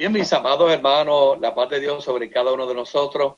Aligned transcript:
Bien, 0.00 0.12
mis 0.12 0.32
amados 0.32 0.72
hermanos, 0.72 1.38
la 1.40 1.54
paz 1.54 1.68
de 1.68 1.78
Dios 1.78 2.02
sobre 2.02 2.30
cada 2.30 2.54
uno 2.54 2.66
de 2.66 2.74
nosotros. 2.74 3.34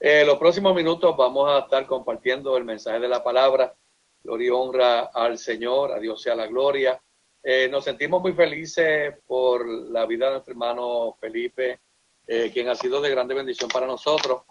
En 0.00 0.26
los 0.26 0.38
próximos 0.38 0.74
minutos 0.74 1.14
vamos 1.18 1.50
a 1.50 1.58
estar 1.58 1.86
compartiendo 1.86 2.56
el 2.56 2.64
mensaje 2.64 2.98
de 2.98 3.08
la 3.08 3.22
palabra. 3.22 3.76
Gloria 4.22 4.46
y 4.46 4.50
honra 4.50 5.00
al 5.12 5.36
Señor, 5.36 5.92
a 5.92 5.98
Dios 5.98 6.22
sea 6.22 6.34
la 6.34 6.46
gloria. 6.46 6.98
Eh, 7.42 7.68
nos 7.68 7.84
sentimos 7.84 8.22
muy 8.22 8.32
felices 8.32 9.16
por 9.26 9.68
la 9.68 10.06
vida 10.06 10.28
de 10.28 10.32
nuestro 10.32 10.52
hermano 10.52 11.18
Felipe, 11.20 11.80
eh, 12.26 12.50
quien 12.50 12.70
ha 12.70 12.74
sido 12.74 13.02
de 13.02 13.10
grande 13.10 13.34
bendición 13.34 13.68
para 13.68 13.86
nosotros. 13.86 14.44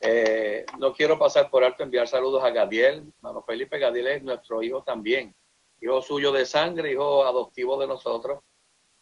Eh, 0.00 0.64
no 0.78 0.92
quiero 0.92 1.18
pasar 1.18 1.50
por 1.50 1.64
alto 1.64 1.82
enviar 1.82 2.06
saludos 2.06 2.44
a 2.44 2.50
Gadiel. 2.50 3.12
Hermano 3.16 3.42
Felipe 3.42 3.80
Gadiel 3.80 4.06
es 4.06 4.22
nuestro 4.22 4.62
hijo 4.62 4.84
también, 4.84 5.34
hijo 5.80 6.00
suyo 6.00 6.30
de 6.30 6.46
sangre, 6.46 6.92
hijo 6.92 7.24
adoptivo 7.24 7.76
de 7.76 7.88
nosotros. 7.88 8.38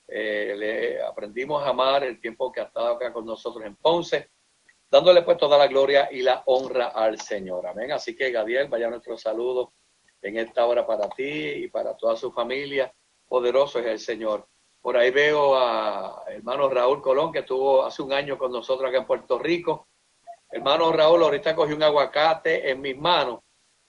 Eh, 0.06 0.54
le 0.56 1.02
aprendimos 1.02 1.62
a 1.62 1.70
amar 1.70 2.04
el 2.04 2.20
tiempo 2.20 2.52
que 2.52 2.60
ha 2.60 2.64
estado 2.64 2.88
acá 2.88 3.12
con 3.12 3.24
nosotros 3.24 3.64
en 3.64 3.76
Ponce, 3.76 4.30
dándole 4.90 5.22
pues 5.22 5.38
toda 5.38 5.56
la 5.56 5.66
gloria 5.66 6.08
y 6.12 6.22
la 6.22 6.42
honra 6.46 6.88
al 6.88 7.20
Señor. 7.20 7.66
Amén. 7.66 7.92
Así 7.92 8.14
que 8.14 8.30
Gadiel, 8.30 8.68
vaya 8.68 8.90
nuestro 8.90 9.16
saludo 9.16 9.72
en 10.20 10.38
esta 10.38 10.66
hora 10.66 10.86
para 10.86 11.08
ti 11.08 11.24
y 11.24 11.68
para 11.68 11.96
toda 11.96 12.16
su 12.16 12.32
familia. 12.32 12.92
Poderoso 13.26 13.78
es 13.78 13.86
el 13.86 13.98
Señor. 13.98 14.46
Por 14.80 14.96
ahí 14.96 15.10
veo 15.10 15.56
a 15.56 16.24
hermano 16.28 16.68
Raúl 16.68 17.00
Colón, 17.00 17.32
que 17.32 17.38
estuvo 17.40 17.84
hace 17.84 18.02
un 18.02 18.12
año 18.12 18.36
con 18.36 18.52
nosotros 18.52 18.88
acá 18.88 18.98
en 18.98 19.06
Puerto 19.06 19.38
Rico. 19.38 19.88
Hermano 20.50 20.92
Raúl, 20.92 21.22
ahorita 21.22 21.54
cogió 21.54 21.74
un 21.74 21.82
aguacate 21.82 22.70
en 22.70 22.80
mis 22.80 22.96
manos 22.96 23.40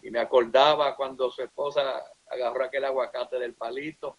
y 0.02 0.10
me 0.10 0.20
acordaba 0.20 0.96
cuando 0.96 1.30
su 1.30 1.44
esposa 1.44 2.06
agarró 2.28 2.64
aquel 2.64 2.86
aguacate 2.86 3.38
del 3.38 3.56
palito 3.56 4.18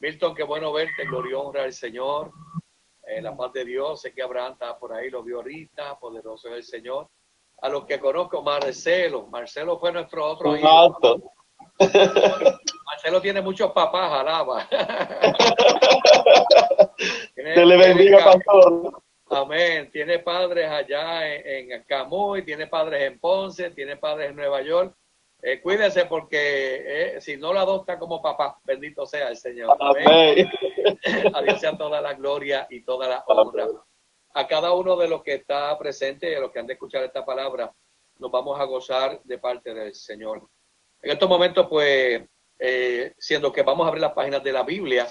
Milton, 0.00 0.34
qué 0.34 0.44
bueno 0.44 0.72
verte, 0.72 1.04
gloria 1.06 1.38
honra 1.38 1.64
al 1.64 1.72
Señor, 1.72 2.30
eh, 3.06 3.20
la 3.20 3.36
paz 3.36 3.52
de 3.52 3.64
Dios, 3.64 4.00
sé 4.00 4.14
que 4.14 4.22
Abraham 4.22 4.52
está 4.52 4.78
por 4.78 4.92
ahí, 4.92 5.10
lo 5.10 5.24
vio 5.24 5.38
ahorita, 5.38 5.98
poderoso 5.98 6.48
es 6.48 6.54
el 6.54 6.62
Señor. 6.62 7.08
A 7.60 7.68
los 7.68 7.84
que 7.84 7.98
conozco, 7.98 8.40
Marcelo, 8.42 9.26
Marcelo 9.26 9.76
fue 9.78 9.92
nuestro 9.92 10.24
otro 10.24 10.56
hijo. 10.56 10.96
Marcelo 12.86 13.20
tiene 13.20 13.40
muchos 13.40 13.72
papás, 13.72 14.12
alaba. 14.12 14.68
Se 17.36 17.66
le 17.66 17.76
bendiga, 17.76 18.24
pastor. 18.24 19.02
Amén. 19.30 19.90
Tiene 19.90 20.20
padres 20.20 20.70
allá 20.70 21.34
en, 21.34 21.72
en 21.72 21.82
Camuy, 21.84 22.44
tiene 22.44 22.68
padres 22.68 23.02
en 23.02 23.18
Ponce, 23.18 23.70
tiene 23.70 23.96
padres 23.96 24.30
en 24.30 24.36
Nueva 24.36 24.62
York 24.62 24.94
eh, 25.40 25.60
cuídese 25.60 26.06
porque 26.06 27.14
eh, 27.16 27.20
si 27.20 27.36
no 27.36 27.52
lo 27.52 27.60
adopta 27.60 27.98
como 27.98 28.20
papá, 28.20 28.58
bendito 28.64 29.06
sea 29.06 29.28
el 29.28 29.36
Señor. 29.36 29.76
Amén. 29.78 30.50
A 31.34 31.42
Dios 31.42 31.60
sea 31.60 31.76
toda 31.76 32.00
la 32.00 32.14
gloria 32.14 32.66
y 32.68 32.82
toda 32.82 33.08
la 33.08 33.24
honra. 33.26 33.68
A 34.34 34.46
cada 34.48 34.72
uno 34.72 34.96
de 34.96 35.08
los 35.08 35.22
que 35.22 35.34
está 35.34 35.78
presente 35.78 36.30
y 36.30 36.34
a 36.34 36.40
los 36.40 36.50
que 36.50 36.58
han 36.58 36.66
de 36.66 36.72
escuchar 36.72 37.04
esta 37.04 37.24
palabra, 37.24 37.72
nos 38.18 38.30
vamos 38.30 38.58
a 38.58 38.64
gozar 38.64 39.20
de 39.22 39.38
parte 39.38 39.72
del 39.72 39.94
Señor. 39.94 40.48
En 41.00 41.12
estos 41.12 41.28
momentos, 41.28 41.66
pues, 41.68 42.22
eh, 42.58 43.14
siendo 43.16 43.52
que 43.52 43.62
vamos 43.62 43.84
a 43.84 43.88
abrir 43.88 44.02
las 44.02 44.12
páginas 44.12 44.42
de 44.42 44.52
la 44.52 44.64
Biblia 44.64 45.06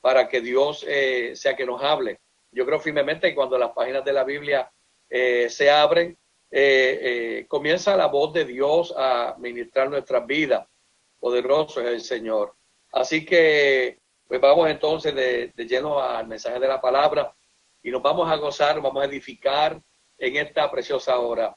para 0.00 0.28
que 0.28 0.40
Dios 0.40 0.86
sea 1.34 1.56
que 1.56 1.66
nos 1.66 1.82
hable. 1.82 2.20
Yo 2.52 2.64
creo 2.64 2.78
firmemente 2.78 3.28
que 3.28 3.34
cuando 3.34 3.58
las 3.58 3.72
páginas 3.72 4.04
de 4.04 4.12
la 4.12 4.22
Biblia 4.22 4.70
se 5.08 5.70
abren, 5.70 6.16
eh, 6.56 7.00
eh, 7.40 7.46
comienza 7.48 7.96
la 7.96 8.06
voz 8.06 8.32
de 8.32 8.44
Dios 8.44 8.94
a 8.96 9.34
ministrar 9.38 9.90
nuestras 9.90 10.24
vidas. 10.24 10.64
Poderoso 11.18 11.80
es 11.80 11.88
el 11.88 12.00
Señor. 12.00 12.54
Así 12.92 13.26
que, 13.26 13.98
pues 14.28 14.40
vamos 14.40 14.70
entonces 14.70 15.12
de, 15.16 15.52
lleno 15.66 16.00
al 16.00 16.28
mensaje 16.28 16.60
de 16.60 16.68
la 16.68 16.80
palabra 16.80 17.34
y 17.82 17.90
nos 17.90 18.00
vamos 18.00 18.30
a 18.30 18.36
gozar, 18.36 18.80
vamos 18.80 19.02
a 19.02 19.06
edificar 19.06 19.82
en 20.16 20.36
esta 20.36 20.70
preciosa 20.70 21.18
hora. 21.18 21.56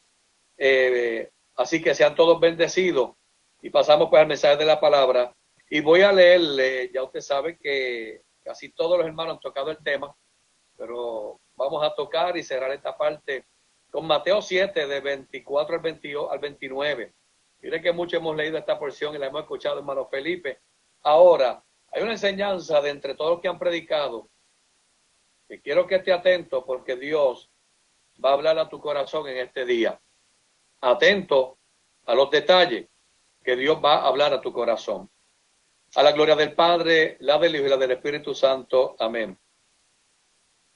Eh, 0.57 1.29
así 1.57 1.79
que 1.79 1.93
sean 1.93 2.15
todos 2.15 2.39
bendecidos 2.39 3.11
y 3.61 3.69
pasamos 3.69 4.09
pues 4.09 4.19
al 4.19 4.27
mensaje 4.27 4.57
de 4.57 4.65
la 4.65 4.79
palabra. 4.79 5.31
Y 5.69 5.79
voy 5.79 6.01
a 6.01 6.11
leerle, 6.11 6.89
ya 6.91 7.03
usted 7.03 7.21
sabe 7.21 7.55
que 7.59 8.23
casi 8.43 8.71
todos 8.71 8.97
los 8.97 9.05
hermanos 9.05 9.35
han 9.35 9.41
tocado 9.41 9.69
el 9.69 9.77
tema, 9.83 10.11
pero 10.75 11.39
vamos 11.55 11.83
a 11.83 11.93
tocar 11.93 12.35
y 12.35 12.41
cerrar 12.41 12.71
esta 12.71 12.97
parte 12.97 13.45
con 13.97 14.05
Mateo 14.05 14.43
7, 14.43 14.85
de 14.85 14.99
24 15.01 15.75
al, 15.77 15.81
22, 15.81 16.31
al 16.31 16.37
29. 16.37 17.15
Mire 17.61 17.81
que 17.81 17.91
mucho 17.91 18.17
hemos 18.17 18.35
leído 18.35 18.59
esta 18.59 18.77
porción 18.77 19.15
y 19.15 19.17
la 19.17 19.25
hemos 19.25 19.41
escuchado, 19.41 19.79
hermano 19.79 20.05
Felipe. 20.05 20.59
Ahora, 21.01 21.63
hay 21.91 22.03
una 22.03 22.11
enseñanza 22.11 22.79
de 22.79 22.91
entre 22.91 23.15
todos 23.15 23.31
los 23.31 23.41
que 23.41 23.47
han 23.47 23.57
predicado 23.57 24.29
que 25.47 25.59
quiero 25.61 25.87
que 25.87 25.95
esté 25.95 26.13
atento 26.13 26.63
porque 26.63 26.95
Dios 26.95 27.49
va 28.23 28.29
a 28.29 28.33
hablar 28.33 28.59
a 28.59 28.69
tu 28.69 28.79
corazón 28.79 29.27
en 29.29 29.37
este 29.37 29.65
día. 29.65 29.99
Atento 30.81 31.57
a 32.05 32.13
los 32.13 32.29
detalles 32.29 32.87
que 33.43 33.55
Dios 33.55 33.79
va 33.83 33.95
a 33.95 34.07
hablar 34.09 34.31
a 34.31 34.41
tu 34.41 34.53
corazón. 34.53 35.09
A 35.95 36.03
la 36.03 36.11
gloria 36.11 36.35
del 36.35 36.53
Padre, 36.53 37.17
la 37.21 37.39
del 37.39 37.55
Hijo 37.55 37.65
y 37.65 37.69
la 37.69 37.77
del 37.77 37.93
Espíritu 37.93 38.35
Santo. 38.35 38.95
Amén. 38.99 39.35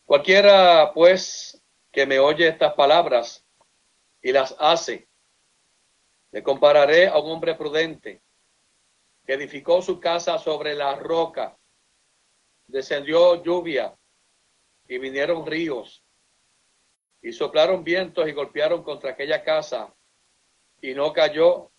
Cualquiera, 0.06 0.92
pues, 0.92 1.61
que 1.92 2.06
me 2.06 2.20
oye 2.20 2.48
estas 2.48 2.74
palabras 2.74 3.46
y 4.22 4.32
las 4.32 4.56
hace. 4.60 5.08
Le 6.32 6.42
compararé 6.42 7.08
a 7.08 7.18
un 7.20 7.32
hombre 7.32 7.56
prudente 7.56 8.22
que 9.26 9.34
edificó 9.34 9.82
su 9.82 10.00
casa 10.00 10.38
sobre 10.38 10.74
la 10.74 10.96
roca. 10.96 11.58
Descendió 12.68 13.44
lluvia 13.44 13.98
y 14.88 14.98
vinieron 14.98 15.46
ríos 15.46 16.04
y 17.22 17.34
soplaron 17.34 17.84
vientos 17.84 18.28
y 18.28 18.32
golpearon 18.32 18.84
contra 18.84 19.12
aquella 19.12 19.44
casa 19.44 19.94
y 20.82 20.94
no 20.94 21.12
cayó 21.14 21.72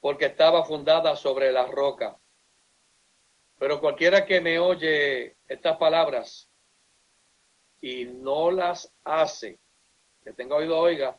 porque 0.00 0.26
estaba 0.26 0.64
fundada 0.64 1.14
sobre 1.14 1.52
la 1.52 1.66
roca. 1.66 2.18
Pero 3.58 3.80
cualquiera 3.80 4.24
que 4.24 4.40
me 4.40 4.58
oye 4.58 5.36
estas 5.46 5.76
palabras 5.76 6.50
y 7.80 8.04
no 8.04 8.50
las 8.50 8.92
hace, 9.04 9.58
que 10.22 10.32
tenga 10.32 10.56
oído 10.56 10.78
oiga, 10.78 11.18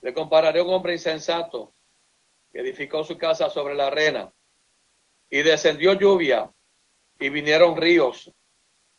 le 0.00 0.12
compararé 0.12 0.60
un 0.60 0.72
hombre 0.72 0.94
insensato 0.94 1.74
que 2.52 2.60
edificó 2.60 3.04
su 3.04 3.16
casa 3.16 3.50
sobre 3.50 3.74
la 3.74 3.88
arena 3.88 4.32
y 5.30 5.42
descendió 5.42 5.94
lluvia 5.94 6.52
y 7.18 7.28
vinieron 7.28 7.76
ríos 7.76 8.32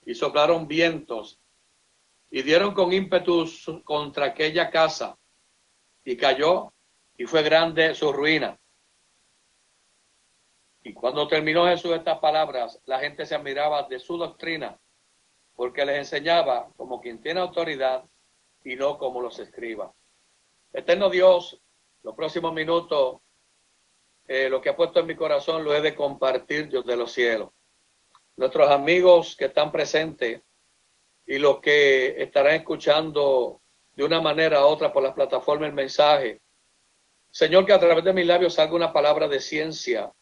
y 0.06 0.16
soplaron 0.16 0.68
vientos 0.68 1.40
y 2.30 2.42
dieron 2.42 2.74
con 2.74 2.92
ímpetus 2.92 3.70
contra 3.84 4.28
aquella 4.28 4.70
casa 4.70 5.18
y 6.04 6.18
cayó 6.18 6.74
y 7.18 7.26
fue 7.26 7.44
grande 7.44 7.96
su 7.96 8.12
ruina. 8.12 8.58
Y 10.84 10.94
cuando 10.94 11.28
terminó 11.28 11.66
Jesús 11.66 11.92
estas 11.92 12.20
palabras, 12.20 12.82
la 12.86 13.00
gente 13.00 13.26
se 13.26 13.36
admiraba 13.36 13.84
de 13.84 14.00
su 14.00 14.18
doctrina 14.18 14.80
porque 15.58 15.84
les 15.84 15.98
enseñaba 15.98 16.70
como 16.78 17.02
quien 17.02 17.20
tiene 17.20 17.40
autoridad 17.40 18.06
y 18.64 18.76
no 18.76 19.00
como 19.00 19.22
los 19.22 19.40
escriba. 19.40 19.92
Eterno 20.72 21.10
Dios, 21.10 21.60
los 22.04 22.16
próximos 22.16 22.54
minutos, 22.54 23.18
eh, 24.28 24.50
lo 24.50 24.62
que 24.62 24.70
ha 24.70 24.76
puesto 24.76 25.00
en 25.00 25.08
mi 25.08 25.16
corazón 25.16 25.64
lo 25.64 25.74
he 25.74 25.82
de 25.82 25.96
compartir 25.96 26.70
Dios 26.70 26.86
de 26.86 26.96
los 26.96 27.12
cielos. 27.12 27.50
Nuestros 28.36 28.70
amigos 28.70 29.36
que 29.36 29.46
están 29.46 29.72
presentes 29.72 30.44
y 31.26 31.40
los 31.40 31.60
que 31.60 32.22
estarán 32.22 32.54
escuchando 32.54 33.60
de 33.94 34.04
una 34.04 34.22
manera 34.22 34.64
u 34.64 34.70
otra 34.70 34.94
por 34.94 35.02
las 35.02 35.16
plataformas 35.16 35.70
el 35.70 35.74
mensaje. 35.76 36.40
Señor, 37.32 37.66
que 37.66 37.74
a 37.74 37.80
través 37.80 38.04
de 38.04 38.14
mis 38.14 38.28
labios 38.28 38.54
salga 38.54 38.76
una 38.76 38.94
palabra 38.94 39.28
de 39.28 39.40
ciencia, 39.40 40.14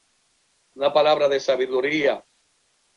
una 0.75 0.93
palabra 0.93 1.27
de 1.27 1.41
sabiduría, 1.41 2.23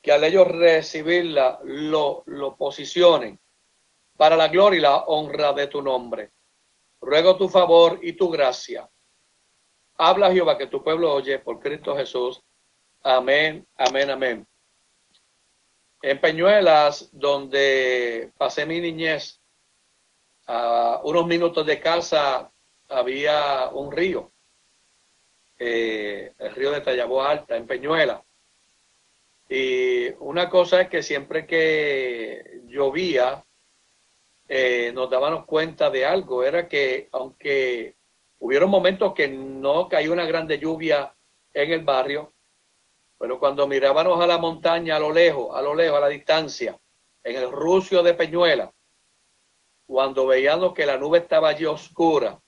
que 0.01 0.13
al 0.13 0.25
ellos 0.25 0.49
recibirla 0.49 1.61
lo, 1.65 2.23
lo 2.27 2.57
posicionen 2.57 3.39
para 4.17 4.37
la 4.37 4.49
gloria 4.49 4.79
y 4.79 4.83
la 4.83 4.97
honra 4.97 5.53
de 5.53 5.67
tu 5.69 5.81
nombre. 5.83 6.33
Ruego 7.01 7.37
tu 7.37 7.49
favor 7.49 8.01
y 8.03 8.13
tu 8.15 8.29
gracia. 8.29 8.89
Habla 9.97 10.33
Jehová 10.33 10.59
que 10.59 10.67
tu 10.67 10.83
pueblo 10.83 11.13
oye 11.13 11.39
por 11.39 11.61
Cristo 11.61 11.97
Jesús. 11.97 12.43
Amén, 13.03 13.67
amén, 13.77 14.11
amén. 14.11 14.47
En 16.03 16.21
Peñuelas, 16.21 17.11
donde 17.13 18.33
pasé 18.37 18.67
mi 18.67 18.81
niñez, 18.81 19.41
a 20.47 21.01
unos 21.05 21.27
minutos 21.27 21.67
de 21.67 21.81
casa 21.81 22.51
había 22.89 23.69
un 23.73 23.93
río, 23.93 24.33
eh, 25.59 26.33
el 26.39 26.55
río 26.55 26.71
de 26.71 26.81
Tallabo 26.81 27.23
Alta, 27.23 27.57
en 27.57 27.67
Peñuelas. 27.67 28.23
Y 29.49 30.11
una 30.19 30.51
cosa 30.51 30.83
es 30.83 30.89
que 30.89 31.03
siempre 31.03 31.47
que 31.47 32.61
llovía, 32.67 33.45
eh, 34.47 34.93
nos 34.95 35.09
dábamos 35.09 35.47
cuenta 35.47 35.91
de 35.91 36.05
algo, 36.05 36.45
era 36.45 36.69
que 36.69 37.09
aunque 37.13 37.97
hubieron 38.39 38.71
momentos 38.71 39.15
que 39.15 39.29
no 39.29 39.89
cayó 39.89 40.13
una 40.13 40.27
grande 40.27 40.59
lluvia 40.59 41.15
en 41.53 41.73
el 41.73 41.85
barrio, 41.85 42.35
pero 43.19 43.39
cuando 43.39 43.67
mirábamos 43.67 44.23
a 44.23 44.27
la 44.27 44.39
montaña 44.39 44.97
a 44.97 45.01
lo 45.01 45.13
lejos, 45.13 45.57
a 45.57 45.63
lo 45.63 45.75
lejos, 45.75 45.97
a 45.97 46.01
la 46.01 46.09
distancia, 46.09 46.79
en 47.25 47.37
el 47.37 47.51
Rucio 47.51 48.03
de 48.03 48.15
Peñuela, 48.15 48.73
cuando 49.87 50.27
veíamos 50.27 50.75
que 50.75 50.87
la 50.87 50.99
nube 50.99 51.19
estaba 51.19 51.49
allí 51.49 51.65
oscura, 51.65 52.39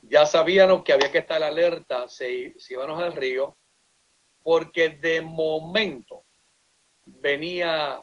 ya 0.00 0.26
sabíamos 0.26 0.82
que 0.82 0.92
había 0.92 1.12
que 1.12 1.18
estar 1.18 1.42
alerta 1.42 2.08
si, 2.08 2.52
si 2.58 2.74
íbamos 2.74 3.00
al 3.00 3.12
río, 3.12 3.56
porque 4.42 4.90
de 4.90 5.20
momento 5.20 6.24
venía 7.04 8.02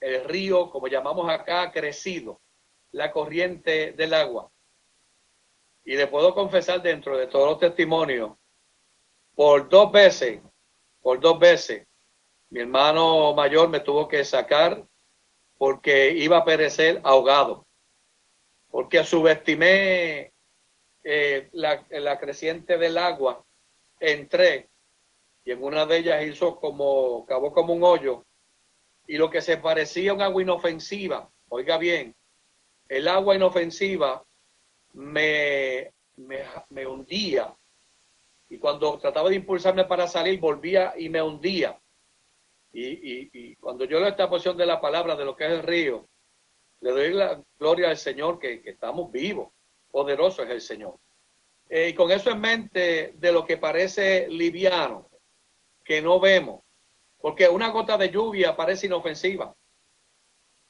el 0.00 0.24
río, 0.24 0.70
como 0.70 0.88
llamamos 0.88 1.28
acá, 1.28 1.70
crecido, 1.72 2.40
la 2.92 3.10
corriente 3.10 3.92
del 3.92 4.14
agua. 4.14 4.50
Y 5.84 5.96
le 5.96 6.06
puedo 6.06 6.34
confesar 6.34 6.82
dentro 6.82 7.16
de 7.16 7.26
todos 7.26 7.50
los 7.50 7.58
testimonios, 7.58 8.32
por 9.34 9.68
dos 9.68 9.90
veces, 9.92 10.40
por 11.00 11.20
dos 11.20 11.38
veces, 11.38 11.86
mi 12.50 12.60
hermano 12.60 13.34
mayor 13.34 13.68
me 13.68 13.80
tuvo 13.80 14.08
que 14.08 14.24
sacar 14.24 14.84
porque 15.58 16.10
iba 16.12 16.38
a 16.38 16.44
perecer 16.44 17.00
ahogado, 17.04 17.66
porque 18.70 19.04
subestimé 19.04 20.32
eh, 21.04 21.48
la, 21.52 21.84
la 21.90 22.18
creciente 22.18 22.78
del 22.78 22.96
agua, 22.96 23.44
entré 24.00 24.68
y 25.48 25.52
en 25.52 25.64
una 25.64 25.86
de 25.86 25.96
ellas 25.96 26.26
hizo 26.26 26.56
como, 26.56 27.22
acabó 27.22 27.54
como 27.54 27.72
un 27.72 27.82
hoyo 27.82 28.22
y 29.06 29.16
lo 29.16 29.30
que 29.30 29.40
se 29.40 29.56
parecía 29.56 30.10
a 30.10 30.14
un 30.14 30.20
agua 30.20 30.42
inofensiva, 30.42 31.30
oiga 31.48 31.78
bien, 31.78 32.14
el 32.86 33.08
agua 33.08 33.34
inofensiva 33.34 34.22
me, 34.92 35.90
me, 36.16 36.40
me 36.68 36.86
hundía 36.86 37.56
y 38.50 38.58
cuando 38.58 38.98
trataba 38.98 39.30
de 39.30 39.36
impulsarme 39.36 39.86
para 39.86 40.06
salir 40.06 40.38
volvía 40.38 40.92
y 40.98 41.08
me 41.08 41.22
hundía 41.22 41.80
y, 42.70 43.56
cuando 43.56 43.86
yo 43.86 44.00
leo 44.00 44.08
esta 44.10 44.28
porción 44.28 44.54
de 44.54 44.66
la 44.66 44.82
palabra 44.82 45.16
de 45.16 45.24
lo 45.24 45.34
que 45.34 45.46
es 45.46 45.52
el 45.52 45.62
río, 45.62 46.10
le 46.80 46.90
doy 46.90 47.14
la 47.14 47.42
gloria 47.58 47.88
al 47.88 47.96
Señor 47.96 48.38
que, 48.38 48.60
estamos 48.66 49.10
vivos. 49.10 49.48
Poderoso 49.90 50.42
es 50.42 50.50
el 50.50 50.60
Señor. 50.60 50.98
Eh, 51.70 51.88
y 51.88 51.94
con 51.94 52.10
eso 52.10 52.30
en 52.30 52.40
mente 52.40 53.14
de 53.16 53.32
lo 53.32 53.46
que 53.46 53.56
parece 53.56 54.28
liviano, 54.28 55.07
que 55.88 56.02
no 56.02 56.20
vemos, 56.20 56.60
porque 57.18 57.48
una 57.48 57.70
gota 57.70 57.96
de 57.96 58.10
lluvia 58.10 58.54
parece 58.54 58.88
inofensiva. 58.88 59.56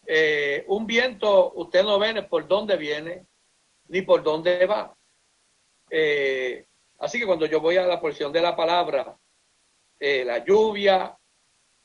Eh, 0.07 0.65
un 0.69 0.87
viento, 0.87 1.55
usted 1.55 1.83
no 1.83 1.99
ve 1.99 2.23
por 2.23 2.47
dónde 2.47 2.77
viene, 2.77 3.27
ni 3.89 4.03
por 4.03 4.23
dónde 4.23 4.65
va. 4.65 4.97
Eh, 5.91 6.65
así 7.01 7.19
que 7.19 7.27
cuando 7.27 7.47
yo 7.47 7.61
voy 7.61 7.79
a 7.79 7.85
la 7.85 8.01
porción 8.01 8.33
de 8.33 8.41
la 8.41 8.55
palabra, 8.55 9.19
la 9.99 10.45
lluvia, 10.45 11.19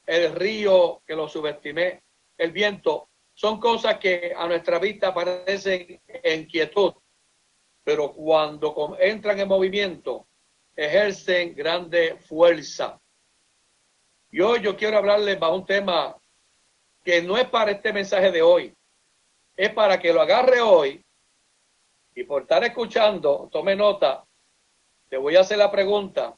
el 0.06 0.36
río 0.36 1.02
que 1.04 1.16
lo 1.16 1.28
subestimé, 1.28 2.04
el 2.38 2.52
viento, 2.52 3.10
son 3.34 3.60
cosas 3.60 3.98
que 3.98 4.32
a 4.38 4.46
nuestra 4.46 4.78
vista 4.78 5.12
parecen 5.12 6.00
en 6.08 6.46
quietud, 6.46 6.94
pero 7.84 8.14
cuando 8.14 8.96
entran 9.00 9.40
en 9.40 9.48
movimiento, 9.48 10.28
ejercen 10.76 11.56
grande 11.56 12.18
fuerza. 12.20 13.00
Y 14.34 14.42
hoy 14.42 14.62
yo 14.62 14.76
quiero 14.76 14.98
hablarles 14.98 15.40
de 15.40 15.46
un 15.46 15.64
tema 15.64 16.18
que 17.04 17.22
no 17.22 17.38
es 17.38 17.48
para 17.50 17.70
este 17.70 17.94
mensaje 17.94 18.32
de 18.32 18.42
hoy, 18.42 18.76
es 19.56 19.72
para 19.72 20.00
que 20.00 20.12
lo 20.12 20.24
agarre 20.24 20.60
hoy 20.60 21.06
y 22.16 22.24
por 22.24 22.42
estar 22.42 22.64
escuchando, 22.64 23.48
tome 23.52 23.76
nota, 23.76 24.26
te 25.08 25.18
voy 25.18 25.36
a 25.36 25.42
hacer 25.42 25.60
la 25.60 25.70
pregunta, 25.70 26.36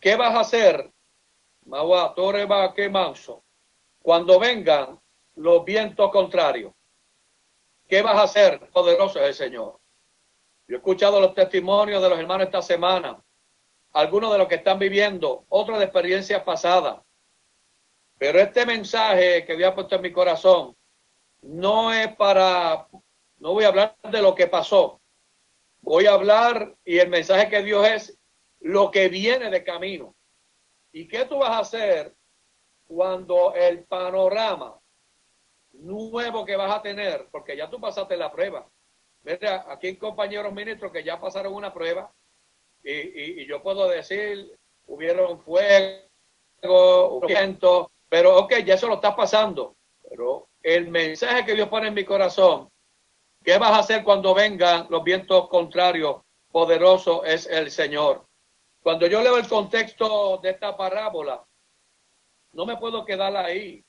¿qué 0.00 0.16
vas 0.16 0.34
a 0.34 0.40
hacer 0.40 0.90
Torre 2.16 2.46
va 2.46 2.72
que 2.72 2.88
manso. 2.88 3.44
Cuando 4.00 4.40
vengan 4.40 4.98
los 5.34 5.62
vientos 5.62 6.10
contrarios, 6.10 6.72
¿qué 7.86 8.00
vas 8.00 8.16
a 8.16 8.22
hacer? 8.22 8.70
Poderoso 8.70 9.20
es 9.20 9.26
el 9.26 9.34
Señor. 9.34 9.78
Yo 10.66 10.76
he 10.76 10.78
escuchado 10.78 11.20
los 11.20 11.34
testimonios 11.34 12.02
de 12.02 12.08
los 12.08 12.18
hermanos 12.18 12.46
esta 12.46 12.62
semana, 12.62 13.22
algunos 13.92 14.32
de 14.32 14.38
los 14.38 14.48
que 14.48 14.56
están 14.56 14.78
viviendo, 14.78 15.44
otros 15.48 15.78
de 15.78 15.84
experiencias 15.84 16.42
pasadas. 16.42 17.00
Pero 18.18 18.38
este 18.38 18.66
mensaje 18.66 19.44
que 19.44 19.56
Dios 19.56 19.70
ha 19.70 19.74
puesto 19.74 19.96
en 19.96 20.02
mi 20.02 20.12
corazón 20.12 20.76
no 21.42 21.92
es 21.92 22.14
para, 22.16 22.86
no 23.38 23.52
voy 23.54 23.64
a 23.64 23.68
hablar 23.68 23.96
de 24.10 24.22
lo 24.22 24.34
que 24.34 24.46
pasó. 24.46 25.00
Voy 25.80 26.06
a 26.06 26.12
hablar 26.12 26.76
y 26.84 26.98
el 26.98 27.08
mensaje 27.08 27.48
que 27.48 27.62
Dios 27.62 27.86
es 27.88 28.18
lo 28.60 28.90
que 28.90 29.08
viene 29.08 29.50
de 29.50 29.64
camino. 29.64 30.14
¿Y 30.92 31.08
qué 31.08 31.24
tú 31.24 31.38
vas 31.38 31.50
a 31.50 31.60
hacer 31.60 32.14
cuando 32.86 33.54
el 33.54 33.84
panorama 33.84 34.78
nuevo 35.72 36.44
que 36.44 36.56
vas 36.56 36.76
a 36.76 36.82
tener, 36.82 37.28
porque 37.30 37.56
ya 37.56 37.70
tú 37.70 37.80
pasaste 37.80 38.16
la 38.16 38.30
prueba? 38.30 38.68
Aquí 39.68 39.96
compañeros 39.96 40.52
ministros 40.52 40.92
que 40.92 41.04
ya 41.04 41.20
pasaron 41.20 41.54
una 41.54 41.72
prueba 41.72 42.12
y, 42.82 43.46
yo 43.46 43.62
puedo 43.62 43.88
decir, 43.88 44.58
hubieron 44.86 45.40
fuego, 45.40 47.20
viento, 47.26 47.90
pero 48.08 48.38
ok, 48.38 48.56
ya 48.64 48.74
eso 48.74 48.88
lo 48.88 48.94
está 48.94 49.14
pasando. 49.14 49.76
Pero 50.08 50.48
el 50.62 50.88
mensaje 50.88 51.44
que 51.44 51.54
Dios 51.54 51.68
pone 51.68 51.88
en 51.88 51.94
mi 51.94 52.04
corazón, 52.04 52.68
¿qué 53.44 53.58
vas 53.58 53.72
a 53.72 53.78
hacer 53.78 54.04
cuando 54.04 54.34
vengan 54.34 54.86
los 54.90 55.04
vientos 55.04 55.48
contrarios? 55.48 56.22
Poderoso 56.50 57.24
es 57.24 57.46
el 57.46 57.70
Señor. 57.70 58.26
Cuando 58.82 59.06
yo 59.06 59.22
leo 59.22 59.36
el 59.36 59.48
contexto 59.48 60.38
de 60.38 60.50
esta 60.50 60.76
parábola, 60.76 61.44
no 62.52 62.66
me 62.66 62.76
puedo 62.76 63.04
quedar 63.04 63.36
ahí, 63.36 63.84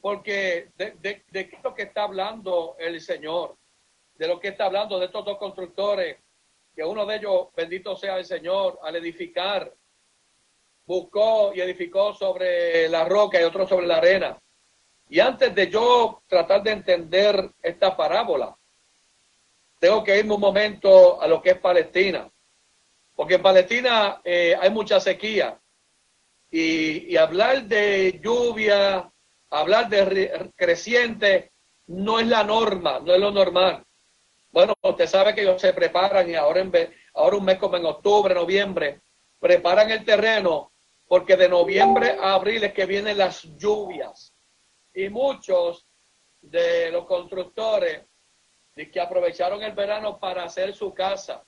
porque 0.00 0.70
de, 0.76 0.92
de, 0.92 1.24
de 1.28 1.48
qué 1.48 1.56
es 1.56 1.62
lo 1.62 1.74
que 1.74 1.82
está 1.82 2.04
hablando 2.04 2.74
el 2.78 3.00
Señor, 3.00 3.56
de 4.14 4.26
lo 4.26 4.40
que 4.40 4.48
está 4.48 4.64
hablando 4.64 4.98
de 4.98 5.06
estos 5.06 5.24
dos 5.24 5.38
constructores, 5.38 6.18
que 6.80 6.84
uno 6.86 7.04
de 7.04 7.16
ellos, 7.16 7.48
bendito 7.54 7.94
sea 7.94 8.16
el 8.16 8.24
Señor, 8.24 8.78
al 8.82 8.96
edificar, 8.96 9.70
buscó 10.86 11.52
y 11.54 11.60
edificó 11.60 12.14
sobre 12.14 12.88
la 12.88 13.04
roca 13.04 13.38
y 13.38 13.44
otro 13.44 13.68
sobre 13.68 13.86
la 13.86 13.98
arena. 13.98 14.40
Y 15.10 15.20
antes 15.20 15.54
de 15.54 15.68
yo 15.68 16.22
tratar 16.26 16.62
de 16.62 16.70
entender 16.70 17.50
esta 17.60 17.94
parábola, 17.94 18.56
tengo 19.78 20.02
que 20.02 20.20
irme 20.20 20.32
un 20.32 20.40
momento 20.40 21.20
a 21.20 21.28
lo 21.28 21.42
que 21.42 21.50
es 21.50 21.58
Palestina. 21.58 22.26
Porque 23.14 23.34
en 23.34 23.42
Palestina 23.42 24.22
eh, 24.24 24.56
hay 24.58 24.70
mucha 24.70 25.00
sequía 25.00 25.60
y, 26.50 27.14
hablar 27.14 27.64
de 27.64 28.18
lluvia, 28.24 29.12
hablar 29.50 29.90
de 29.90 30.50
creciente, 30.56 31.52
no 31.88 32.18
es 32.18 32.26
la 32.26 32.42
norma, 32.42 33.00
no 33.00 33.12
es 33.12 33.20
lo 33.20 33.32
normal. 33.32 33.84
Bueno, 34.50 34.74
usted 34.82 35.06
sabe 35.06 35.34
que 35.34 35.42
ellos 35.42 35.60
se 35.60 35.72
preparan 35.72 36.28
y 36.28 36.34
ahora, 36.34 36.60
en 36.60 36.70
vez, 36.70 36.90
ahora 37.14 37.36
un 37.36 37.44
mes 37.44 37.58
como 37.58 37.76
en 37.76 37.86
octubre, 37.86 38.34
noviembre, 38.34 39.00
preparan 39.38 39.90
el 39.90 40.04
terreno 40.04 40.72
porque 41.06 41.36
de 41.36 41.48
noviembre 41.48 42.16
a 42.20 42.34
abril 42.34 42.64
es 42.64 42.72
que 42.72 42.86
vienen 42.86 43.18
las 43.18 43.42
lluvias. 43.56 44.34
Y 44.94 45.08
muchos 45.08 45.86
de 46.40 46.90
los 46.90 47.04
constructores 47.04 48.06
que 48.92 49.00
aprovecharon 49.00 49.62
el 49.62 49.72
verano 49.72 50.18
para 50.18 50.44
hacer 50.44 50.74
su 50.74 50.94
casa 50.94 51.44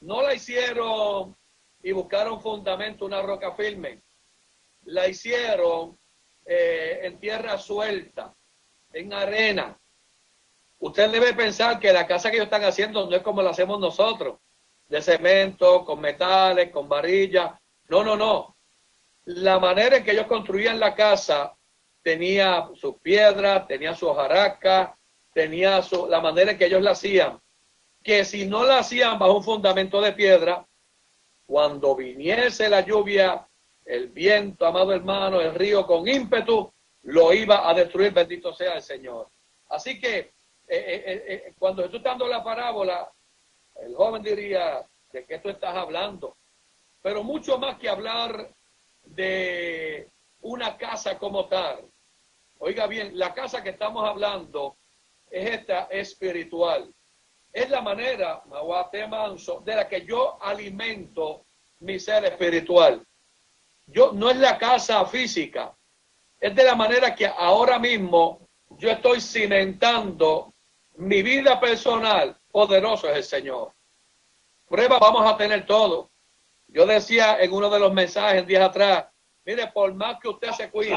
no 0.00 0.22
la 0.22 0.34
hicieron 0.34 1.36
y 1.82 1.92
buscaron 1.92 2.40
fundamento, 2.40 3.04
una 3.06 3.22
roca 3.22 3.52
firme. 3.52 4.02
La 4.84 5.08
hicieron 5.08 5.98
eh, 6.44 7.00
en 7.02 7.18
tierra 7.18 7.58
suelta, 7.58 8.34
en 8.92 9.12
arena. 9.12 9.79
Usted 10.80 11.10
debe 11.10 11.34
pensar 11.34 11.78
que 11.78 11.92
la 11.92 12.06
casa 12.06 12.30
que 12.30 12.36
ellos 12.36 12.46
están 12.46 12.64
haciendo 12.64 13.06
no 13.08 13.14
es 13.14 13.22
como 13.22 13.42
la 13.42 13.50
hacemos 13.50 13.78
nosotros, 13.78 14.38
de 14.88 15.00
cemento, 15.00 15.84
con 15.84 16.00
metales, 16.00 16.70
con 16.70 16.88
varillas. 16.88 17.52
No, 17.88 18.02
no, 18.02 18.16
no. 18.16 18.56
La 19.24 19.58
manera 19.58 19.98
en 19.98 20.04
que 20.04 20.10
ellos 20.10 20.26
construían 20.26 20.80
la 20.80 20.94
casa 20.94 21.54
tenía 22.02 22.68
sus 22.74 22.96
piedras, 22.96 23.66
tenía 23.68 23.94
sus 23.94 24.14
jaracas, 24.16 24.90
tenía 25.32 25.82
su, 25.82 26.06
la 26.08 26.20
manera 26.20 26.52
en 26.52 26.58
que 26.58 26.66
ellos 26.66 26.82
la 26.82 26.92
hacían 26.92 27.40
que 28.02 28.24
si 28.24 28.46
no 28.46 28.64
la 28.64 28.78
hacían 28.78 29.18
bajo 29.18 29.36
un 29.36 29.44
fundamento 29.44 30.00
de 30.00 30.12
piedra, 30.12 30.66
cuando 31.46 31.94
viniese 31.94 32.68
la 32.68 32.80
lluvia, 32.80 33.46
el 33.84 34.08
viento, 34.08 34.66
amado 34.66 34.92
hermano, 34.92 35.40
el 35.40 35.54
río 35.54 35.86
con 35.86 36.06
ímpetu, 36.06 36.72
lo 37.02 37.32
iba 37.32 37.68
a 37.68 37.74
destruir, 37.74 38.12
bendito 38.12 38.54
sea 38.54 38.74
el 38.74 38.82
Señor. 38.82 39.28
Así 39.68 40.00
que 40.00 40.32
eh, 40.76 41.02
eh, 41.06 41.24
eh, 41.26 41.54
cuando 41.58 41.84
estoy 41.84 42.00
dando 42.00 42.26
la 42.26 42.42
parábola, 42.42 43.10
el 43.76 43.94
joven 43.94 44.22
diría, 44.22 44.86
¿de 45.12 45.24
qué 45.24 45.38
tú 45.38 45.48
estás 45.48 45.74
hablando? 45.74 46.36
Pero 47.02 47.22
mucho 47.22 47.58
más 47.58 47.78
que 47.78 47.88
hablar 47.88 48.54
de 49.04 50.08
una 50.42 50.76
casa 50.76 51.18
como 51.18 51.46
tal. 51.46 51.84
Oiga 52.58 52.86
bien, 52.86 53.18
la 53.18 53.32
casa 53.32 53.62
que 53.62 53.70
estamos 53.70 54.06
hablando 54.06 54.76
es 55.30 55.50
esta 55.50 55.84
espiritual 55.84 56.92
es 57.52 57.68
la 57.68 57.80
manera, 57.80 58.42
manso, 59.08 59.60
de 59.64 59.74
la 59.74 59.88
que 59.88 60.04
yo 60.04 60.42
alimento 60.42 61.46
mi 61.80 61.98
ser 61.98 62.24
espiritual. 62.24 63.04
Yo 63.86 64.12
no 64.12 64.30
es 64.30 64.36
la 64.36 64.56
casa 64.56 65.04
física, 65.04 65.74
es 66.38 66.54
de 66.54 66.64
la 66.64 66.74
manera 66.74 67.14
que 67.14 67.26
ahora 67.26 67.78
mismo 67.78 68.48
yo 68.78 68.90
estoy 68.90 69.20
cimentando 69.20 70.54
mi 71.00 71.22
vida 71.22 71.58
personal. 71.58 72.36
Poderoso 72.50 73.08
es 73.08 73.16
el 73.16 73.24
Señor. 73.24 73.72
Prueba 74.68 74.98
vamos 74.98 75.24
a 75.26 75.36
tener 75.36 75.64
todo. 75.64 76.10
Yo 76.68 76.86
decía 76.86 77.40
en 77.40 77.52
uno 77.52 77.70
de 77.70 77.80
los 77.80 77.92
mensajes 77.92 78.46
días 78.46 78.68
atrás, 78.68 79.06
mire, 79.44 79.68
por 79.68 79.94
más 79.94 80.20
que 80.20 80.28
usted 80.28 80.50
se 80.52 80.70
cuide, 80.70 80.96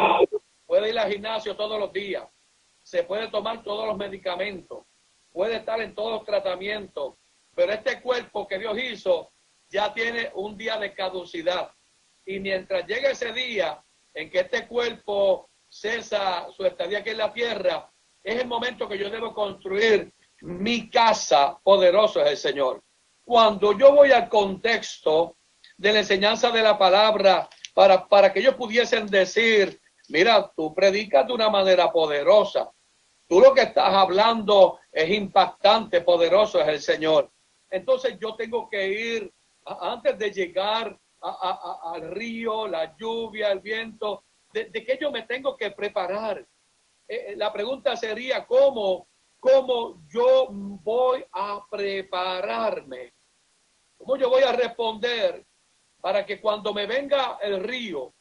puede 0.66 0.90
ir 0.90 1.00
al 1.00 1.12
gimnasio 1.12 1.56
todos 1.56 1.80
los 1.80 1.92
días, 1.92 2.28
se 2.84 3.04
puede 3.04 3.30
tomar 3.30 3.64
todos 3.64 3.88
los 3.88 3.98
medicamentos, 3.98 4.84
puede 5.32 5.56
estar 5.56 5.82
en 5.82 5.96
todos 5.96 6.12
los 6.12 6.26
tratamientos, 6.26 7.16
pero 7.56 7.72
este 7.72 8.02
cuerpo 8.02 8.48
que 8.48 8.60
Dios 8.60 8.78
hizo 8.78 9.32
ya 9.70 9.94
tiene 9.94 10.32
un 10.36 10.58
día 10.58 10.78
de 10.78 10.94
caducidad. 10.94 11.72
Y 12.26 12.40
mientras 12.40 12.86
llegue 12.86 13.12
ese 13.12 13.32
día 13.32 13.84
en 14.14 14.30
que 14.30 14.42
este 14.42 14.68
cuerpo 14.68 15.50
cesa 15.68 16.48
su 16.52 16.66
estadía 16.66 17.00
aquí 17.00 17.12
en 17.12 17.18
la 17.18 17.34
tierra, 17.34 17.90
es 18.24 18.40
el 18.40 18.48
momento 18.48 18.88
que 18.88 18.98
yo 18.98 19.10
debo 19.10 19.34
construir 19.34 20.12
mi 20.42 20.90
casa. 20.90 21.58
Poderoso 21.62 22.22
es 22.22 22.32
el 22.32 22.38
Señor. 22.38 22.82
Cuando 23.24 23.78
yo 23.78 23.94
voy 23.94 24.12
al 24.12 24.30
contexto 24.30 25.38
de 25.78 25.94
la 25.94 26.00
enseñanza 26.00 26.52
de 26.52 26.62
la 26.62 26.78
palabra, 26.78 27.50
para, 27.74 28.08
para 28.08 28.32
que 28.32 28.40
ellos 28.40 28.56
pudiesen 28.56 29.08
decir, 29.08 29.80
mira, 30.10 30.52
tú 30.56 30.74
predicas 30.74 31.28
de 31.28 31.34
una 31.34 31.50
manera 31.50 31.92
poderosa. 31.92 32.72
Tú 33.28 33.40
lo 33.40 33.54
que 33.54 33.62
estás 33.62 33.94
hablando 33.94 34.80
es 34.92 35.10
impactante, 35.10 36.02
poderoso 36.02 36.62
es 36.62 36.68
el 36.68 36.82
Señor. 36.82 37.32
Entonces 37.70 38.18
yo 38.20 38.36
tengo 38.36 38.70
que 38.70 38.88
ir, 38.88 39.34
antes 39.66 40.18
de 40.20 40.32
llegar 40.32 40.98
al 41.22 42.12
río, 42.12 42.68
la 42.68 42.96
lluvia, 42.98 43.52
el 43.52 43.60
viento, 43.60 44.26
de, 44.54 44.66
de 44.66 44.86
qué 44.86 44.98
yo 45.02 45.10
me 45.10 45.24
tengo 45.24 45.58
que 45.58 45.72
preparar. 45.72 46.46
Eh, 47.14 47.26
eh, 47.28 47.36
la 47.36 47.54
pregunta 47.54 47.96
sería, 47.96 48.44
¿cómo, 48.44 49.08
¿cómo 49.40 50.02
yo 50.10 50.48
voy 50.50 51.24
a 51.32 51.64
prepararme? 51.70 53.14
¿Cómo 53.96 54.18
yo 54.18 54.30
voy 54.30 54.42
a 54.42 54.52
responder 54.52 55.46
para 56.02 56.26
que 56.26 56.42
cuando 56.42 56.74
me 56.74 56.88
venga 56.88 57.38
el 57.40 57.64
río, 57.64 58.16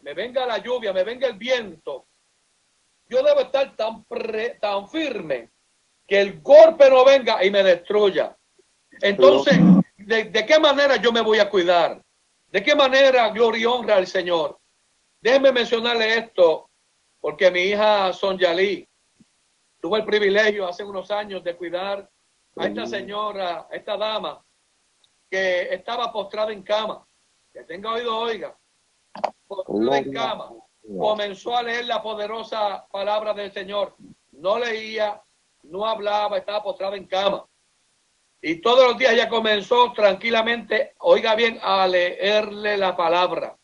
me 0.00 0.12
venga 0.12 0.44
la 0.44 0.58
lluvia, 0.58 0.92
me 0.92 1.04
venga 1.04 1.28
el 1.28 1.38
viento, 1.38 2.06
yo 3.08 3.22
debo 3.22 3.42
estar 3.42 3.76
tan, 3.76 4.04
tan 4.60 4.88
firme 4.88 5.50
que 6.04 6.20
el 6.20 6.40
golpe 6.40 6.90
no 6.90 7.04
venga 7.04 7.44
y 7.44 7.50
me 7.52 7.62
destruya. 7.62 8.36
Entonces, 9.02 9.56
¿de, 9.96 10.24
¿de, 10.24 10.46
qué 10.46 10.58
manera 10.58 10.96
yo 10.96 11.12
me 11.12 11.20
voy 11.20 11.38
a 11.38 11.48
cuidar? 11.48 12.02
¿De 12.48 12.60
qué 12.60 12.74
manera 12.74 13.30
gloria 13.30 13.62
y 13.62 13.66
honra 13.66 13.96
al 13.96 14.08
Señor? 14.08 14.58
Déjenme 15.20 15.52
mencionarle 15.52 16.18
esto, 16.18 16.65
porque 17.26 17.50
mi 17.50 17.58
hija 17.58 18.12
Sonjali 18.12 18.88
tuvo 19.80 19.96
el 19.96 20.04
privilegio 20.04 20.68
hace 20.68 20.84
unos 20.84 21.10
años 21.10 21.42
de 21.42 21.56
cuidar 21.56 22.08
a 22.54 22.66
esta 22.68 22.86
señora, 22.86 23.66
a 23.68 23.74
esta 23.74 23.96
dama, 23.96 24.46
que 25.28 25.74
estaba 25.74 26.12
postrada 26.12 26.52
en 26.52 26.62
cama. 26.62 27.04
Que 27.52 27.64
tenga 27.64 27.94
oído, 27.94 28.16
oiga. 28.16 28.56
Postrada 29.44 29.98
en 29.98 30.12
cama. 30.12 30.52
Comenzó 30.96 31.56
a 31.56 31.64
leer 31.64 31.86
la 31.86 32.00
poderosa 32.00 32.86
palabra 32.92 33.34
del 33.34 33.50
Señor. 33.50 33.96
No 34.30 34.60
leía, 34.60 35.20
no 35.64 35.84
hablaba, 35.84 36.38
estaba 36.38 36.62
postrada 36.62 36.96
en 36.96 37.08
cama. 37.08 37.44
Y 38.40 38.60
todos 38.60 38.86
los 38.86 38.98
días 38.98 39.16
ya 39.16 39.28
comenzó 39.28 39.92
tranquilamente, 39.94 40.94
oiga 40.98 41.34
bien, 41.34 41.58
a 41.60 41.88
leerle 41.88 42.76
la 42.76 42.96
palabra. 42.96 43.58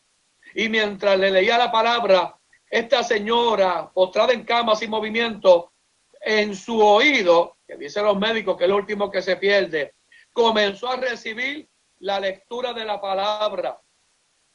Y 0.53 0.67
mientras 0.67 1.17
le 1.17 1.31
leía 1.31 1.57
la 1.57 1.71
palabra, 1.71 2.37
esta 2.73 3.03
señora 3.03 3.91
postrada 3.93 4.33
en 4.33 4.43
cama 4.43 4.75
sin 4.75 4.89
movimiento, 4.89 5.73
en 6.19 6.55
su 6.55 6.83
oído, 6.83 7.57
que 7.67 7.77
dicen 7.77 8.03
los 8.03 8.17
médicos 8.17 8.57
que 8.57 8.63
es 8.63 8.69
lo 8.71 8.77
último 8.77 9.11
que 9.11 9.21
se 9.21 9.35
pierde, 9.35 9.93
comenzó 10.31 10.89
a 10.89 10.95
recibir 10.95 11.69
la 11.99 12.19
lectura 12.19 12.73
de 12.73 12.83
la 12.83 12.99
palabra. 12.99 13.79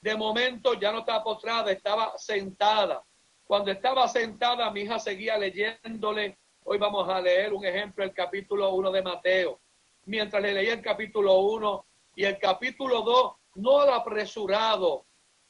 De 0.01 0.17
momento 0.17 0.75
ya 0.75 0.91
no 0.91 0.99
estaba 0.99 1.23
postrada, 1.23 1.71
estaba 1.71 2.19
sentada. 2.19 3.05
Cuando 3.45 3.71
estaba 3.71 4.09
sentada, 4.09 4.69
mi 4.73 4.81
hija 4.81 4.99
seguía 4.99 5.39
leyéndole. 5.39 6.39
Hoy 6.65 6.77
vamos 6.77 7.09
a 7.09 7.21
leer 7.21 7.53
un 7.53 7.65
ejemplo, 7.65 8.03
el 8.03 8.13
capítulo 8.13 8.75
1 8.75 8.91
de 8.91 9.03
Mateo. 9.03 9.61
Mientras 10.07 10.43
le 10.43 10.55
leía 10.55 10.73
el 10.73 10.83
capítulo 10.83 11.39
1 11.39 11.87
y 12.17 12.25
el 12.25 12.37
capítulo 12.41 13.03
2, 13.03 13.33
no 13.55 13.81
al 13.81 13.91
apresurado, 13.91 15.07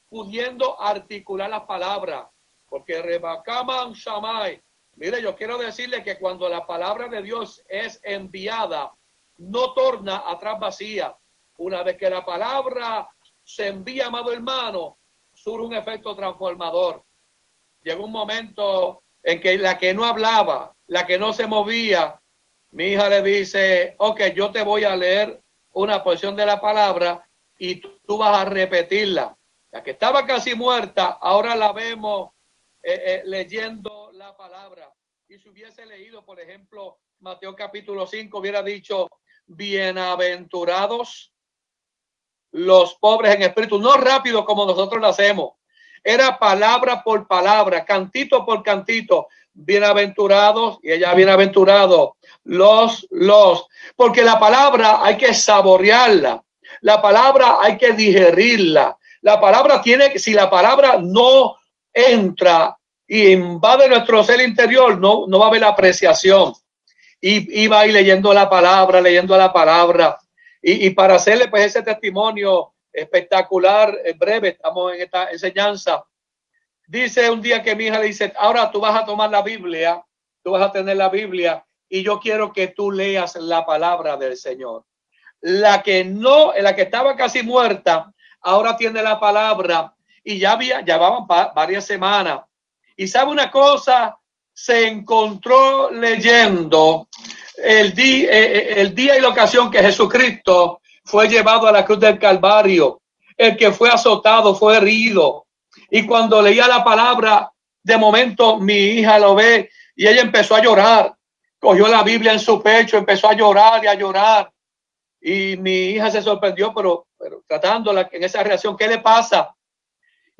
pudiendo 0.07 0.79
articular 0.79 1.49
la 1.49 1.65
palabra, 1.65 2.29
porque 2.69 3.01
Rebacaman 3.01 3.93
Shamay. 3.93 4.61
Mire, 4.95 5.21
yo 5.21 5.35
quiero 5.35 5.57
decirle 5.57 6.03
que 6.03 6.17
cuando 6.19 6.49
la 6.49 6.65
palabra 6.65 7.07
de 7.07 7.21
Dios 7.21 7.63
es 7.67 7.99
enviada, 8.03 8.91
no 9.37 9.73
torna 9.73 10.23
atrás 10.25 10.59
vacía. 10.59 11.15
Una 11.57 11.83
vez 11.83 11.97
que 11.97 12.09
la 12.09 12.25
palabra 12.25 13.09
se 13.43 13.67
envía, 13.67 14.07
amado 14.07 14.31
hermano, 14.31 14.97
surge 15.33 15.65
un 15.65 15.73
efecto 15.73 16.15
transformador. 16.15 17.03
Llegó 17.81 18.05
un 18.05 18.11
momento 18.11 19.03
en 19.23 19.39
que 19.39 19.57
la 19.57 19.77
que 19.77 19.93
no 19.93 20.03
hablaba, 20.05 20.75
la 20.87 21.05
que 21.05 21.17
no 21.17 21.33
se 21.33 21.47
movía, 21.47 22.19
mi 22.71 22.85
hija 22.85 23.09
le 23.09 23.21
dice, 23.21 23.95
ok, 23.97 24.21
yo 24.35 24.51
te 24.51 24.63
voy 24.63 24.83
a 24.83 24.95
leer 24.95 25.41
una 25.73 26.03
porción 26.03 26.35
de 26.35 26.45
la 26.45 26.59
palabra 26.59 27.27
y 27.57 27.75
tú 27.75 28.17
vas 28.17 28.37
a 28.37 28.45
repetirla. 28.45 29.35
La 29.71 29.83
que 29.83 29.91
estaba 29.91 30.25
casi 30.25 30.55
muerta, 30.55 31.17
ahora 31.21 31.55
la 31.55 31.71
vemos 31.71 32.31
eh, 32.81 33.01
eh, 33.05 33.21
leyendo 33.25 34.11
la 34.13 34.35
palabra. 34.37 34.93
Y 35.27 35.37
si 35.37 35.49
hubiese 35.49 35.85
leído, 35.85 36.25
por 36.25 36.39
ejemplo, 36.39 36.99
Mateo 37.19 37.55
capítulo 37.55 38.07
5, 38.07 38.37
hubiera 38.37 38.63
dicho, 38.63 39.07
bienaventurados 39.45 41.33
los 42.51 42.95
pobres 42.95 43.35
en 43.35 43.43
espíritu, 43.43 43.79
no 43.79 43.97
rápido 43.97 44.45
como 44.45 44.65
nosotros 44.65 45.01
lo 45.01 45.07
hacemos. 45.07 45.53
Era 46.03 46.39
palabra 46.39 47.03
por 47.03 47.27
palabra, 47.27 47.83
cantito 47.85 48.45
por 48.45 48.63
cantito. 48.63 49.27
Bienaventurados, 49.51 50.79
y 50.81 50.91
ella 50.91 51.13
bienaventurado, 51.13 52.15
los, 52.45 53.05
los, 53.09 53.67
porque 53.95 54.23
la 54.23 54.39
palabra 54.39 55.03
hay 55.03 55.17
que 55.17 55.33
saborearla, 55.33 56.41
la 56.81 57.01
palabra 57.01 57.57
hay 57.59 57.77
que 57.77 57.91
digerirla, 57.91 58.97
la 59.21 59.41
palabra 59.41 59.81
tiene, 59.81 60.17
si 60.17 60.33
la 60.33 60.49
palabra 60.49 60.99
no 61.01 61.58
entra 62.07 62.77
y 63.07 63.31
invade 63.31 63.89
nuestro 63.89 64.23
ser 64.23 64.41
interior, 64.41 64.99
no, 64.99 65.25
no 65.27 65.39
va 65.39 65.45
a 65.45 65.49
haber 65.49 65.63
apreciación. 65.63 66.53
Y 67.19 67.63
iba 67.63 67.79
ahí 67.79 67.91
leyendo 67.91 68.33
la 68.33 68.49
palabra, 68.49 69.01
leyendo 69.01 69.35
la 69.35 69.51
palabra. 69.51 70.17
Y, 70.61 70.87
y 70.87 70.89
para 70.91 71.15
hacerle 71.15 71.47
pues 71.47 71.65
ese 71.65 71.81
testimonio 71.81 72.73
espectacular, 72.93 73.97
en 74.03 74.17
breve, 74.17 74.49
estamos 74.49 74.93
en 74.93 75.01
esta 75.01 75.31
enseñanza. 75.31 76.03
Dice 76.87 77.29
un 77.29 77.41
día 77.41 77.61
que 77.61 77.75
mi 77.75 77.85
hija 77.85 77.99
dice, 77.99 78.33
ahora 78.37 78.71
tú 78.71 78.79
vas 78.79 78.99
a 78.99 79.05
tomar 79.05 79.29
la 79.29 79.41
Biblia, 79.41 80.03
tú 80.43 80.51
vas 80.51 80.61
a 80.61 80.71
tener 80.71 80.97
la 80.97 81.09
Biblia 81.09 81.63
y 81.87 82.03
yo 82.03 82.19
quiero 82.19 82.53
que 82.53 82.69
tú 82.69 82.91
leas 82.91 83.35
la 83.35 83.65
palabra 83.65 84.17
del 84.17 84.37
Señor. 84.37 84.85
La 85.41 85.81
que 85.81 86.03
no, 86.03 86.53
la 86.53 86.75
que 86.75 86.83
estaba 86.83 87.15
casi 87.15 87.43
muerta, 87.43 88.13
ahora 88.41 88.77
tiene 88.77 89.01
la 89.01 89.19
palabra 89.19 89.95
y 90.23 90.39
ya 90.39 90.53
había, 90.53 90.81
van 90.81 91.27
varias 91.55 91.85
semanas. 91.85 92.41
Y 92.95 93.07
sabe 93.07 93.31
una 93.31 93.49
cosa, 93.49 94.17
se 94.53 94.87
encontró 94.87 95.89
leyendo 95.89 97.07
el 97.55 97.93
día, 97.93 98.29
eh, 98.31 98.57
eh, 98.57 98.73
el 98.77 98.93
día 98.93 99.17
y 99.17 99.21
la 99.21 99.29
ocasión 99.29 99.71
que 99.71 99.81
Jesucristo 99.81 100.81
fue 101.05 101.27
llevado 101.27 101.67
a 101.67 101.71
la 101.71 101.85
cruz 101.85 101.99
del 101.99 102.19
Calvario, 102.19 103.01
el 103.37 103.55
que 103.55 103.71
fue 103.71 103.89
azotado, 103.89 104.53
fue 104.53 104.77
herido. 104.77 105.45
Y 105.89 106.05
cuando 106.05 106.41
leía 106.41 106.67
la 106.67 106.83
palabra, 106.83 107.51
de 107.81 107.97
momento 107.97 108.57
mi 108.57 108.73
hija 108.73 109.17
lo 109.17 109.35
ve 109.35 109.69
y 109.95 110.07
ella 110.07 110.21
empezó 110.21 110.55
a 110.55 110.61
llorar. 110.61 111.15
Cogió 111.57 111.87
la 111.87 112.03
Biblia 112.03 112.33
en 112.33 112.39
su 112.39 112.61
pecho, 112.61 112.97
empezó 112.97 113.29
a 113.29 113.33
llorar 113.33 113.83
y 113.83 113.87
a 113.87 113.93
llorar. 113.95 114.51
Y 115.21 115.57
mi 115.57 115.91
hija 115.91 116.11
se 116.11 116.21
sorprendió, 116.21 116.73
pero, 116.73 117.07
pero 117.17 117.43
tratándola 117.47 118.09
en 118.11 118.23
esa 118.23 118.43
reacción, 118.43 118.77
¿qué 118.77 118.87
le 118.87 118.99
pasa? 118.99 119.53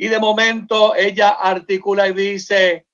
Y 0.02 0.08
de 0.08 0.18
momento 0.18 0.96
ella 0.96 1.32
articula 1.32 2.08
y 2.08 2.14
dice, 2.14 2.86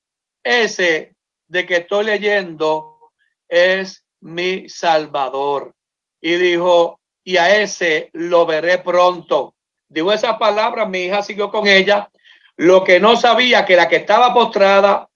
ese 0.44 1.14
de 1.48 1.64
que 1.68 1.76
estoy 1.76 2.06
leyendo 2.06 3.12
es 3.48 4.04
mi 4.22 4.68
Salvador. 4.68 5.76
Y 6.20 6.34
dijo, 6.34 7.00
y 7.24 7.38
a 7.38 7.62
ese 7.62 8.10
lo 8.14 8.48
veré 8.48 8.80
pronto. 8.80 9.54
Digo 9.88 10.12
esas 10.12 10.40
palabras, 10.40 10.90
mi 10.90 11.04
hija 11.04 11.22
siguió 11.22 11.52
con 11.52 11.68
ella. 11.68 12.10
Lo 12.56 12.84
que 12.84 13.00
no 13.00 13.16
sabía 13.16 13.66
que 13.66 13.76
la 13.76 13.88
que 13.88 13.98
estaba 13.98 14.34
postrada, 14.34 15.08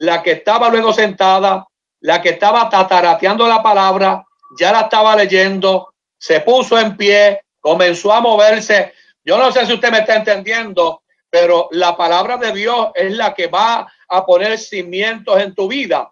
la 0.00 0.22
que 0.22 0.32
estaba 0.32 0.68
luego 0.68 0.92
sentada, 0.92 1.66
la 2.00 2.20
que 2.20 2.28
estaba 2.30 2.68
tatarateando 2.68 3.48
la 3.48 3.62
palabra, 3.62 4.26
ya 4.58 4.72
la 4.72 4.80
estaba 4.82 5.16
leyendo, 5.16 5.94
se 6.18 6.40
puso 6.40 6.78
en 6.78 6.98
pie, 6.98 7.40
comenzó 7.60 8.12
a 8.12 8.20
moverse. 8.20 8.92
Yo 9.24 9.38
no 9.38 9.50
sé 9.50 9.64
si 9.64 9.72
usted 9.72 9.90
me 9.90 10.00
está 10.00 10.16
entendiendo, 10.16 11.00
pero 11.34 11.68
la 11.72 11.96
palabra 11.96 12.36
de 12.36 12.52
Dios 12.52 12.90
es 12.94 13.10
la 13.10 13.34
que 13.34 13.48
va 13.48 13.92
a 14.06 14.24
poner 14.24 14.56
cimientos 14.56 15.36
en 15.40 15.52
tu 15.52 15.66
vida. 15.66 16.08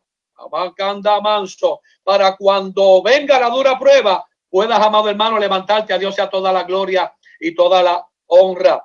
manso, 1.23 1.81
para 2.03 2.35
cuando 2.35 3.01
venga 3.05 3.39
la 3.39 3.49
dura 3.49 3.79
prueba, 3.79 4.27
puedas, 4.51 4.81
amado 4.81 5.09
hermano, 5.09 5.39
levantarte 5.39 5.93
a 5.93 5.99
Dios 5.99 6.17
sea 6.17 6.29
toda 6.29 6.53
la 6.53 6.65
gloria 6.65 7.15
y 7.39 7.55
toda 7.55 7.85
la 7.85 8.05
honra. 8.27 8.85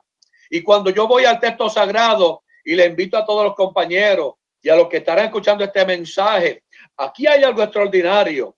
Y 0.51 0.61
cuando 0.61 0.91
yo 0.91 1.07
voy 1.07 1.25
al 1.25 1.39
texto 1.39 1.71
sagrado 1.71 2.43
y 2.63 2.75
le 2.75 2.85
invito 2.85 3.17
a 3.17 3.25
todos 3.25 3.43
los 3.43 3.55
compañeros 3.55 4.35
y 4.61 4.69
a 4.69 4.75
los 4.75 4.87
que 4.89 4.97
estarán 4.97 5.25
escuchando 5.25 5.63
este 5.63 5.87
mensaje, 5.87 6.65
aquí 6.97 7.25
hay 7.25 7.43
algo 7.43 7.63
extraordinario. 7.63 8.55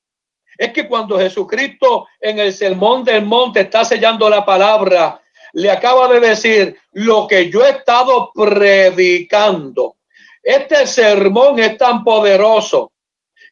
Es 0.57 0.74
que 0.74 0.86
cuando 0.86 1.17
Jesucristo 1.17 2.09
en 2.19 2.39
el 2.39 2.51
sermón 2.51 3.05
del 3.05 3.25
monte 3.25 3.62
está 3.62 3.86
sellando 3.86 4.29
la 4.29 4.43
palabra, 4.43 5.21
le 5.53 5.72
acaba 5.72 6.08
de 6.08 6.20
decir 6.20 6.77
lo 6.91 7.27
que 7.27 7.50
yo 7.50 7.65
he 7.65 7.72
estado 7.72 8.32
predicando. 8.34 9.98
Este 10.41 10.88
sermón 10.88 11.60
es 11.60 11.77
tan 11.77 12.03
poderoso 12.03 12.91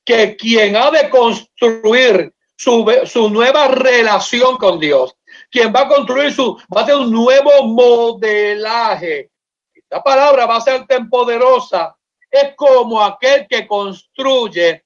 que 0.04 0.36
quien 0.36 0.76
ha 0.76 0.90
de 0.90 1.10
construir 1.10 2.34
su, 2.56 2.86
su 3.06 3.30
nueva 3.30 3.68
relación 3.68 4.58
con 4.58 4.80
Dios, 4.80 5.16
quien 5.52 5.74
va 5.74 5.82
a 5.82 5.88
construir 5.88 6.34
su, 6.34 6.56
va 6.76 6.82
a 6.82 6.84
hacer 6.84 6.96
un 6.96 7.12
nuevo 7.12 7.52
modelaje. 7.64 9.32
Esta 9.74 10.02
palabra 10.02 10.46
va 10.46 10.58
a 10.58 10.62
ser 10.62 10.86
tan 10.88 11.10
poderosa. 11.10 11.96
Es 12.30 12.56
como 12.56 13.02
aquel 13.02 13.48
que 13.48 13.68
construye 13.68 14.84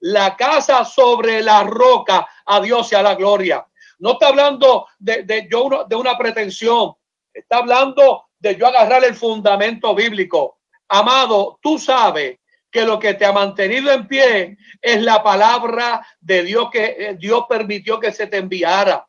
la 0.00 0.36
casa 0.36 0.84
sobre 0.84 1.42
la 1.42 1.64
roca 1.64 2.28
a 2.44 2.60
Dios 2.60 2.92
y 2.92 2.94
a 2.94 3.02
la 3.02 3.14
gloria. 3.14 3.66
No 3.98 4.12
está 4.12 4.28
hablando 4.28 4.86
de, 4.98 5.22
de 5.22 5.48
yo 5.50 5.84
de 5.88 5.96
una 5.96 6.16
pretensión. 6.16 6.92
Está 7.32 7.58
hablando 7.58 8.24
de 8.38 8.56
yo 8.56 8.66
agarrar 8.66 9.04
el 9.04 9.14
fundamento 9.14 9.94
bíblico. 9.94 10.58
Amado, 10.88 11.58
tú 11.62 11.78
sabes 11.78 12.38
que 12.70 12.84
lo 12.84 12.98
que 12.98 13.14
te 13.14 13.24
ha 13.24 13.32
mantenido 13.32 13.92
en 13.92 14.08
pie 14.08 14.58
es 14.82 15.00
la 15.00 15.22
palabra 15.22 16.04
de 16.20 16.42
Dios 16.42 16.68
que 16.72 16.84
eh, 16.98 17.16
Dios 17.18 17.44
permitió 17.48 18.00
que 18.00 18.12
se 18.12 18.26
te 18.26 18.38
enviara. 18.38 19.06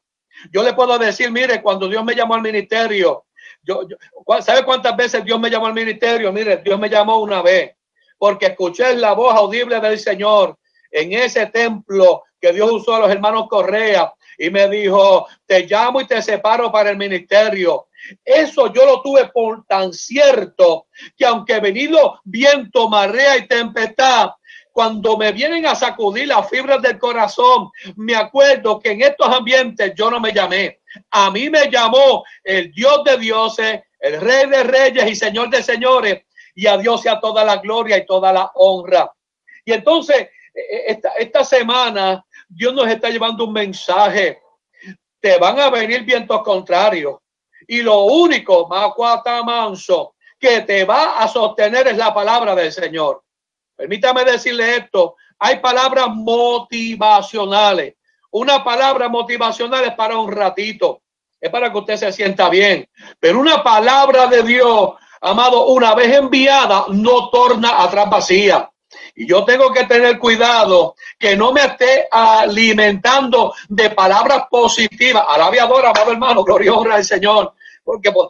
Yo 0.52 0.64
le 0.64 0.74
puedo 0.74 0.98
decir, 1.00 1.32
mire, 1.32 1.62
cuando 1.62 1.88
Dios 1.88 2.04
me 2.04 2.14
llamó 2.14 2.36
al 2.36 2.42
ministerio, 2.42 3.26
yo, 3.64 3.82
¿sabe 4.42 4.64
cuántas 4.64 4.96
veces 4.96 5.26
Dios 5.26 5.40
me 5.40 5.50
llamó 5.50 5.66
al 5.66 5.74
ministerio? 5.74 6.32
Mire, 6.32 6.58
Dios 6.58 6.80
me 6.80 6.90
llamó 6.90 7.18
una 7.18 7.42
vez 7.42 7.76
porque 8.18 8.48
escuché 8.48 8.96
la 8.96 9.14
voz 9.14 9.36
audible 9.36 9.80
del 9.80 10.00
Señor 10.00 10.58
en 10.92 11.14
ese 11.14 11.48
templo 11.48 12.24
que 12.40 12.54
Dios 12.54 12.72
usó 12.72 12.96
a 12.96 13.00
los 13.00 13.10
hermanos 13.10 13.48
Correa 13.50 14.14
y 14.38 14.50
me 14.50 14.68
dijo, 14.70 15.28
te 15.46 15.66
llamo 15.66 16.02
y 16.02 16.08
te 16.08 16.22
separo 16.22 16.72
para 16.72 16.90
el 16.90 16.98
ministerio. 16.98 17.88
Eso 18.24 18.72
yo 18.72 18.86
lo 18.86 19.02
tuve 19.02 19.28
por 19.30 19.66
tan 19.66 19.94
cierto 19.94 20.88
que 21.18 21.26
aunque 21.26 21.60
venido 21.60 22.20
viento, 22.24 22.88
marea 22.90 23.38
y 23.38 23.48
tempestad, 23.48 24.32
cuando 24.76 25.18
me 25.18 25.32
vienen 25.32 25.66
a 25.66 25.74
sacudir 25.74 26.28
las 26.28 26.50
fibras 26.50 26.82
del 26.82 27.00
corazón, 27.00 27.70
me 27.96 28.14
acuerdo 28.14 28.78
que 28.80 28.92
en 28.92 29.04
estos 29.04 29.28
ambientes 29.28 29.94
yo 29.96 30.12
no 30.12 30.20
me 30.20 30.34
llamé. 30.34 30.82
A 31.12 31.32
mí 31.32 31.50
me 31.50 31.72
llamó 31.72 32.26
el 32.44 32.74
Dios 32.74 33.04
de 33.06 33.18
dioses, 33.18 33.82
el 34.00 34.20
Rey 34.20 34.50
de 34.50 34.64
reyes 34.64 35.10
y 35.10 35.16
Señor 35.16 35.50
de 35.50 35.64
señores, 35.64 36.24
y 36.54 36.68
a 36.68 36.78
Dios 36.78 37.02
sea 37.02 37.22
toda 37.22 37.46
la 37.46 37.58
gloria 37.58 37.98
y 37.98 38.06
toda 38.06 38.34
la 38.34 38.52
honra. 38.56 39.10
Y 39.64 39.72
entonces, 39.72 40.28
e, 40.54 40.60
e, 40.60 40.84
esta, 40.92 41.10
esta 41.20 41.44
semana 41.46 42.25
Dios 42.48 42.74
nos 42.74 42.88
está 42.88 43.10
llevando 43.10 43.46
un 43.46 43.54
mensaje. 43.54 44.42
Te 45.20 45.38
van 45.38 45.60
a 45.60 45.70
venir 45.70 46.04
vientos 46.04 46.42
contrarios. 46.44 47.18
Y 47.68 47.82
lo 47.82 48.04
único, 48.04 48.68
Manso, 48.68 50.16
que 50.40 50.62
te 50.62 50.86
va 50.86 51.20
a 51.20 51.28
sostener 51.28 51.88
es 51.88 51.98
la 51.98 52.14
palabra 52.14 52.54
del 52.54 52.72
Señor. 52.72 53.24
Permítame 53.76 54.24
decirle 54.24 54.78
esto. 54.78 55.16
Hay 55.40 55.60
palabras 55.60 56.08
motivacionales. 56.10 57.96
Una 58.32 58.64
palabra 58.64 59.10
motivacional 59.10 59.86
es 59.86 59.96
para 59.96 60.18
un 60.18 60.32
ratito. 60.32 61.02
Es 61.40 61.50
para 61.50 61.72
que 61.72 61.78
usted 61.78 61.98
se 61.98 62.12
sienta 62.12 62.50
bien. 62.50 62.88
Pero 63.20 63.40
una 63.40 63.64
palabra 63.64 64.28
de 64.28 64.44
Dios, 64.44 64.92
amado, 65.22 65.68
una 65.68 65.94
vez 65.96 66.16
enviada, 66.16 66.86
no 66.90 67.30
torna 67.30 67.82
atrás 67.82 68.10
vacía. 68.10 68.70
Y 69.16 69.28
yo 69.28 69.46
tengo 69.46 69.72
que 69.72 69.86
tener 69.86 70.20
cuidado 70.20 70.96
que 71.18 71.38
no 71.38 71.54
me 71.54 71.62
esté 71.62 72.08
alimentando 72.12 73.54
de 73.70 73.90
palabras 73.92 74.44
positivas. 74.50 75.24
Alabiadora, 75.28 75.92
amado 75.92 76.12
hermano, 76.12 76.44
gloria 76.44 76.74
al 76.94 77.06
Señor. 77.06 77.54
Porque 77.84 78.12
pues, 78.12 78.30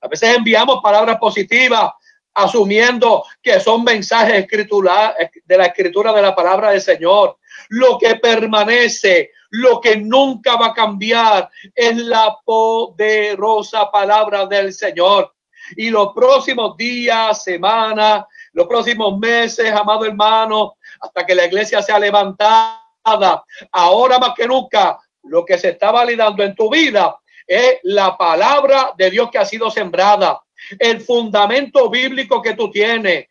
a 0.00 0.08
veces 0.08 0.36
enviamos 0.36 0.80
palabras 0.82 1.18
positivas 1.18 1.92
asumiendo 2.34 3.24
que 3.42 3.60
son 3.60 3.84
mensajes 3.84 4.36
escritura, 4.36 5.14
de 5.44 5.58
la 5.58 5.66
escritura 5.66 6.12
de 6.12 6.22
la 6.22 6.34
palabra 6.34 6.70
del 6.70 6.80
Señor. 6.80 7.38
Lo 7.68 7.98
que 7.98 8.16
permanece, 8.16 9.30
lo 9.50 9.80
que 9.80 9.96
nunca 9.96 10.56
va 10.56 10.68
a 10.68 10.74
cambiar 10.74 11.50
es 11.74 11.96
la 11.96 12.36
poderosa 12.44 13.90
palabra 13.90 14.46
del 14.46 14.72
Señor. 14.72 15.34
Y 15.76 15.90
los 15.90 16.12
próximos 16.12 16.76
días, 16.76 17.42
semanas, 17.42 18.24
los 18.54 18.66
próximos 18.66 19.18
meses, 19.18 19.70
amado 19.72 20.06
hermano, 20.06 20.76
hasta 21.00 21.26
que 21.26 21.34
la 21.34 21.44
iglesia 21.44 21.82
sea 21.82 21.98
levantada, 21.98 23.44
ahora 23.70 24.18
más 24.18 24.32
que 24.34 24.46
nunca, 24.46 24.98
lo 25.24 25.44
que 25.44 25.58
se 25.58 25.70
está 25.70 25.90
validando 25.90 26.42
en 26.42 26.54
tu 26.54 26.70
vida 26.70 27.18
es 27.46 27.78
la 27.82 28.16
palabra 28.16 28.92
de 28.96 29.10
Dios 29.10 29.30
que 29.30 29.38
ha 29.38 29.44
sido 29.44 29.70
sembrada, 29.70 30.40
el 30.78 31.00
fundamento 31.00 31.90
bíblico 31.90 32.40
que 32.40 32.54
tú 32.54 32.70
tienes. 32.70 33.26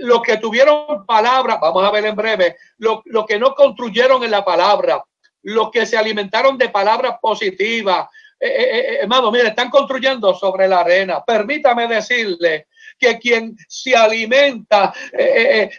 Los 0.00 0.22
que 0.22 0.38
tuvieron 0.38 1.06
palabra, 1.06 1.58
vamos 1.60 1.84
a 1.84 1.90
ver 1.90 2.06
en 2.06 2.16
breve, 2.16 2.56
lo, 2.78 3.02
lo 3.06 3.26
que 3.26 3.38
no 3.38 3.54
construyeron 3.54 4.24
en 4.24 4.30
la 4.30 4.44
palabra, 4.44 5.04
los 5.42 5.70
que 5.70 5.86
se 5.86 5.96
alimentaron 5.96 6.56
de 6.56 6.68
palabras 6.68 7.16
positivas, 7.20 8.08
eh, 8.44 8.48
eh, 8.48 8.78
eh, 8.78 8.98
hermano, 9.02 9.30
mire, 9.30 9.48
están 9.48 9.70
construyendo 9.70 10.34
sobre 10.34 10.66
la 10.66 10.80
arena. 10.80 11.22
Permítame 11.24 11.86
decirle 11.86 12.66
que 13.02 13.18
quien 13.18 13.56
se 13.68 13.96
alimenta, 13.96 14.94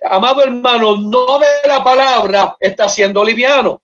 amado 0.10 0.44
hermano, 0.44 0.98
no 0.98 1.40
de 1.40 1.68
la 1.68 1.84
palabra, 1.84 2.58
está 2.60 2.90
siendo 2.90 3.24
liviano. 3.24 3.82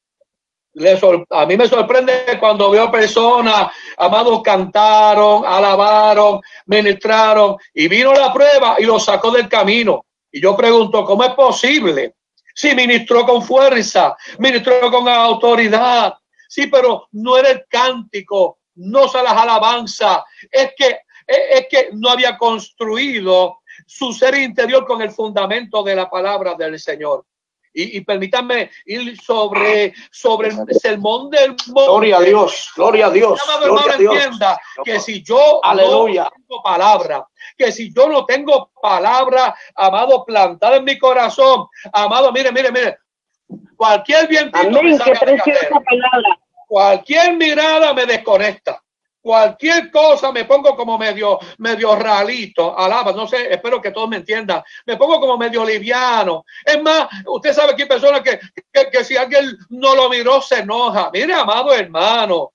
a 1.30 1.46
mí 1.46 1.58
me 1.58 1.68
sorprende 1.68 2.38
cuando 2.40 2.70
veo 2.70 2.92
personas, 2.92 3.72
amados, 3.98 4.42
cantaron, 4.44 5.46
alabaron, 5.46 6.42
ministraron 6.66 7.56
y 7.74 7.88
vino 7.88 8.14
la 8.14 8.34
prueba 8.34 8.76
y 8.78 8.84
lo 8.84 9.00
sacó 9.00 9.32
del 9.32 9.48
camino. 9.48 10.06
Y 10.32 10.42
yo 10.42 10.56
pregunto, 10.56 11.06
¿cómo 11.06 11.24
es 11.24 11.32
posible? 11.32 12.16
Si 12.54 12.76
ministró 12.76 13.26
con 13.26 13.42
fuerza, 13.42 14.16
ministró 14.38 14.92
con 14.92 15.08
autoridad. 15.08 16.14
Sí, 16.50 16.68
pero 16.68 17.08
no 17.14 17.38
era 17.38 17.52
el 17.52 17.66
cántico, 17.70 18.60
no 18.76 19.08
se 19.08 19.22
las 19.22 19.34
alabanza, 19.34 20.26
es 20.50 20.74
que, 20.76 21.00
es 21.30 21.68
que 21.70 21.90
no 21.94 22.10
había 22.10 22.38
construido 22.38 23.60
su 23.86 24.12
ser 24.14 24.36
interior 24.36 24.86
con 24.86 25.02
el 25.02 25.12
fundamento 25.12 25.84
de 25.84 25.96
la 25.96 26.10
palabra 26.10 26.56
del 26.56 26.80
Señor. 26.80 27.26
Y, 27.72 27.98
y, 27.98 28.02
permítanme 28.02 28.72
ir 28.88 29.16
sobre, 29.22 29.94
sobre 30.10 30.50
el 30.50 30.80
sermón 30.80 31.30
del 31.30 31.50
monte. 31.68 31.86
Gloria 31.86 32.18
a 32.18 32.22
Dios, 32.22 32.72
gloria 32.76 33.06
a 33.06 33.10
Dios. 33.12 33.40
Gloria 33.64 33.94
a 33.94 33.98
Dios. 33.98 34.16
entienda 34.16 34.62
que 34.84 35.00
si 35.00 35.22
yo 35.22 35.64
Aleluya. 35.64 36.24
no 36.24 36.30
tengo 36.32 36.64
palabra, 36.64 37.28
que 37.56 37.72
si 37.72 37.94
yo 37.94 38.10
no 38.10 38.26
tengo 38.26 38.72
palabra, 38.82 39.56
amado, 39.76 40.26
plantada 40.26 40.78
en 40.78 40.84
mi 40.84 40.98
corazón, 40.98 41.68
amado, 41.94 42.32
mire, 42.32 42.52
mire, 42.52 42.72
mire, 42.72 42.98
cualquier 43.78 44.28
viento. 44.28 44.58
Amén, 44.58 45.00
cualquier 46.68 47.38
mirada 47.38 47.94
me 47.94 48.08
desconecta. 48.08 48.82
Cualquier 49.22 49.92
cosa 49.92 50.32
me 50.32 50.46
pongo 50.46 50.76
como 50.76 50.98
medio, 50.98 51.40
medio 51.58 51.96
ralito, 51.96 52.78
alaba, 52.78 53.12
no 53.12 53.28
sé, 53.28 53.54
espero 53.54 53.82
que 53.82 53.92
todos 53.92 54.08
me 54.08 54.18
entiendan. 54.18 54.64
Me 54.86 54.96
pongo 54.96 55.20
como 55.20 55.38
medio 55.38 55.66
liviano. 55.66 56.46
Es 56.66 56.82
más, 56.82 57.08
usted 57.26 57.54
sabe 57.54 57.76
que 57.76 57.84
hay 57.84 57.90
personas 57.90 58.22
que, 58.22 58.40
que, 58.72 58.90
que 58.90 59.04
si 59.04 59.18
alguien 59.18 59.58
no 59.70 59.96
lo 59.96 60.10
miró 60.10 60.42
se 60.42 60.60
enoja. 60.60 61.10
Mire, 61.12 61.34
amado 61.34 61.74
hermano, 61.74 62.54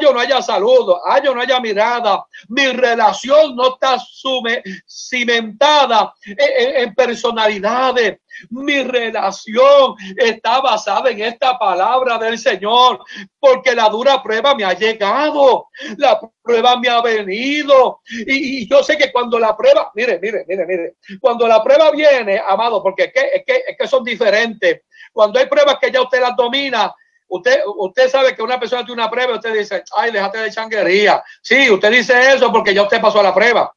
yo 0.00 0.12
no 0.12 0.20
haya 0.20 0.42
saludo, 0.42 1.00
yo 1.22 1.34
no 1.34 1.40
haya 1.40 1.60
mirada, 1.60 2.24
mi 2.48 2.66
relación 2.68 3.56
no 3.56 3.74
está 3.74 3.98
sume, 3.98 4.62
cimentada 4.86 6.14
en, 6.24 6.88
en, 6.88 6.94
personalidades, 6.94 8.18
mi 8.50 8.82
relación 8.82 9.94
está 10.16 10.60
basada 10.60 11.10
en 11.10 11.20
esta 11.22 11.58
palabra 11.58 12.18
del 12.18 12.38
Señor, 12.38 13.00
porque 13.38 13.74
la 13.74 13.88
dura 13.88 14.22
prueba 14.22 14.54
me 14.54 14.64
ha 14.64 14.74
llegado, 14.74 15.68
la 15.96 16.20
prueba 16.42 16.76
me 16.78 16.88
ha 16.88 17.00
venido, 17.00 18.00
y, 18.08 18.62
y 18.62 18.68
yo 18.68 18.82
sé 18.82 18.96
que 18.96 19.12
cuando 19.12 19.38
la 19.38 19.56
prueba, 19.56 19.90
mire, 19.94 20.18
mire, 20.20 20.44
mire, 20.46 20.66
mire, 20.66 20.94
cuando 21.20 21.46
la 21.46 21.62
prueba 21.62 21.90
viene, 21.90 22.40
amado, 22.46 22.82
porque 22.82 23.04
es 23.04 23.12
que, 23.12 23.30
es 23.34 23.44
que, 23.46 23.64
es 23.68 23.76
que 23.78 23.88
son 23.88 24.04
diferentes, 24.04 24.82
cuando 25.12 25.38
hay 25.38 25.46
pruebas 25.46 25.78
que 25.80 25.90
ya 25.90 26.02
usted 26.02 26.20
las 26.20 26.36
domina, 26.36 26.94
Usted, 27.28 27.60
usted 27.64 28.08
sabe 28.08 28.34
que 28.34 28.42
una 28.42 28.58
persona 28.58 28.84
tiene 28.84 29.02
una 29.02 29.10
prueba 29.10 29.32
y 29.32 29.36
usted 29.36 29.54
dice, 29.54 29.84
ay, 29.96 30.12
déjate 30.12 30.38
de 30.38 30.50
changuería. 30.50 31.22
Sí, 31.42 31.70
usted 31.70 31.90
dice 31.90 32.34
eso 32.34 32.52
porque 32.52 32.72
ya 32.72 32.82
usted 32.82 33.00
pasó 33.00 33.22
la 33.22 33.34
prueba. 33.34 33.72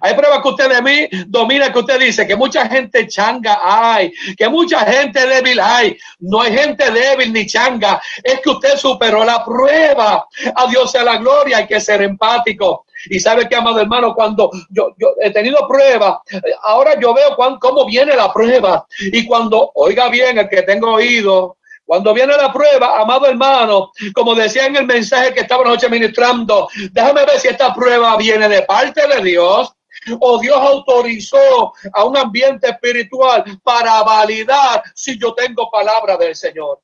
Hay 0.00 0.14
pruebas 0.14 0.42
que 0.42 0.48
usted 0.48 0.68
de 0.68 0.82
mí 0.82 1.08
domina, 1.28 1.72
que 1.72 1.78
usted 1.78 2.00
dice 2.00 2.26
que 2.26 2.36
mucha 2.36 2.68
gente 2.68 3.06
changa 3.06 3.58
hay, 3.62 4.12
que 4.36 4.48
mucha 4.48 4.80
gente 4.80 5.26
débil 5.26 5.60
hay. 5.60 5.96
No 6.18 6.40
hay 6.40 6.52
gente 6.52 6.90
débil 6.90 7.32
ni 7.32 7.46
changa. 7.46 8.02
Es 8.22 8.40
que 8.40 8.50
usted 8.50 8.76
superó 8.76 9.24
la 9.24 9.44
prueba. 9.44 10.26
A 10.54 10.66
Dios 10.66 10.90
sea 10.90 11.04
la 11.04 11.16
gloria. 11.16 11.58
Hay 11.58 11.66
que 11.66 11.80
ser 11.80 12.02
empático. 12.02 12.86
Y 13.08 13.20
sabe 13.20 13.48
que, 13.48 13.54
amado 13.54 13.80
hermano, 13.80 14.14
cuando 14.14 14.50
yo, 14.70 14.94
yo 14.98 15.14
he 15.20 15.30
tenido 15.30 15.66
pruebas, 15.68 16.18
ahora 16.62 16.98
yo 16.98 17.14
veo 17.14 17.36
cómo 17.60 17.86
viene 17.86 18.16
la 18.16 18.32
prueba. 18.32 18.86
Y 18.98 19.26
cuando, 19.26 19.70
oiga 19.74 20.08
bien, 20.08 20.38
el 20.38 20.48
que 20.48 20.62
tengo 20.62 20.92
oído, 20.92 21.58
cuando 21.84 22.14
viene 22.14 22.36
la 22.36 22.52
prueba, 22.52 23.00
amado 23.00 23.26
hermano, 23.26 23.92
como 24.14 24.34
decía 24.34 24.66
en 24.66 24.76
el 24.76 24.86
mensaje 24.86 25.34
que 25.34 25.40
estaba 25.40 25.64
noche 25.64 25.88
ministrando, 25.88 26.68
déjame 26.92 27.24
ver 27.24 27.38
si 27.38 27.48
esta 27.48 27.74
prueba 27.74 28.16
viene 28.16 28.48
de 28.48 28.62
parte 28.62 29.06
de 29.06 29.22
Dios 29.22 29.74
o 30.20 30.38
Dios 30.38 30.56
autorizó 30.56 31.72
a 31.92 32.04
un 32.04 32.16
ambiente 32.16 32.68
espiritual 32.68 33.44
para 33.62 34.02
validar 34.02 34.82
si 34.94 35.18
yo 35.18 35.34
tengo 35.34 35.70
palabra 35.70 36.16
del 36.16 36.34
Señor. 36.34 36.80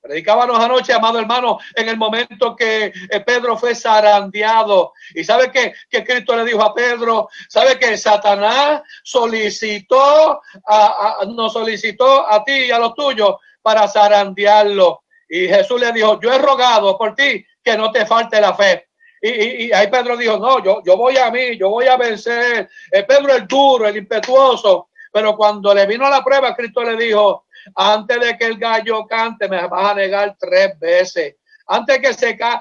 Predicábamos 0.00 0.58
anoche, 0.58 0.92
amado 0.92 1.20
hermano, 1.20 1.60
en 1.76 1.88
el 1.88 1.96
momento 1.96 2.56
que 2.56 2.86
eh, 2.86 3.20
Pedro 3.24 3.56
fue 3.56 3.72
zarandeado. 3.72 4.94
Y 5.14 5.22
sabe 5.22 5.52
que, 5.52 5.74
que 5.88 6.02
Cristo 6.02 6.34
le 6.34 6.44
dijo 6.44 6.60
a 6.60 6.74
Pedro, 6.74 7.28
sabe 7.48 7.78
que 7.78 7.96
Satanás 7.96 8.82
solicitó, 9.04 10.42
a, 10.66 11.18
nos 11.28 11.52
solicitó 11.52 12.28
a 12.28 12.42
ti 12.42 12.52
y 12.52 12.70
a 12.72 12.80
los 12.80 12.96
tuyos 12.96 13.36
para 13.62 13.88
zarandearlo. 13.88 15.02
Y 15.28 15.48
Jesús 15.48 15.80
le 15.80 15.92
dijo, 15.92 16.20
yo 16.20 16.32
he 16.32 16.38
rogado 16.38 16.98
por 16.98 17.14
ti 17.14 17.44
que 17.62 17.76
no 17.76 17.90
te 17.90 18.04
falte 18.04 18.40
la 18.40 18.54
fe. 18.54 18.88
Y, 19.20 19.66
y, 19.66 19.72
ahí 19.72 19.88
Pedro 19.88 20.16
dijo, 20.16 20.36
no, 20.36 20.62
yo, 20.62 20.82
yo 20.84 20.96
voy 20.96 21.16
a 21.16 21.30
mí, 21.30 21.56
yo 21.56 21.70
voy 21.70 21.86
a 21.86 21.96
vencer. 21.96 22.68
El 22.90 23.06
Pedro 23.06 23.34
el 23.34 23.46
duro, 23.46 23.86
el 23.86 23.96
impetuoso. 23.96 24.88
Pero 25.12 25.36
cuando 25.36 25.72
le 25.72 25.86
vino 25.86 26.08
la 26.10 26.24
prueba, 26.24 26.56
Cristo 26.56 26.82
le 26.82 26.96
dijo, 26.96 27.46
antes 27.76 28.20
de 28.20 28.36
que 28.36 28.46
el 28.46 28.58
gallo 28.58 29.06
cante, 29.06 29.48
me 29.48 29.66
vas 29.68 29.90
a 29.90 29.94
negar 29.94 30.36
tres 30.38 30.78
veces. 30.78 31.36
Antes 31.66 32.00
que 32.00 32.14
se 32.14 32.36
cae, 32.36 32.58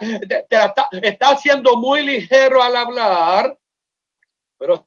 está, 0.49 0.87
está 1.01 1.35
siendo 1.37 1.75
muy 1.77 2.03
ligero 2.03 2.61
al 2.61 2.75
hablar, 2.75 3.57
pero 4.57 4.85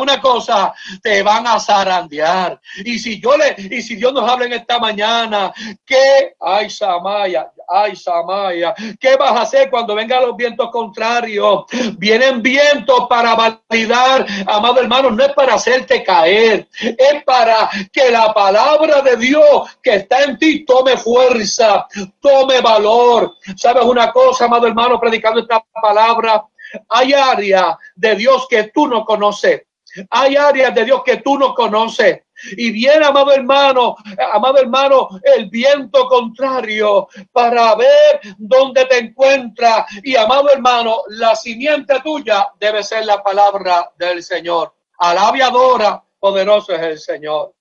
una 0.00 0.20
cosa, 0.20 0.74
te 1.02 1.22
van 1.22 1.46
a 1.46 1.58
zarandear. 1.58 2.60
Y 2.84 2.98
si 2.98 3.20
yo 3.20 3.36
le, 3.36 3.54
y 3.58 3.80
si 3.82 3.96
Dios 3.96 4.12
nos 4.12 4.28
habla 4.28 4.46
en 4.46 4.52
esta 4.54 4.78
mañana, 4.78 5.52
¿qué? 5.86 6.34
Ay, 6.40 6.68
Samaya, 6.68 7.50
ay, 7.68 7.96
Samaya, 7.96 8.74
¿qué 8.98 9.16
vas 9.16 9.32
a 9.32 9.42
hacer 9.42 9.70
cuando 9.70 9.94
vengan 9.94 10.26
los 10.26 10.36
vientos 10.36 10.70
contrarios? 10.70 11.64
Vienen 11.96 12.42
vientos 12.42 13.06
para 13.08 13.34
validar, 13.34 14.26
amado 14.46 14.80
hermano, 14.80 15.10
no 15.10 15.24
es 15.24 15.32
para 15.32 15.54
hacerte 15.54 16.02
caer, 16.02 16.68
es 16.80 17.24
para 17.24 17.70
que 17.92 18.10
la 18.10 18.32
palabra 18.34 19.00
de 19.02 19.16
Dios 19.16 19.78
que 19.82 19.96
está 19.96 20.24
en 20.24 20.38
ti 20.38 20.64
tome 20.64 20.96
fuerza, 20.96 21.86
tome 22.20 22.60
valor. 22.60 23.34
¿Sabes 23.56 23.84
una 23.84 24.12
cosa, 24.12 24.46
amado 24.46 24.66
hermano, 24.66 25.00
predicando 25.00 25.40
esta 25.40 25.64
palabra? 25.80 26.44
Hay 26.90 27.14
áreas 27.14 27.76
de 27.94 28.14
Dios 28.14 28.46
que 28.48 28.64
tú 28.64 28.86
no 28.86 29.04
conoces. 29.04 29.67
Hay 30.10 30.36
áreas 30.36 30.74
de 30.74 30.84
Dios 30.84 31.02
que 31.04 31.18
tú 31.18 31.38
no 31.38 31.54
conoces. 31.54 32.20
Y 32.56 32.70
viene, 32.70 33.04
amado 33.04 33.32
hermano, 33.32 33.96
amado 34.32 34.58
hermano, 34.58 35.08
el 35.22 35.48
viento 35.50 36.06
contrario 36.06 37.08
para 37.32 37.74
ver 37.74 38.20
dónde 38.38 38.84
te 38.84 38.98
encuentras. 38.98 39.86
Y 40.04 40.14
amado 40.14 40.50
hermano, 40.50 40.98
la 41.08 41.34
simiente 41.34 42.00
tuya 42.00 42.48
debe 42.58 42.82
ser 42.82 43.06
la 43.06 43.22
palabra 43.22 43.90
del 43.98 44.22
Señor. 44.22 44.74
Alabiadora, 44.98 46.02
poderoso 46.18 46.74
es 46.74 46.82
el 46.82 46.98
Señor. 46.98 47.54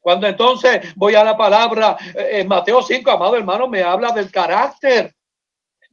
Cuando 0.00 0.26
entonces 0.26 0.92
voy 0.96 1.14
a 1.14 1.24
la 1.24 1.36
palabra 1.36 1.96
eh, 2.14 2.40
en 2.40 2.48
Mateo 2.48 2.82
5, 2.82 3.10
amado 3.10 3.36
hermano, 3.36 3.68
me 3.68 3.82
habla 3.82 4.10
del 4.10 4.30
carácter. 4.30 5.14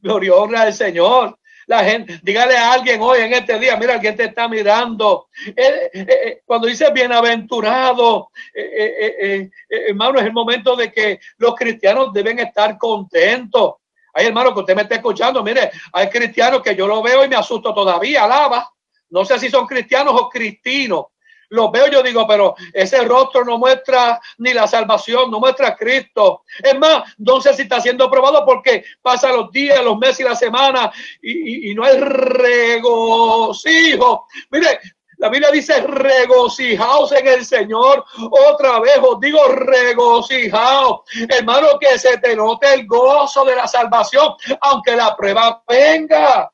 Gloria 0.02 0.62
al 0.62 0.74
Señor 0.74 1.39
la 1.70 1.84
gente, 1.84 2.18
dígale 2.24 2.56
a 2.56 2.72
alguien 2.72 3.00
hoy 3.00 3.20
en 3.20 3.32
este 3.32 3.56
día, 3.56 3.76
mira, 3.76 3.94
alguien 3.94 4.16
te 4.16 4.24
está 4.24 4.48
mirando. 4.48 5.28
Eh, 5.46 5.90
eh, 5.94 6.06
eh, 6.08 6.42
cuando 6.44 6.66
dice 6.66 6.90
bienaventurado, 6.90 8.32
hermano, 9.68 10.18
es 10.18 10.26
el 10.26 10.32
momento 10.32 10.74
de 10.74 10.90
que 10.90 11.20
los 11.38 11.54
cristianos 11.54 12.12
deben 12.12 12.40
estar 12.40 12.76
contentos. 12.76 13.74
Hay 14.14 14.26
hermano 14.26 14.52
que 14.52 14.58
usted 14.58 14.74
me 14.74 14.82
está 14.82 14.96
escuchando, 14.96 15.44
mire, 15.44 15.70
hay 15.92 16.08
cristianos 16.08 16.60
que 16.60 16.74
yo 16.74 16.88
lo 16.88 17.00
veo 17.02 17.24
y 17.24 17.28
me 17.28 17.36
asusto 17.36 17.72
todavía, 17.72 18.24
alaba. 18.24 18.68
No 19.10 19.24
sé 19.24 19.38
si 19.38 19.48
son 19.48 19.64
cristianos 19.64 20.12
o 20.20 20.28
cristinos 20.28 21.04
los 21.50 21.70
veo, 21.70 21.88
yo 21.88 22.02
digo, 22.02 22.26
pero 22.26 22.54
ese 22.72 23.04
rostro 23.04 23.44
no 23.44 23.58
muestra 23.58 24.18
ni 24.38 24.54
la 24.54 24.66
salvación, 24.66 25.30
no 25.30 25.38
muestra 25.40 25.68
a 25.68 25.76
Cristo. 25.76 26.42
Es 26.62 26.78
más, 26.78 27.14
no 27.18 27.40
sé 27.40 27.54
si 27.54 27.62
está 27.62 27.80
siendo 27.80 28.10
probado 28.10 28.44
porque 28.46 28.84
pasa 29.02 29.32
los 29.32 29.50
días, 29.50 29.84
los 29.84 29.98
meses 29.98 30.20
y 30.20 30.24
la 30.24 30.36
semana 30.36 30.92
y, 31.20 31.74
no 31.74 31.84
hay 31.84 31.98
regocijo. 32.80 34.26
Mire, 34.50 34.80
la 35.18 35.28
Biblia 35.28 35.50
dice 35.50 35.80
regocijaos 35.82 37.12
en 37.12 37.26
el 37.26 37.44
Señor. 37.44 38.04
Otra 38.30 38.78
vez 38.80 38.98
os 39.02 39.20
digo 39.20 39.44
regocijaos. 39.48 41.00
Hermano, 41.28 41.78
que 41.80 41.98
se 41.98 42.16
te 42.18 42.34
note 42.36 42.72
el 42.72 42.86
gozo 42.86 43.44
de 43.44 43.56
la 43.56 43.66
salvación, 43.66 44.34
aunque 44.60 44.96
la 44.96 45.16
prueba 45.16 45.62
venga. 45.68 46.50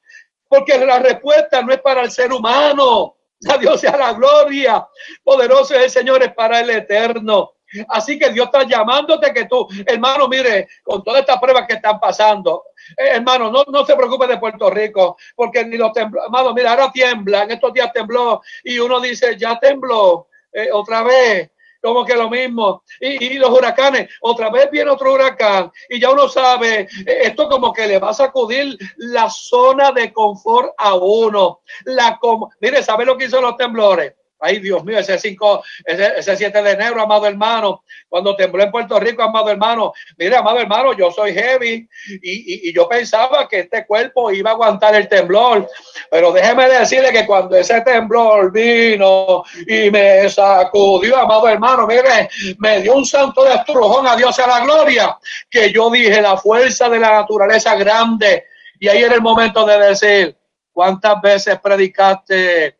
Porque 0.49 0.79
la 0.79 0.99
respuesta 1.01 1.63
no 1.63 1.73
es 1.73 1.81
para 1.81 2.03
el 2.03 2.11
ser 2.11 2.33
humano. 2.33 3.16
A 3.49 3.59
Dios 3.59 3.81
sea 3.81 3.97
la 3.97 4.13
gloria. 4.13 4.87
Poderoso 5.23 5.75
es 5.75 5.85
el 5.85 5.91
Señor, 5.91 6.23
es 6.23 6.33
para 6.35 6.61
el 6.61 6.71
eterno. 6.71 7.53
Así 7.89 8.19
que 8.19 8.31
Dios 8.31 8.47
está 8.47 8.63
llamándote 8.63 9.33
que 9.33 9.47
tú, 9.47 9.67
hermano, 9.85 10.29
mire, 10.29 10.69
con 10.83 11.03
todas 11.03 11.21
estas 11.21 11.39
pruebas 11.39 11.67
que 11.67 11.75
están 11.75 11.99
pasando, 11.99 12.63
eh, 12.97 13.11
hermano, 13.15 13.51
no, 13.51 13.65
no 13.67 13.85
se 13.85 13.97
preocupe 13.97 14.27
de 14.29 14.39
Puerto 14.39 14.71
Rico, 14.71 15.17
porque 15.35 15.65
ni 15.65 15.77
los 15.77 15.93
tembló, 15.93 16.25
hermano, 16.25 16.55
mira, 16.55 16.71
ahora 16.71 16.93
tiembla, 16.93 17.43
en 17.43 17.51
estos 17.51 17.73
días 17.73 17.93
tembló, 17.93 18.41
y 18.63 18.79
uno 18.79 19.01
dice, 19.01 19.37
ya 19.37 19.59
tembló, 19.59 20.29
eh, 20.53 20.69
otra 20.73 21.03
vez, 21.03 21.51
como 21.87 22.05
que 22.05 22.17
lo 22.17 22.29
mismo. 22.29 22.83
Y, 23.01 23.35
los 23.35 23.51
huracanes, 23.51 24.11
otra 24.21 24.51
vez 24.51 24.69
viene 24.73 24.91
otro 24.91 25.13
huracán 25.13 25.71
y 25.89 26.01
ya 26.01 26.11
uno 26.11 26.29
sabe, 26.29 26.81
eh, 26.81 27.19
esto 27.23 27.49
como 27.49 27.73
que 27.73 27.87
le 27.87 28.01
va 28.01 28.11
a 28.11 28.15
sacudir 28.15 28.77
la 28.97 29.31
zona 29.31 29.93
de 29.93 30.13
confort 30.13 30.75
a 30.79 30.95
uno. 30.97 31.61
La 31.85 32.19
Mire, 32.61 32.83
¿sabe 32.83 33.05
lo 33.05 33.17
que 33.17 33.27
hizo 33.27 33.41
los 33.41 33.57
temblores? 33.57 34.15
Ay, 34.39 34.59
Dios 34.59 34.85
mío, 34.85 34.99
ese 34.99 35.19
5, 35.19 35.65
ese, 35.85 36.19
ese 36.19 36.37
7 36.37 36.63
de 36.63 36.73
enero, 36.73 37.01
amado 37.01 37.27
hermano, 37.27 37.83
cuando 38.09 38.37
tembló 38.37 38.63
en 38.63 38.71
Puerto 38.71 39.01
Rico, 39.01 39.23
amado 39.23 39.51
hermano, 39.51 39.93
mire, 40.19 40.37
amado 40.37 40.59
hermano, 40.59 40.93
yo 40.93 41.11
soy 41.11 41.33
heavy 41.33 41.89
y, 42.23 42.69
y, 42.69 42.75
yo 42.75 42.87
pensaba 42.87 43.49
que 43.49 43.61
este 43.61 43.87
cuerpo 43.87 44.31
iba 44.31 44.51
a 44.51 44.53
aguantar 44.53 44.95
el 44.95 45.09
temblor, 45.09 45.67
pero 46.11 46.33
déjeme 46.33 46.69
decirle 46.69 47.13
que 47.13 47.25
cuando 47.25 47.57
ese 47.57 47.81
temblor 47.81 48.53
vino 48.53 49.43
y 49.67 49.91
me 49.91 50.29
sacudió, 50.29 51.17
amado 51.17 51.49
hermano, 51.49 51.87
mire, 51.87 52.29
me 52.59 52.81
dio 52.83 52.95
un 52.95 53.07
santo 53.07 53.43
de 53.43 53.53
a 53.53 54.17
Dios 54.17 54.39
a 54.39 54.47
la 54.47 54.61
gloria, 54.61 55.17
que 55.51 55.73
yo 55.73 55.91
dije, 55.91 56.21
la 56.21 56.37
fuerza 56.37 56.89
de 56.89 56.99
la 56.99 57.13
naturaleza 57.13 57.75
grande, 57.77 58.45
y 58.79 58.89
ahí 58.89 59.03
era 59.03 59.15
el 59.15 59.23
momento 59.23 59.65
de 59.65 59.79
decir, 59.79 60.37
¿cuántas 60.73 61.21
veces 61.23 61.59
predicaste? 61.61 62.77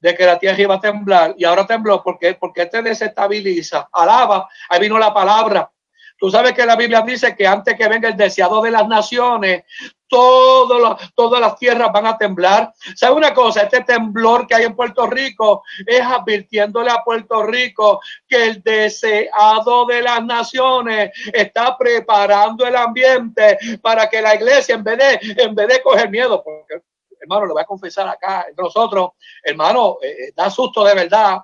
De 0.00 0.14
que 0.14 0.26
la 0.26 0.38
tierra 0.38 0.60
iba 0.60 0.74
a 0.76 0.80
temblar 0.80 1.34
y 1.36 1.44
ahora 1.44 1.66
tembló 1.66 2.02
porque 2.02 2.34
porque 2.34 2.66
te 2.66 2.82
desestabiliza. 2.82 3.88
Alaba, 3.92 4.48
ahí 4.68 4.80
vino 4.80 4.98
la 4.98 5.12
palabra. 5.12 5.70
Tú 6.18 6.30
sabes 6.30 6.52
que 6.52 6.66
la 6.66 6.74
Biblia 6.74 7.02
dice 7.02 7.36
que 7.36 7.46
antes 7.46 7.76
que 7.76 7.86
venga 7.86 8.08
el 8.08 8.16
deseado 8.16 8.60
de 8.60 8.72
las 8.72 8.88
naciones, 8.88 9.62
todas 10.08 11.40
las 11.40 11.56
tierras 11.56 11.92
van 11.92 12.06
a 12.06 12.18
temblar. 12.18 12.72
¿Sabe 12.96 13.14
una 13.14 13.32
cosa? 13.32 13.62
Este 13.62 13.84
temblor 13.84 14.46
que 14.48 14.56
hay 14.56 14.64
en 14.64 14.74
Puerto 14.74 15.06
Rico 15.06 15.62
es 15.86 16.00
advirtiéndole 16.00 16.90
a 16.90 17.04
Puerto 17.04 17.44
Rico 17.44 18.00
que 18.26 18.48
el 18.48 18.62
deseado 18.64 19.86
de 19.86 20.02
las 20.02 20.24
naciones 20.24 21.12
está 21.32 21.78
preparando 21.78 22.66
el 22.66 22.74
ambiente 22.74 23.56
para 23.80 24.08
que 24.08 24.20
la 24.20 24.34
iglesia, 24.34 24.74
en 24.74 24.82
vez 24.82 24.98
de, 24.98 25.42
en 25.42 25.54
vez 25.54 25.68
de 25.68 25.82
coger 25.82 26.10
miedo, 26.10 26.42
porque 26.42 26.82
hermano, 27.28 27.46
lo 27.46 27.54
voy 27.54 27.62
a 27.62 27.66
confesar 27.66 28.08
acá 28.08 28.46
entre 28.48 28.64
nosotros, 28.64 29.10
hermano, 29.42 29.98
eh, 30.02 30.08
eh, 30.08 30.32
da 30.34 30.50
susto 30.50 30.82
de 30.84 30.94
verdad, 30.94 31.38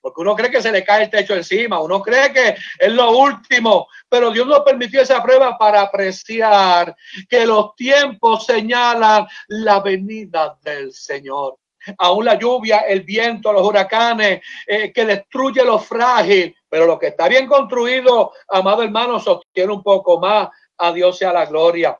porque 0.00 0.20
uno 0.20 0.34
cree 0.34 0.50
que 0.50 0.62
se 0.62 0.72
le 0.72 0.84
cae 0.84 1.04
el 1.04 1.10
techo 1.10 1.34
encima, 1.34 1.80
uno 1.80 2.00
cree 2.00 2.32
que 2.32 2.56
es 2.78 2.92
lo 2.92 3.10
último, 3.10 3.88
pero 4.08 4.30
Dios 4.30 4.46
nos 4.46 4.60
permitió 4.60 5.02
esa 5.02 5.22
prueba 5.22 5.58
para 5.58 5.82
apreciar 5.82 6.94
que 7.28 7.44
los 7.44 7.74
tiempos 7.74 8.46
señalan 8.46 9.26
la 9.48 9.80
venida 9.80 10.56
del 10.62 10.92
Señor. 10.92 11.56
Aún 11.98 12.24
la 12.24 12.38
lluvia, 12.38 12.80
el 12.80 13.02
viento, 13.02 13.52
los 13.52 13.66
huracanes, 13.66 14.42
eh, 14.66 14.92
que 14.92 15.04
destruye 15.04 15.64
lo 15.64 15.78
frágil, 15.78 16.54
pero 16.68 16.86
lo 16.86 16.98
que 16.98 17.08
está 17.08 17.28
bien 17.28 17.46
construido, 17.46 18.32
amado 18.48 18.82
hermano, 18.82 19.20
sostiene 19.20 19.72
un 19.72 19.82
poco 19.82 20.18
más. 20.18 20.48
A 20.78 20.92
Dios 20.92 21.16
sea 21.16 21.32
la 21.32 21.46
gloria. 21.46 21.98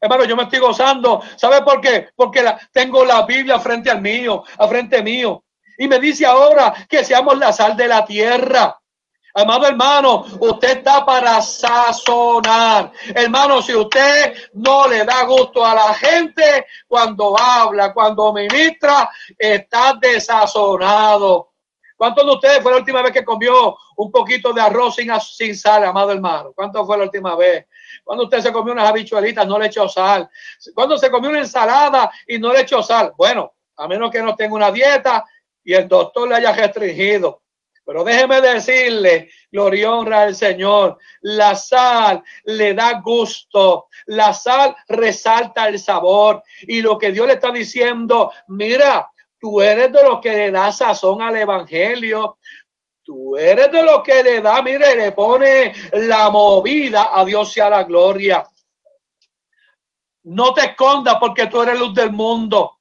Hermano, 0.00 0.24
yo 0.24 0.36
me 0.36 0.44
estoy 0.44 0.58
gozando. 0.58 1.22
¿Sabe 1.36 1.62
por 1.62 1.80
qué? 1.80 2.08
Porque 2.14 2.44
tengo 2.72 3.04
la 3.04 3.22
Biblia 3.22 3.58
frente 3.58 3.90
al 3.90 4.00
mío, 4.00 4.44
a 4.58 4.68
frente 4.68 5.02
mío. 5.02 5.44
Y 5.78 5.86
me 5.86 5.98
dice 5.98 6.26
ahora 6.26 6.74
que 6.88 7.04
seamos 7.04 7.38
la 7.38 7.52
sal 7.52 7.76
de 7.76 7.88
la 7.88 8.04
tierra. 8.04 8.78
Amado 9.34 9.66
hermano, 9.66 10.24
usted 10.40 10.78
está 10.78 11.06
para 11.06 11.40
sazonar. 11.40 12.90
Hermano, 13.14 13.62
si 13.62 13.74
usted 13.74 14.34
no 14.54 14.88
le 14.88 15.04
da 15.04 15.22
gusto 15.24 15.64
a 15.64 15.74
la 15.74 15.94
gente 15.94 16.66
cuando 16.88 17.38
habla, 17.38 17.92
cuando 17.92 18.32
ministra, 18.32 19.08
está 19.38 19.94
desazonado. 20.00 21.52
¿Cuántos 21.96 22.24
de 22.24 22.32
ustedes 22.32 22.62
fue 22.62 22.72
la 22.72 22.78
última 22.78 23.02
vez 23.02 23.12
que 23.12 23.24
comió 23.24 23.76
un 23.96 24.10
poquito 24.10 24.52
de 24.52 24.60
arroz 24.60 24.96
sin, 24.96 25.10
sin 25.20 25.54
sal, 25.56 25.84
amado 25.84 26.12
hermano? 26.12 26.52
¿Cuánto 26.54 26.84
fue 26.84 26.96
la 26.96 27.04
última 27.04 27.36
vez? 27.36 27.66
Cuando 28.04 28.24
usted 28.24 28.40
se 28.40 28.52
comió 28.52 28.72
unas 28.72 28.88
habichuelitas, 28.88 29.46
no 29.46 29.58
le 29.58 29.66
echó 29.66 29.88
sal. 29.88 30.28
Cuando 30.74 30.98
se 30.98 31.10
comió 31.10 31.30
una 31.30 31.40
ensalada 31.40 32.10
y 32.26 32.38
no 32.38 32.52
le 32.52 32.62
echó 32.62 32.82
sal. 32.82 33.12
Bueno, 33.16 33.54
a 33.76 33.88
menos 33.88 34.10
que 34.10 34.22
no 34.22 34.34
tenga 34.34 34.54
una 34.54 34.70
dieta 34.70 35.24
y 35.64 35.74
el 35.74 35.88
doctor 35.88 36.28
le 36.28 36.36
haya 36.36 36.52
restringido. 36.52 37.42
Pero 37.84 38.04
déjeme 38.04 38.42
decirle, 38.42 39.30
gloria 39.50 39.80
y 39.80 39.84
honra 39.84 40.22
al 40.22 40.34
Señor, 40.34 40.98
la 41.22 41.54
sal 41.54 42.22
le 42.44 42.74
da 42.74 43.00
gusto, 43.00 43.86
la 44.06 44.34
sal 44.34 44.76
resalta 44.88 45.68
el 45.68 45.78
sabor. 45.78 46.42
Y 46.62 46.82
lo 46.82 46.98
que 46.98 47.12
Dios 47.12 47.26
le 47.26 47.34
está 47.34 47.50
diciendo, 47.50 48.30
mira, 48.48 49.10
Tú 49.40 49.60
eres 49.60 49.92
de 49.92 50.02
los 50.02 50.20
que 50.20 50.30
le 50.30 50.50
da 50.50 50.72
sazón 50.72 51.22
al 51.22 51.36
evangelio. 51.36 52.38
Tú 53.08 53.38
eres 53.38 53.72
de 53.72 53.82
los 53.82 54.02
que 54.02 54.22
le 54.22 54.42
da, 54.42 54.60
mire, 54.60 54.94
le 54.94 55.12
pone 55.12 55.72
la 55.94 56.28
movida 56.28 57.08
a 57.10 57.24
Dios 57.24 57.50
sea 57.50 57.70
la 57.70 57.84
gloria. 57.84 58.46
No 60.24 60.52
te 60.52 60.66
escondas 60.66 61.16
porque 61.18 61.46
tú 61.46 61.62
eres 61.62 61.78
luz 61.78 61.94
del 61.94 62.12
mundo. 62.12 62.80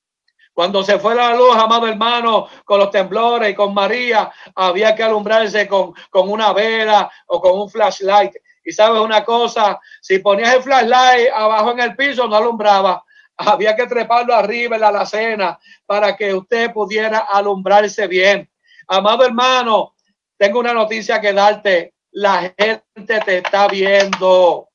Cuando 0.52 0.84
se 0.84 1.00
fue 1.00 1.16
la 1.16 1.34
luz, 1.34 1.56
amado 1.56 1.88
hermano, 1.88 2.50
con 2.66 2.78
los 2.78 2.92
temblores 2.92 3.52
y 3.52 3.56
con 3.56 3.74
María, 3.74 4.30
había 4.54 4.94
que 4.94 5.04
alumbrarse 5.04 5.66
con, 5.66 5.94
con 6.10 6.30
una 6.30 6.52
vela 6.52 7.10
o 7.28 7.40
con 7.40 7.58
un 7.58 7.70
flashlight. 7.70 8.34
Y 8.66 8.74
sabes 8.74 9.00
una 9.00 9.24
cosa, 9.24 9.80
si 10.02 10.20
ponías 10.20 10.56
el 10.56 10.62
flashlight 10.62 11.30
abajo 11.34 11.72
en 11.72 11.80
el 11.80 11.96
piso, 11.96 12.28
no 12.28 12.36
alumbraba 12.36 13.02
había 13.38 13.78
que 13.78 13.86
treparlo 13.86 14.34
arriba 14.34 14.76
en 14.76 14.82
la 14.82 14.88
alacena 14.88 15.58
para 15.86 16.18
que 16.18 16.34
usted 16.34 16.74
pudiera 16.74 17.20
alumbrarse 17.20 18.08
bien. 18.08 18.50
Amado 18.88 19.24
hermano, 19.24 19.94
tengo 20.38 20.60
una 20.60 20.74
noticia 20.74 21.20
que 21.20 21.34
darte. 21.34 21.94
La 22.12 22.54
gente 22.58 23.20
te 23.26 23.38
está 23.38 23.68
viendo. 23.68 24.70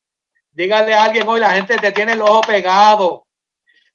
Dígale 0.50 0.94
a 0.94 1.04
alguien 1.04 1.26
hoy, 1.26 1.40
la 1.40 1.52
gente 1.52 1.76
te 1.78 1.92
tiene 1.92 2.12
el 2.12 2.22
ojo 2.22 2.42
pegado. 2.42 3.26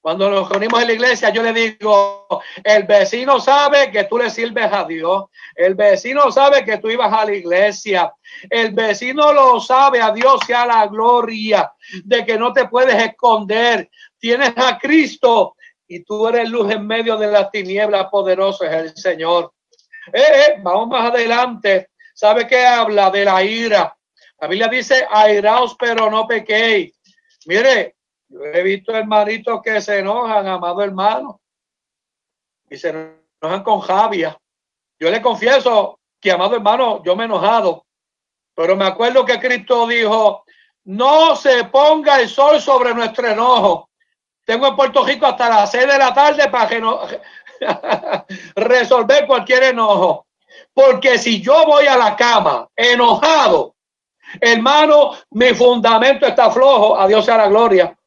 Cuando 0.01 0.29
nos 0.29 0.49
reunimos 0.49 0.81
en 0.81 0.87
la 0.87 0.93
iglesia, 0.93 1.29
yo 1.31 1.43
le 1.43 1.51
digo, 1.51 2.27
el 2.63 2.83
vecino 2.83 3.39
sabe 3.39 3.91
que 3.91 4.05
tú 4.05 4.17
le 4.17 4.29
sirves 4.29 4.71
a 4.71 4.85
Dios. 4.85 5.25
El 5.53 5.75
vecino 5.75 6.31
sabe 6.31 6.63
que 6.63 6.77
tú 6.77 6.89
ibas 6.89 7.11
a 7.11 7.25
la 7.25 7.33
iglesia. 7.33 8.13
El 8.49 8.71
vecino 8.71 9.33
lo 9.33 9.59
sabe, 9.59 10.01
a 10.01 10.11
Dios 10.11 10.39
sea 10.45 10.65
la 10.65 10.87
gloria 10.87 11.71
de 12.05 12.25
que 12.25 12.37
no 12.37 12.53
te 12.53 12.67
puedes 12.67 12.95
esconder 12.95 13.89
tienes 14.19 14.53
a 14.57 14.77
Cristo 14.77 15.55
y 15.87 16.03
tú 16.03 16.27
eres 16.27 16.49
luz 16.49 16.71
en 16.71 16.85
medio 16.85 17.17
de 17.17 17.27
las 17.27 17.49
tinieblas, 17.51 18.07
poderoso 18.09 18.65
es 18.65 18.73
el 18.73 18.97
Señor. 18.97 19.53
Eh, 20.13 20.21
eh, 20.21 20.55
vamos 20.61 20.87
más 20.87 21.11
adelante. 21.11 21.89
¿Sabe 22.13 22.47
qué 22.47 22.65
habla 22.65 23.11
de 23.11 23.25
la 23.25 23.43
ira? 23.43 23.95
La 24.39 24.47
Biblia 24.47 24.67
dice, 24.67 25.05
airaos 25.09 25.75
pero 25.77 26.09
no 26.09 26.27
pequéis. 26.27 26.93
Mire, 27.45 27.95
yo 28.29 28.43
he 28.43 28.63
visto 28.63 28.95
hermanitos 28.95 29.61
que 29.61 29.81
se 29.81 29.99
enojan, 29.99 30.47
amado 30.47 30.81
hermano, 30.81 31.41
y 32.69 32.77
se 32.77 32.89
enojan 32.89 33.63
con 33.63 33.79
Javia. 33.81 34.37
Yo 34.99 35.09
le 35.09 35.21
confieso 35.21 35.99
que, 36.19 36.31
amado 36.31 36.55
hermano, 36.55 37.03
yo 37.03 37.15
me 37.15 37.23
he 37.23 37.25
enojado, 37.25 37.85
pero 38.55 38.75
me 38.75 38.85
acuerdo 38.85 39.25
que 39.25 39.39
Cristo 39.39 39.87
dijo, 39.87 40.43
no 40.85 41.35
se 41.35 41.65
ponga 41.65 42.19
el 42.19 42.29
sol 42.29 42.61
sobre 42.61 42.93
nuestro 42.93 43.27
enojo. 43.27 43.89
Tengo 44.43 44.67
en 44.67 44.75
Puerto 44.75 45.05
Rico 45.05 45.25
hasta 45.25 45.49
las 45.49 45.71
seis 45.71 45.85
de 45.85 45.97
la 45.97 46.13
tarde 46.13 46.49
para 46.49 46.67
que 46.67 46.79
no, 46.79 47.01
resolver 48.55 49.27
cualquier 49.27 49.63
enojo. 49.63 50.25
Porque 50.73 51.17
si 51.17 51.41
yo 51.41 51.65
voy 51.65 51.87
a 51.87 51.97
la 51.97 52.15
cama 52.15 52.67
enojado, 52.75 53.75
hermano, 54.39 55.13
mi 55.31 55.53
fundamento 55.53 56.25
está 56.25 56.51
flojo. 56.51 56.97
A 56.97 57.21
sea 57.21 57.37
la 57.37 57.47
gloria. 57.47 57.97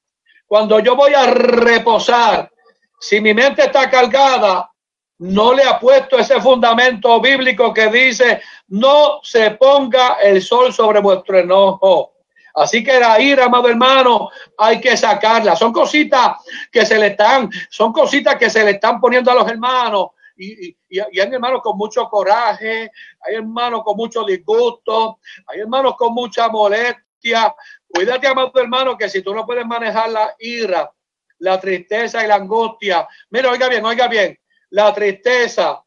Cuando 0.47 0.81
yo 0.81 0.97
voy 0.97 1.15
a 1.15 1.27
reposar, 1.27 2.51
si 2.99 3.21
mi 3.21 3.33
mente 3.35 3.63
está 3.65 3.89
cargada, 3.89 4.71
no 5.19 5.53
le 5.53 5.65
ha 5.65 5.79
puesto 5.79 6.19
ese 6.19 6.41
fundamento 6.41 7.21
bíblico 7.21 7.75
que 7.75 7.89
dice, 7.89 8.41
no 8.69 9.21
se 9.23 9.53
ponga 9.53 10.15
el 10.15 10.43
sol 10.43 10.73
sobre 10.73 11.01
vuestro 11.01 11.39
enojo. 11.39 12.15
Así 12.61 12.85
que 12.85 13.01
la 13.01 13.19
ira, 13.19 13.47
amado 13.47 13.71
hermano, 13.71 14.29
hay 14.59 14.83
que 14.83 14.95
sacarla. 14.95 15.57
Son 15.57 15.73
cositas 15.73 16.37
que 16.71 16.85
se 16.85 16.99
le 16.99 17.07
están, 17.07 17.49
son 17.71 17.91
cositas 17.91 18.37
que 18.37 18.51
se 18.51 18.63
le 18.63 18.73
están 18.73 19.01
poniendo 19.01 19.31
a 19.31 19.35
los 19.35 19.49
hermanos. 19.49 20.09
Y, 20.37 20.77
hay 20.91 21.33
hermanos 21.33 21.63
con 21.63 21.79
mucho 21.79 22.07
coraje, 22.11 22.91
hay 23.23 23.35
hermanos 23.35 23.83
con 23.83 23.97
mucho 23.97 24.25
disgusto, 24.25 25.21
hay 25.47 25.61
hermanos 25.61 25.95
con 25.97 26.13
mucha 26.13 26.51
molestia. 26.51 27.55
Cuídate, 27.89 28.27
amado 28.27 28.53
hermano, 28.57 28.95
que 28.99 29.09
si 29.09 29.23
tú 29.23 29.35
no 29.35 29.47
puedes 29.47 29.65
manejar 29.65 30.11
la 30.11 30.35
ira, 30.39 30.93
la 31.39 31.59
tristeza 31.59 32.23
y 32.23 32.29
la 32.29 32.35
angustia, 32.35 33.09
mira, 33.31 33.51
oiga 33.51 33.71
bien, 33.71 33.87
oiga 33.87 34.07
bien, 34.07 34.39
la 34.69 34.93
tristeza, 34.93 35.83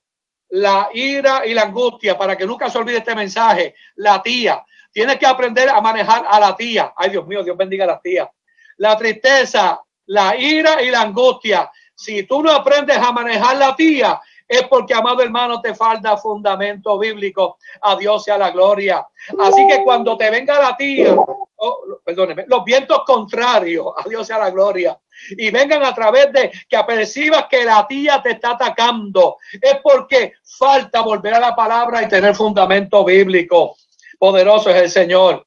la 0.49 0.89
ira 0.91 1.45
y 1.45 1.53
la 1.53 1.63
angustia, 1.63 2.17
para 2.17 2.35
que 2.35 2.47
nunca 2.47 2.67
se 2.67 2.79
olvide 2.79 2.97
este 2.97 3.13
mensaje, 3.13 3.75
la 3.95 4.23
tía, 4.23 4.65
Tienes 4.93 5.17
que 5.17 5.25
aprender 5.25 5.67
a 5.69 5.81
manejar 5.81 6.23
a 6.29 6.39
la 6.39 6.55
tía. 6.55 6.93
Ay, 6.95 7.09
Dios 7.09 7.25
mío, 7.27 7.43
Dios 7.43 7.57
bendiga 7.57 7.83
a 7.85 7.87
las 7.87 8.01
tías. 8.01 8.29
La 8.77 8.95
tristeza, 8.95 9.81
la 10.05 10.37
ira 10.37 10.81
y 10.81 10.91
la 10.91 11.01
angustia. 11.01 11.69
Si 11.95 12.23
tú 12.23 12.43
no 12.43 12.51
aprendes 12.51 12.97
a 12.97 13.11
manejar 13.11 13.57
la 13.57 13.75
tía, 13.75 14.21
es 14.47 14.67
porque, 14.67 14.93
amado 14.93 15.21
hermano, 15.23 15.61
te 15.61 15.73
falta 15.73 16.15
fundamento 16.17 16.97
bíblico. 16.99 17.57
A 17.81 17.95
Dios 17.95 18.23
sea 18.23 18.37
la 18.37 18.51
gloria. 18.51 19.05
Así 19.39 19.65
que 19.67 19.83
cuando 19.83 20.15
te 20.15 20.29
venga 20.29 20.61
la 20.61 20.77
tía, 20.77 21.15
oh, 21.15 21.99
perdóneme, 22.03 22.45
los 22.47 22.63
vientos 22.63 23.03
contrarios, 23.05 23.87
a 23.97 24.07
Dios 24.07 24.27
sea 24.27 24.37
la 24.37 24.51
gloria, 24.51 24.99
y 25.31 25.49
vengan 25.49 25.83
a 25.83 25.93
través 25.93 26.31
de 26.33 26.51
que 26.67 26.75
apercibas 26.75 27.45
que 27.49 27.63
la 27.63 27.87
tía 27.87 28.21
te 28.21 28.31
está 28.31 28.51
atacando, 28.51 29.37
es 29.53 29.79
porque 29.81 30.33
falta 30.43 31.01
volver 31.01 31.33
a 31.35 31.39
la 31.39 31.55
palabra 31.55 32.03
y 32.03 32.07
tener 32.07 32.35
fundamento 32.35 33.03
bíblico. 33.05 33.77
Poderoso 34.23 34.69
es 34.69 34.81
el 34.83 34.89
Señor. 34.89 35.45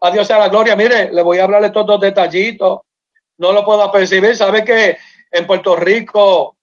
A 0.00 0.12
Dios 0.12 0.28
sea 0.28 0.38
la 0.38 0.48
gloria. 0.48 0.76
Mire, 0.76 1.12
le 1.12 1.22
voy 1.22 1.40
a 1.40 1.42
hablar 1.42 1.60
de 1.60 1.66
estos 1.66 1.84
dos 1.84 2.00
detallitos. 2.00 2.82
No 3.38 3.50
lo 3.50 3.64
puedo 3.64 3.90
percibir. 3.90 4.36
¿Sabe 4.36 4.64
que 4.64 4.96
en 5.28 5.44
Puerto 5.44 5.74
Rico 5.74 6.54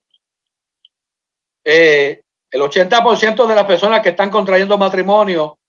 eh, 1.61 2.21
el 2.49 2.61
80% 2.61 3.45
de 3.45 3.55
las 3.55 3.65
personas 3.65 3.99
que 3.99 4.07
están 4.07 4.29
contrayendo 4.29 4.77
matrimonio 4.77 5.59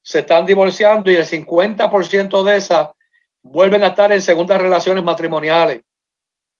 se 0.00 0.20
están 0.20 0.46
divorciando 0.46 1.10
y 1.10 1.16
el 1.16 1.26
50% 1.26 2.44
de 2.44 2.56
esas 2.56 2.90
vuelven 3.42 3.82
a 3.82 3.88
estar 3.88 4.12
en 4.12 4.22
segundas 4.22 4.62
relaciones 4.62 5.02
matrimoniales. 5.02 5.82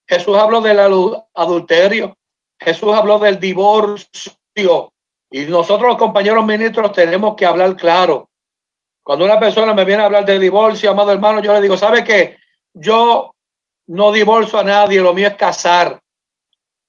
Jesús 0.09 0.37
habló 0.37 0.61
del 0.61 0.81
adulterio, 1.35 2.19
Jesús 2.59 2.93
habló 2.93 3.21
del 3.21 3.39
divorcio 3.39 4.93
y 5.31 5.43
nosotros 5.43 5.89
los 5.89 5.99
compañeros 5.99 6.45
ministros 6.45 6.91
tenemos 6.91 7.37
que 7.37 7.47
hablar 7.47 7.77
claro. 7.77 8.29
Cuando 9.07 9.25
una 9.25 9.39
persona 9.39 9.73
me 9.73 9.85
viene 9.85 10.03
a 10.03 10.07
hablar 10.07 10.25
de 10.25 10.37
divorcio, 10.37 10.91
amado 10.91 11.13
hermano, 11.13 11.41
yo 11.41 11.53
le 11.53 11.61
digo, 11.61 11.77
¿sabe 11.77 12.03
qué? 12.03 12.39
Yo 12.75 13.37
no 13.87 14.11
divorcio 14.11 14.59
a 14.59 14.65
nadie, 14.65 15.01
lo 15.01 15.15
mío 15.15 15.29
es 15.29 15.37
casar. 15.37 16.03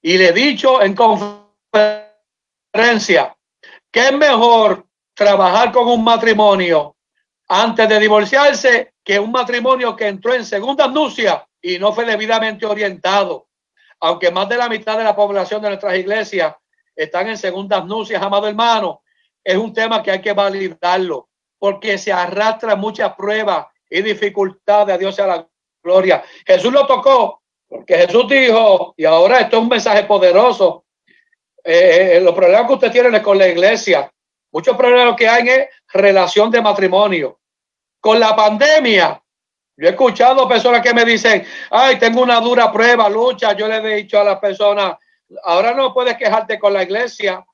Y 0.02 0.18
le 0.18 0.30
he 0.30 0.34
dicho 0.34 0.82
en 0.82 0.96
conferencia 0.96 1.46
que 3.92 4.08
es 4.08 4.14
mejor 4.14 4.88
trabajar 5.14 5.72
con 5.72 5.88
un 5.90 6.04
matrimonio 6.04 6.96
antes 7.50 7.88
de 7.88 8.00
divorciarse 8.00 8.94
que 9.04 9.20
un 9.20 9.32
matrimonio 9.32 9.96
que 9.96 10.08
entró 10.08 10.34
en 10.34 10.44
segunda 10.44 10.88
nupcia 10.88 11.48
y 11.62 11.78
no 11.78 11.94
fue 11.94 12.04
debidamente 12.04 12.66
orientado. 12.66 13.50
Aunque 14.00 14.32
más 14.32 14.50
de 14.50 14.58
la 14.58 14.68
mitad 14.68 14.98
de 14.98 15.04
la 15.04 15.16
población 15.16 15.62
de 15.62 15.68
nuestras 15.68 15.96
iglesias 15.96 16.56
están 16.96 17.30
en 17.30 17.38
segundas 17.38 17.86
nupcias, 17.86 18.24
amado 18.24 18.48
hermano, 18.48 19.04
es 19.44 19.56
un 19.56 19.72
tema 19.72 20.02
que 20.02 20.10
hay 20.10 20.20
que 20.20 20.34
validarlo 20.34 21.27
porque 21.60 21.98
se 21.98 22.12
arrastra 22.12 22.76
muchas 22.76 23.14
pruebas 23.16 23.68
y 23.90 24.02
dificultades. 24.02 24.96
A 24.96 24.98
Dios 24.98 25.16
sea 25.16 25.28
la 25.28 25.48
gloria. 25.84 26.24
Jesús 26.46 26.72
lo 26.72 26.86
tocó, 26.86 27.42
porque 27.68 27.98
Jesús 27.98 28.28
dijo, 28.28 28.94
y 28.98 29.06
ahora 29.06 29.40
esto 29.40 29.58
es 29.58 29.64
un 29.64 29.70
mensaje 29.70 30.04
poderoso. 30.04 30.86
Eh, 31.64 32.18
eh, 32.18 32.22
los 32.22 32.34
problemas 32.34 32.68
que 32.68 32.74
usted 32.74 32.92
tiene 32.92 33.22
con 33.22 33.38
la 33.38 33.48
iglesia, 33.48 34.12
muchos 34.52 34.78
problemas 34.78 35.16
que 35.16 35.28
hay 35.28 35.50
es 35.50 35.68
relación 35.92 36.50
de 36.52 36.62
matrimonio. 36.62 37.40
Con 38.00 38.20
la 38.20 38.36
pandemia, 38.36 39.22
Yo 39.76 39.88
he 39.88 39.92
escuchado 39.92 40.48
personas 40.48 40.82
que 40.82 40.94
me 40.94 41.06
dicen, 41.06 41.46
ay, 41.70 42.00
tengo 42.00 42.22
una 42.22 42.40
dura 42.40 42.72
prueba, 42.72 43.10
lucha. 43.10 43.54
Yo 43.54 43.68
le 43.68 43.78
he 43.78 43.96
dicho 43.98 44.20
a 44.20 44.24
las 44.24 44.40
personas, 44.40 44.98
ahora 45.44 45.74
no 45.74 45.94
puedes 45.94 46.18
quejarte 46.18 46.58
con 46.58 46.74
la 46.74 46.84
iglesia 46.84 47.46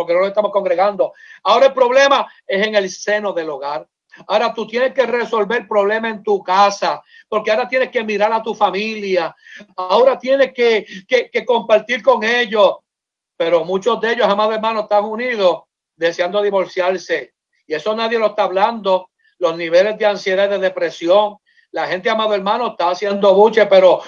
porque 0.00 0.14
no 0.14 0.20
lo 0.20 0.28
estamos 0.28 0.50
congregando. 0.50 1.12
Ahora 1.42 1.66
el 1.66 1.74
problema 1.74 2.26
es 2.46 2.66
en 2.66 2.74
el 2.74 2.88
seno 2.88 3.34
del 3.34 3.50
hogar. 3.50 3.86
Ahora 4.28 4.54
tú 4.54 4.66
tienes 4.66 4.94
que 4.94 5.04
resolver 5.04 5.60
el 5.60 5.68
problema 5.68 6.08
en 6.08 6.22
tu 6.22 6.42
casa, 6.42 7.02
porque 7.28 7.50
ahora 7.50 7.68
tienes 7.68 7.90
que 7.90 8.02
mirar 8.02 8.32
a 8.32 8.42
tu 8.42 8.54
familia. 8.54 9.36
Ahora 9.76 10.18
tienes 10.18 10.54
que, 10.54 10.86
que, 11.06 11.28
que 11.30 11.44
compartir 11.44 12.02
con 12.02 12.24
ellos. 12.24 12.76
Pero 13.36 13.62
muchos 13.66 14.00
de 14.00 14.12
ellos, 14.12 14.26
amados 14.26 14.54
hermanos, 14.54 14.84
están 14.84 15.04
unidos 15.04 15.64
deseando 15.94 16.40
divorciarse. 16.40 17.34
Y 17.66 17.74
eso 17.74 17.94
nadie 17.94 18.18
lo 18.18 18.28
está 18.28 18.44
hablando. 18.44 19.10
Los 19.38 19.54
niveles 19.54 19.98
de 19.98 20.06
ansiedad 20.06 20.46
y 20.46 20.52
de 20.52 20.58
depresión, 20.60 21.36
la 21.72 21.86
gente, 21.86 22.08
amado 22.08 22.34
hermano, 22.34 22.68
está 22.68 22.88
haciendo 22.88 23.34
buche, 23.34 23.66
pero 23.66 24.00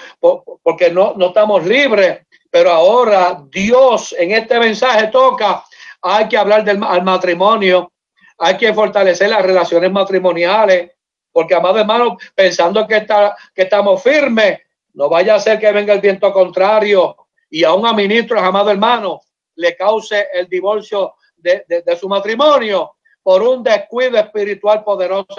porque 0.63 0.89
no, 0.89 1.13
no 1.15 1.27
estamos 1.27 1.63
libres. 1.63 2.25
Pero 2.53 2.69
ahora 2.69 3.41
Dios 3.49 4.13
en 4.15 4.29
este 4.29 4.59
mensaje 4.59 5.07
toca, 5.07 5.65
hay 6.03 6.27
que 6.27 6.37
hablar 6.37 6.65
del 6.65 6.77
matrimonio, 6.77 7.91
hay 8.37 8.57
que 8.57 8.73
fortalecer 8.73 9.29
las 9.29 9.41
relaciones 9.41 9.89
matrimoniales, 9.91 10.91
porque, 11.31 11.55
amado 11.55 11.79
hermano, 11.79 12.17
pensando 12.35 12.85
que, 12.85 12.97
está, 12.97 13.35
que 13.55 13.63
estamos 13.63 14.03
firmes, 14.03 14.59
no 14.93 15.09
vaya 15.09 15.35
a 15.35 15.39
ser 15.39 15.59
que 15.59 15.71
venga 15.71 15.93
el 15.93 16.01
viento 16.01 16.31
contrario 16.31 17.15
y 17.49 17.63
aún 17.63 17.87
a 17.87 17.93
ministros, 17.93 18.41
amado 18.41 18.69
hermano, 18.69 19.21
le 19.55 19.75
cause 19.75 20.27
el 20.33 20.47
divorcio 20.47 21.15
de, 21.37 21.65
de, 21.67 21.95
su 21.95 22.09
matrimonio 22.09 22.95
por 23.21 23.41
un 23.41 23.63
descuido 23.63 24.17
espiritual 24.17 24.83
poderoso 24.83 25.35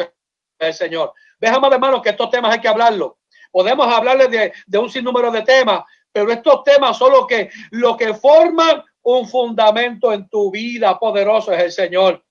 del 0.58 0.74
Señor. 0.74 1.12
Déjame, 1.38 1.68
hermanos, 1.68 2.02
que 2.02 2.10
estos 2.10 2.30
temas 2.30 2.54
hay 2.54 2.60
que 2.60 2.68
hablarlo. 2.68 3.18
Podemos 3.50 3.86
hablarles 3.86 4.30
de, 4.30 4.52
de, 4.66 4.78
un 4.78 4.90
sinnúmero 4.90 5.30
de 5.30 5.42
temas, 5.42 5.84
pero 6.10 6.32
estos 6.32 6.64
temas 6.64 6.96
son 6.96 7.12
lo 7.12 7.26
que, 7.26 7.50
lo 7.70 7.96
que 7.96 8.14
forman 8.14 8.82
un 9.04 9.28
fundamento 9.28 10.12
en 10.12 10.28
tu 10.28 10.50
vida 10.50 10.98
poderoso 10.98 11.52
es 11.52 11.62
el 11.62 11.72
Señor. 11.72 12.24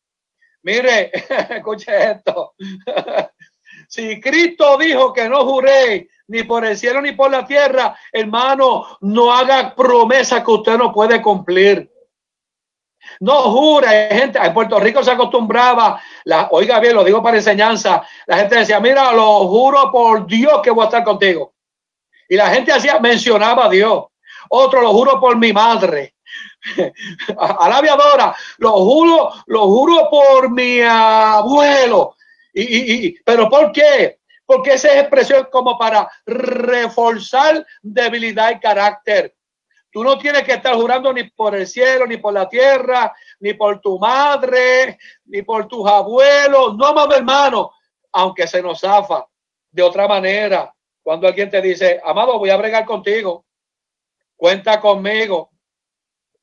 Mire, 0.64 1.12
escuche 1.50 2.12
esto. 2.12 2.54
si 3.88 4.20
Cristo 4.20 4.78
dijo 4.78 5.14
que 5.14 5.30
no 5.30 5.46
juré 5.46 6.08
ni 6.28 6.44
por 6.44 6.66
el 6.66 6.78
cielo 6.78 7.02
ni 7.02 7.12
por 7.12 7.30
la 7.32 7.46
tierra, 7.46 7.96
hermano, 8.12 8.98
no 9.02 9.32
haga 9.32 9.76
promesa 9.76 10.44
que 10.44 10.52
usted 10.52 10.78
no 10.78 10.92
puede 10.92 11.22
cumplir. 11.22 11.90
No 13.20 13.52
jure, 13.52 14.08
gente, 14.10 14.40
en 14.40 14.54
Puerto 14.54 14.80
Rico 14.80 15.04
se 15.04 15.12
acostumbraba, 15.12 16.02
la, 16.24 16.48
oiga 16.52 16.80
bien, 16.80 16.96
lo 16.96 17.04
digo 17.04 17.22
para 17.22 17.38
enseñanza, 17.38 18.02
la 18.26 18.38
gente 18.38 18.56
decía, 18.56 18.80
mira, 18.80 19.12
lo 19.12 19.48
juro 19.48 19.92
por 19.92 20.26
Dios 20.26 20.62
que 20.64 20.72
voy 20.72 20.84
a 20.84 20.86
estar 20.86 21.04
contigo. 21.04 21.54
Y 22.30 22.38
la 22.38 22.50
gente 22.50 22.72
hacía, 22.72 23.00
mencionaba 23.00 23.66
a 23.66 23.70
Dios. 23.70 24.06
Otro, 24.50 24.82
lo 24.82 24.92
juro 24.94 25.20
por 25.20 25.38
mi 25.38 25.52
madre. 25.52 26.16
A 27.38 27.70
la 27.70 27.78
aviadora, 27.78 28.36
lo 28.58 28.72
juro, 28.72 29.32
lo 29.48 29.68
juro 29.68 30.10
por 30.10 30.50
mi 30.52 30.82
abuelo. 30.82 32.16
Y, 32.54 33.20
pero 33.24 33.50
¿por 33.50 33.72
qué? 33.72 34.20
Porque 34.46 34.74
esa 34.74 35.00
expresión 35.00 35.48
como 35.52 35.78
para 35.78 36.10
reforzar 36.26 37.66
debilidad 37.82 38.52
y 38.52 38.60
carácter. 38.60 39.36
Tú 39.92 40.04
no 40.04 40.18
tienes 40.18 40.44
que 40.44 40.54
estar 40.54 40.74
jurando 40.76 41.14
ni 41.14 41.24
por 41.30 41.56
el 41.56 41.68
cielo, 41.68 42.08
ni 42.08 42.18
por 42.18 42.34
la 42.34 42.50
tierra, 42.50 43.14
ni 43.40 43.54
por 43.54 43.80
tu 43.80 44.00
madre, 44.00 44.98
ni 45.26 45.44
por 45.44 45.68
tus 45.68 45.88
abuelos. 45.88 46.76
No, 46.76 46.94
más 46.94 47.16
hermano, 47.16 47.72
aunque 48.12 48.48
se 48.48 48.62
nos 48.62 48.80
zafa 48.80 49.28
de 49.72 49.84
otra 49.84 50.08
manera. 50.08 50.74
Cuando 51.04 51.28
alguien 51.28 51.50
te 51.50 51.62
dice, 51.62 52.02
amado, 52.04 52.40
voy 52.40 52.50
a 52.50 52.58
bregar 52.58 52.86
contigo, 52.86 53.46
cuenta 54.36 54.80
conmigo, 54.80 55.52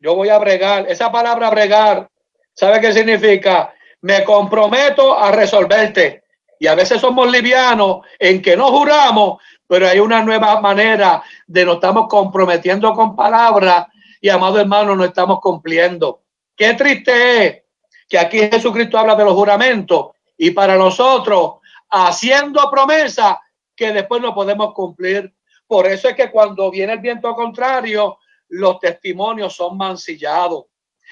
yo 0.00 0.14
voy 0.14 0.30
a 0.30 0.38
bregar. 0.38 0.86
Esa 0.88 1.12
palabra 1.12 1.50
bregar, 1.50 2.08
¿sabe 2.54 2.80
qué 2.80 2.92
significa? 2.92 3.72
Me 4.00 4.24
comprometo 4.24 5.16
a 5.16 5.30
resolverte. 5.30 6.24
Y 6.58 6.66
a 6.66 6.74
veces 6.74 7.00
somos 7.00 7.30
livianos 7.30 8.00
en 8.18 8.42
que 8.42 8.56
no 8.56 8.70
juramos, 8.70 9.40
pero 9.66 9.86
hay 9.86 10.00
una 10.00 10.22
nueva 10.22 10.60
manera 10.60 11.22
de 11.46 11.64
nos 11.64 11.76
estamos 11.76 12.08
comprometiendo 12.08 12.92
con 12.94 13.14
palabras 13.14 13.86
y, 14.20 14.28
amado 14.28 14.60
hermano, 14.60 14.96
no 14.96 15.04
estamos 15.04 15.40
cumpliendo. 15.40 16.22
Qué 16.56 16.74
triste 16.74 17.46
es 17.46 17.62
que 18.08 18.18
aquí 18.18 18.38
Jesucristo 18.40 18.98
habla 18.98 19.14
de 19.14 19.24
los 19.24 19.34
juramentos 19.34 20.08
y 20.36 20.50
para 20.50 20.76
nosotros 20.76 21.54
haciendo 21.90 22.70
promesa 22.70 23.40
que 23.74 23.92
después 23.92 24.20
no 24.20 24.34
podemos 24.34 24.74
cumplir. 24.74 25.32
Por 25.66 25.86
eso 25.86 26.08
es 26.08 26.16
que 26.16 26.30
cuando 26.30 26.70
viene 26.70 26.94
el 26.94 26.98
viento 26.98 27.34
contrario, 27.34 28.18
los 28.50 28.78
testimonios 28.78 29.54
son 29.54 29.76
mancillados. 29.76 30.66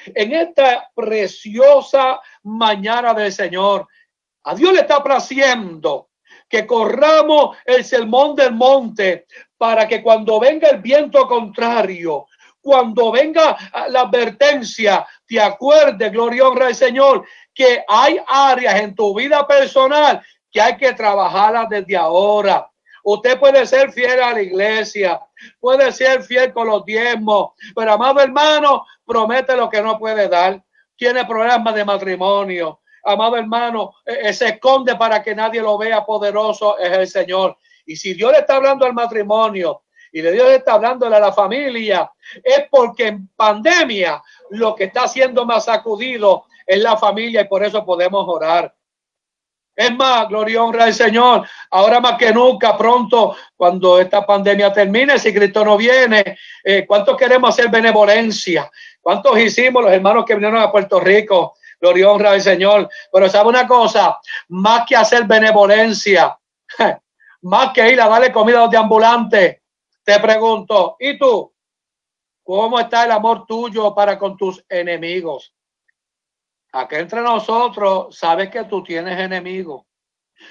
En 0.07 0.33
esta 0.33 0.91
preciosa 0.95 2.21
mañana 2.45 3.15
del 3.15 3.33
Señor, 3.33 3.87
a 4.45 4.55
Dios 4.55 4.73
le 4.73 4.81
está 4.81 5.03
placiendo 5.03 6.11
que 6.49 6.67
corramos 6.67 7.57
el 7.65 7.85
sermón 7.85 8.35
del 8.35 8.53
monte 8.53 9.27
para 9.57 9.87
que 9.89 10.03
cuando 10.03 10.39
venga 10.39 10.69
el 10.69 10.79
viento 10.79 11.27
contrario, 11.27 12.27
cuando 12.61 13.11
venga 13.11 13.57
la 13.89 14.03
advertencia, 14.03 15.07
te 15.27 15.41
acuerdes, 15.41 16.11
gloria 16.13 16.39
y 16.39 16.41
honra 16.41 16.67
al 16.69 16.75
Señor, 16.75 17.27
que 17.55 17.85
hay 17.87 18.19
áreas 18.27 18.81
en 18.81 18.95
tu 18.95 19.15
vida 19.15 19.47
personal 19.47 20.23
que 20.51 20.61
hay 20.61 20.77
que 20.77 20.93
trabajarlas 20.93 21.69
desde 21.69 21.97
ahora. 21.97 22.71
Usted 23.05 23.39
puede 23.39 23.67
ser 23.67 23.93
fiel 23.93 24.21
a 24.23 24.33
la 24.33 24.43
iglesia, 24.43 25.21
puede 25.61 25.93
ser 25.93 26.23
fiel 26.23 26.53
con 26.53 26.69
los 26.69 26.85
diezmos, 26.85 27.51
pero 27.75 27.93
amado 27.93 28.21
hermano, 28.21 28.85
promete 29.07 29.57
lo 29.57 29.69
que 29.69 29.83
no 29.83 29.99
puede 29.99 30.29
dar. 30.29 30.63
Tiene 30.97 31.25
problemas 31.25 31.75
de 31.75 31.85
matrimonio, 31.85 32.81
amado 33.05 33.37
hermano, 33.37 33.95
eh, 34.05 34.19
eh, 34.25 34.33
se 34.33 34.49
esconde 34.49 34.97
para 34.97 35.23
que 35.23 35.35
nadie 35.35 35.63
lo 35.63 35.79
vea 35.79 36.05
poderoso, 36.05 36.79
es 36.79 36.93
el 36.93 37.09
Señor. 37.09 37.57
Y 37.87 37.97
si 37.97 38.15
Dios 38.15 38.33
le 38.33 38.39
está 38.39 38.57
hablando 38.57 38.85
al 38.85 38.93
matrimonio 38.93 39.83
y 40.13 40.21
Dios 40.21 40.35
le 40.35 40.57
está 40.57 40.75
hablando 40.75 41.07
a 41.07 41.21
la 41.21 41.33
familia, 41.33 42.11
es 42.43 42.67
porque 42.71 43.09
en 43.09 43.29
pandemia 43.29 44.23
lo 44.51 44.75
que 44.75 44.85
está 44.85 45.09
siendo 45.09 45.47
más 45.47 45.65
sacudido 45.67 46.45
es 46.67 46.83
la 46.83 46.97
familia 46.97 47.43
y 47.43 47.49
por 47.49 47.65
eso 47.65 47.85
podemos 47.85 48.27
orar. 48.29 48.75
Es 49.79 49.95
más, 49.95 50.29
gloria 50.29 50.65
honra 50.65 50.87
al 50.87 50.93
Señor. 50.93 51.47
Ahora 51.71 52.01
más 52.01 52.19
que 52.19 52.33
nunca, 52.33 52.77
pronto, 52.77 53.37
cuando 53.57 54.01
esta 54.01 54.27
pandemia 54.27 54.73
termine, 54.73 55.21
si 55.21 55.33
Cristo 55.33 55.65
no 55.65 55.77
viene, 55.77 56.37
eh, 56.65 56.85
¿cuántos 56.85 57.17
queremos 57.17 57.51
hacer 57.51 57.71
benevolencia? 57.71 58.69
¿Cuántos 59.01 59.39
hicimos 59.39 59.85
los 59.85 59.93
hermanos 59.93 60.25
que 60.25 60.35
vinieron 60.35 60.61
a 60.61 60.73
Puerto 60.73 60.99
Rico? 60.99 61.55
Gloria 61.81 62.11
honra 62.11 62.33
al 62.33 62.43
Señor. 62.43 62.89
Pero 63.13 63.29
sabe 63.29 63.51
una 63.51 63.69
cosa, 63.69 64.19
más 64.49 64.85
que 64.85 64.97
hacer 64.97 65.27
benevolencia, 65.27 66.37
más 67.43 67.73
que 67.73 67.93
ir 67.93 68.01
a 68.01 68.09
darle 68.09 68.33
comida 68.33 68.65
a 68.65 68.67
los 68.67 68.75
ambulantes, 68.75 69.59
te 70.03 70.19
pregunto, 70.19 70.97
¿y 70.99 71.17
tú? 71.17 71.55
¿Cómo 72.43 72.81
está 72.81 73.05
el 73.05 73.13
amor 73.13 73.47
tuyo 73.47 73.95
para 73.95 74.19
con 74.19 74.37
tus 74.37 74.65
enemigos? 74.69 75.55
Aquí 76.73 76.97
entre 76.97 77.23
nosotros, 77.23 78.17
sabes 78.17 78.51
que 78.51 78.65
tú 78.65 78.83
tienes 78.83 79.19
enemigos. 79.19 79.85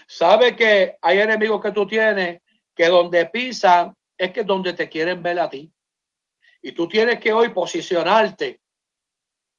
Sabes 0.08 0.56
que 0.56 0.98
hay 1.02 1.20
enemigos 1.20 1.62
que 1.62 1.72
tú 1.72 1.88
tienes 1.88 2.42
que 2.76 2.88
donde 2.88 3.26
pisan 3.28 3.96
es 4.18 4.32
que 4.32 4.44
donde 4.44 4.74
te 4.74 4.90
quieren 4.90 5.22
ver 5.22 5.40
a 5.40 5.50
ti. 5.50 5.72
Y 6.62 6.72
tú 6.72 6.88
tienes 6.88 7.20
que 7.20 7.34
hoy 7.34 7.50
posicionarte 7.50 8.60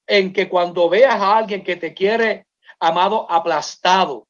en 0.06 0.32
que 0.32 0.48
cuando 0.48 0.88
veas 0.88 1.14
a 1.14 1.36
alguien 1.36 1.62
que 1.62 1.76
te 1.76 1.94
quiere, 1.94 2.46
amado, 2.80 3.30
aplastado, 3.30 4.26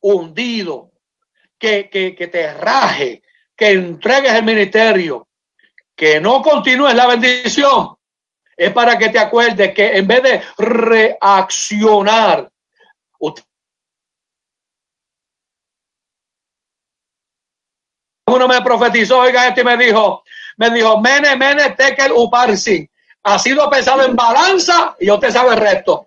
hundido, 0.00 0.92
que, 1.58 1.88
que, 1.88 2.14
que 2.14 2.28
te 2.28 2.52
raje, 2.52 3.22
que 3.56 3.70
entregues 3.70 4.32
el 4.32 4.44
ministerio, 4.44 5.28
que 5.94 6.20
no 6.20 6.42
continúes 6.42 6.94
la 6.94 7.06
bendición, 7.06 7.96
es 8.56 8.72
para 8.72 8.98
que 8.98 9.08
te 9.08 9.18
acuerdes 9.18 9.74
que 9.74 9.96
en 9.96 10.06
vez 10.06 10.22
de 10.22 10.42
reaccionar, 10.58 12.50
uno 18.26 18.48
me 18.48 18.62
profetizó, 18.62 19.20
oiga, 19.20 19.46
este 19.46 19.62
me 19.62 19.76
dijo, 19.76 20.24
me 20.56 20.70
dijo, 20.70 21.00
mene, 21.00 21.36
mene, 21.36 21.70
tekel, 21.70 22.12
uparsi 22.12 22.88
ha 23.24 23.38
sido 23.38 23.68
pesado 23.70 24.04
en 24.04 24.14
balanza 24.14 24.96
y 25.00 25.10
usted 25.10 25.30
sabe 25.30 25.54
el 25.54 25.60
resto. 25.60 26.06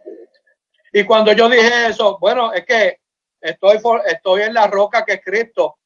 Y 0.94 1.04
cuando 1.04 1.34
yo 1.34 1.50
dije 1.50 1.88
eso, 1.88 2.18
bueno, 2.20 2.54
es 2.54 2.66
que 2.66 3.00
estoy, 3.42 3.80
estoy 4.06 4.42
en 4.44 4.54
la 4.54 4.68
roca 4.68 5.04
que 5.04 5.14
es 5.14 5.22
Cristo. 5.24 5.80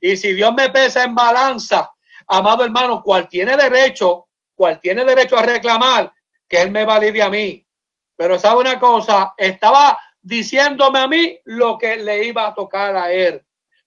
Y 0.00 0.16
si 0.16 0.32
Dios 0.32 0.52
me 0.54 0.70
pesa 0.70 1.04
en 1.04 1.14
balanza, 1.14 1.92
amado 2.26 2.64
hermano, 2.64 3.02
cual 3.02 3.28
tiene 3.28 3.56
derecho, 3.56 4.27
cual 4.58 4.80
tiene 4.80 5.04
derecho 5.04 5.38
a 5.38 5.42
reclamar 5.42 6.12
que 6.48 6.60
Él 6.60 6.72
me 6.72 6.84
valide 6.84 7.22
a 7.22 7.30
mí. 7.30 7.64
Pero 8.16 8.36
sabe 8.38 8.60
una 8.60 8.80
cosa, 8.80 9.34
estaba 9.36 9.96
diciéndome 10.20 10.98
a 10.98 11.06
mí 11.06 11.38
lo 11.44 11.78
que 11.78 11.96
le 11.96 12.24
iba 12.24 12.48
a 12.48 12.54
tocar 12.54 12.96
a 12.96 13.12
Él. 13.12 13.40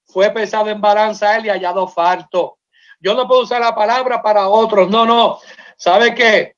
fue 0.06 0.30
pesado 0.32 0.70
en 0.70 0.82
balanza 0.82 1.38
él 1.38 1.46
y 1.46 1.50
hallado 1.50 1.88
falto. 1.88 2.58
Yo 3.00 3.14
no 3.14 3.28
puedo 3.28 3.44
usar 3.44 3.62
la 3.62 3.74
palabra 3.74 4.22
para 4.22 4.50
otros, 4.50 4.90
no, 4.90 5.06
no. 5.06 5.40
¿Sabe 5.78 6.14
qué? 6.14 6.56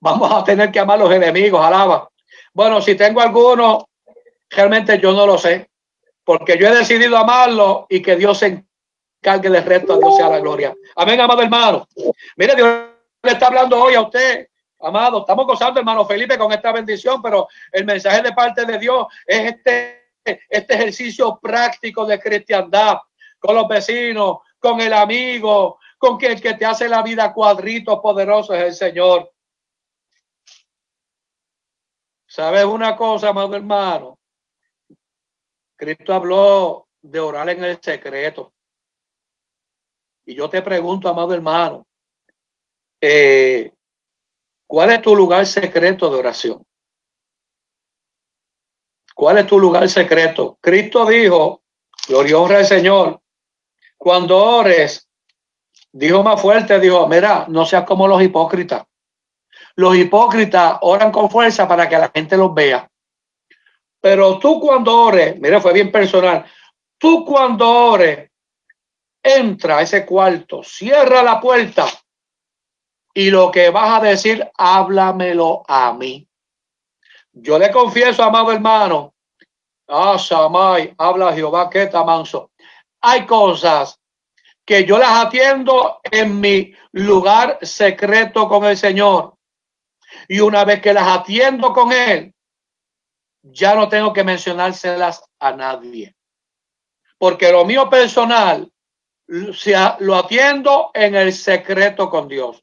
Vamos 0.00 0.30
a 0.32 0.44
tener 0.44 0.70
que 0.70 0.78
amar 0.78 0.98
los 0.98 1.12
enemigos, 1.12 1.64
alaba. 1.64 2.08
Bueno, 2.52 2.80
si 2.80 2.94
tengo 2.94 3.20
alguno, 3.20 3.88
realmente 4.48 5.00
yo 5.00 5.12
no 5.12 5.26
lo 5.26 5.36
sé, 5.36 5.68
porque 6.24 6.56
yo 6.58 6.68
he 6.68 6.74
decidido 6.74 7.16
amarlo 7.16 7.86
y 7.88 8.00
que 8.00 8.16
Dios 8.16 8.38
se 8.38 8.64
encargue 9.20 9.50
del 9.50 9.64
resto, 9.64 9.94
a 9.94 9.98
Dios 9.98 10.16
sea 10.16 10.28
la 10.28 10.38
gloria. 10.38 10.74
Amén, 10.94 11.20
amado 11.20 11.42
hermano. 11.42 11.88
Mire, 12.36 12.54
Dios 12.54 12.89
le 13.22 13.32
está 13.32 13.48
hablando 13.48 13.80
hoy 13.80 13.94
a 13.94 14.02
usted, 14.02 14.48
amado. 14.80 15.20
Estamos 15.20 15.46
gozando, 15.46 15.80
hermano 15.80 16.04
Felipe, 16.06 16.38
con 16.38 16.52
esta 16.52 16.72
bendición, 16.72 17.20
pero 17.20 17.48
el 17.72 17.84
mensaje 17.84 18.22
de 18.22 18.32
parte 18.32 18.64
de 18.64 18.78
Dios 18.78 19.06
es 19.26 19.52
este, 19.52 20.12
este 20.24 20.74
ejercicio 20.74 21.38
práctico 21.40 22.06
de 22.06 22.18
cristiandad 22.18 22.98
con 23.38 23.54
los 23.54 23.68
vecinos, 23.68 24.38
con 24.58 24.80
el 24.80 24.92
amigo, 24.92 25.78
con 25.98 26.18
que 26.18 26.28
el 26.28 26.40
que 26.40 26.54
te 26.54 26.64
hace 26.64 26.88
la 26.88 27.02
vida 27.02 27.32
cuadrito 27.32 28.00
poderoso 28.00 28.54
es 28.54 28.64
el 28.64 28.74
Señor. 28.74 29.32
¿Sabes 32.26 32.64
una 32.64 32.96
cosa, 32.96 33.30
amado 33.30 33.56
hermano? 33.56 34.18
Cristo 35.76 36.14
habló 36.14 36.88
de 37.02 37.18
orar 37.18 37.48
en 37.48 37.64
el 37.64 37.80
secreto. 37.82 38.52
Y 40.24 40.34
yo 40.34 40.48
te 40.48 40.62
pregunto, 40.62 41.08
amado 41.08 41.34
hermano, 41.34 41.86
eh, 43.00 43.72
¿cuál 44.66 44.90
es 44.90 45.02
tu 45.02 45.16
lugar 45.16 45.46
secreto 45.46 46.10
de 46.10 46.18
oración? 46.18 46.64
¿Cuál 49.14 49.38
es 49.38 49.46
tu 49.46 49.58
lugar 49.58 49.88
secreto? 49.88 50.58
Cristo 50.60 51.06
dijo, 51.06 51.62
gloria 52.08 52.38
honra 52.38 52.58
al 52.58 52.66
Señor, 52.66 53.20
cuando 53.96 54.38
ores, 54.38 55.08
dijo 55.92 56.22
más 56.22 56.40
fuerte, 56.40 56.80
dijo, 56.80 57.06
mira, 57.06 57.46
no 57.48 57.66
seas 57.66 57.84
como 57.84 58.08
los 58.08 58.22
hipócritas. 58.22 58.86
Los 59.76 59.96
hipócritas 59.96 60.78
oran 60.82 61.12
con 61.12 61.30
fuerza 61.30 61.68
para 61.68 61.88
que 61.88 61.98
la 61.98 62.10
gente 62.14 62.36
los 62.36 62.54
vea. 62.54 62.90
Pero 64.00 64.38
tú 64.38 64.58
cuando 64.58 65.02
ores, 65.04 65.38
mira, 65.38 65.60
fue 65.60 65.74
bien 65.74 65.92
personal, 65.92 66.46
tú 66.96 67.24
cuando 67.24 67.68
ores, 67.68 68.30
entra 69.22 69.78
a 69.78 69.82
ese 69.82 70.06
cuarto, 70.06 70.62
cierra 70.62 71.22
la 71.22 71.38
puerta 71.38 71.86
y 73.14 73.30
lo 73.30 73.50
que 73.50 73.70
vas 73.70 74.00
a 74.00 74.04
decir, 74.04 74.48
háblamelo 74.56 75.62
a 75.66 75.92
mí. 75.92 76.26
Yo 77.32 77.58
le 77.58 77.70
confieso, 77.70 78.22
amado 78.22 78.52
hermano, 78.52 79.14
ah, 79.88 80.18
Samay, 80.18 80.94
habla 80.98 81.32
Jehová, 81.32 81.70
que 81.70 81.84
está 81.84 82.04
manso. 82.04 82.50
Hay 83.00 83.26
cosas 83.26 83.98
que 84.64 84.84
yo 84.84 84.98
las 84.98 85.26
atiendo 85.26 86.00
en 86.04 86.40
mi 86.40 86.74
lugar 86.92 87.58
secreto 87.62 88.48
con 88.48 88.64
el 88.64 88.76
Señor. 88.76 89.34
Y 90.28 90.40
una 90.40 90.64
vez 90.64 90.80
que 90.80 90.92
las 90.92 91.08
atiendo 91.08 91.72
con 91.72 91.92
Él, 91.92 92.32
ya 93.42 93.74
no 93.74 93.88
tengo 93.88 94.12
que 94.12 94.24
mencionárselas 94.24 95.24
a 95.38 95.52
nadie. 95.52 96.14
Porque 97.18 97.50
lo 97.50 97.64
mío 97.64 97.88
personal 97.88 98.70
lo 100.00 100.16
atiendo 100.16 100.90
en 100.94 101.14
el 101.14 101.32
secreto 101.32 102.10
con 102.10 102.28
Dios. 102.28 102.62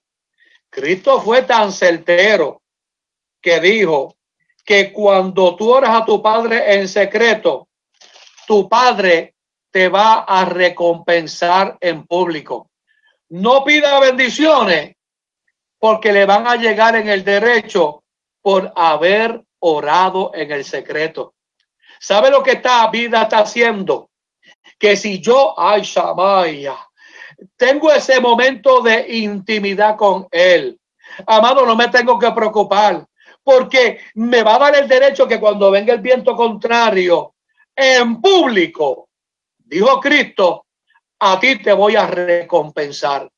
Cristo 0.69 1.21
fue 1.21 1.43
tan 1.43 1.71
certero 1.71 2.61
que 3.41 3.59
dijo 3.59 4.15
que 4.65 4.91
cuando 4.91 5.55
tú 5.55 5.71
oras 5.71 6.01
a 6.01 6.05
tu 6.05 6.21
Padre 6.21 6.75
en 6.75 6.87
secreto, 6.87 7.69
tu 8.45 8.67
Padre 8.67 9.35
te 9.71 9.89
va 9.89 10.21
a 10.21 10.45
recompensar 10.45 11.77
en 11.79 12.05
público. 12.05 12.69
No 13.29 13.63
pida 13.63 13.99
bendiciones 13.99 14.95
porque 15.79 16.11
le 16.11 16.25
van 16.25 16.47
a 16.47 16.55
llegar 16.55 16.95
en 16.95 17.07
el 17.09 17.23
derecho 17.23 18.03
por 18.41 18.71
haber 18.75 19.43
orado 19.59 20.31
en 20.33 20.51
el 20.51 20.63
secreto. 20.63 21.35
¿Sabe 21.99 22.29
lo 22.29 22.43
que 22.43 22.51
esta 22.51 22.87
vida 22.87 23.23
está 23.23 23.39
haciendo? 23.39 24.09
Que 24.77 24.95
si 24.95 25.19
yo, 25.19 25.53
ay, 25.57 25.81
Shamaya, 25.81 26.86
tengo 27.55 27.91
ese 27.91 28.19
momento 28.19 28.81
de 28.81 29.05
intimidad 29.17 29.95
con 29.95 30.27
él, 30.31 30.79
amado, 31.25 31.65
no 31.65 31.75
me 31.75 31.87
tengo 31.89 32.17
que 32.17 32.31
preocupar, 32.31 33.05
porque 33.43 33.99
me 34.15 34.43
va 34.43 34.55
a 34.55 34.59
dar 34.59 34.75
el 34.75 34.87
derecho 34.87 35.27
que 35.27 35.39
cuando 35.39 35.71
venga 35.71 35.93
el 35.93 36.01
viento 36.01 36.35
contrario 36.35 37.35
en 37.75 38.19
público, 38.19 39.09
dijo 39.57 39.99
Cristo, 39.99 40.65
a 41.19 41.39
ti 41.39 41.61
te 41.61 41.73
voy 41.73 41.95
a 41.95 42.07
recompensar. 42.07 43.29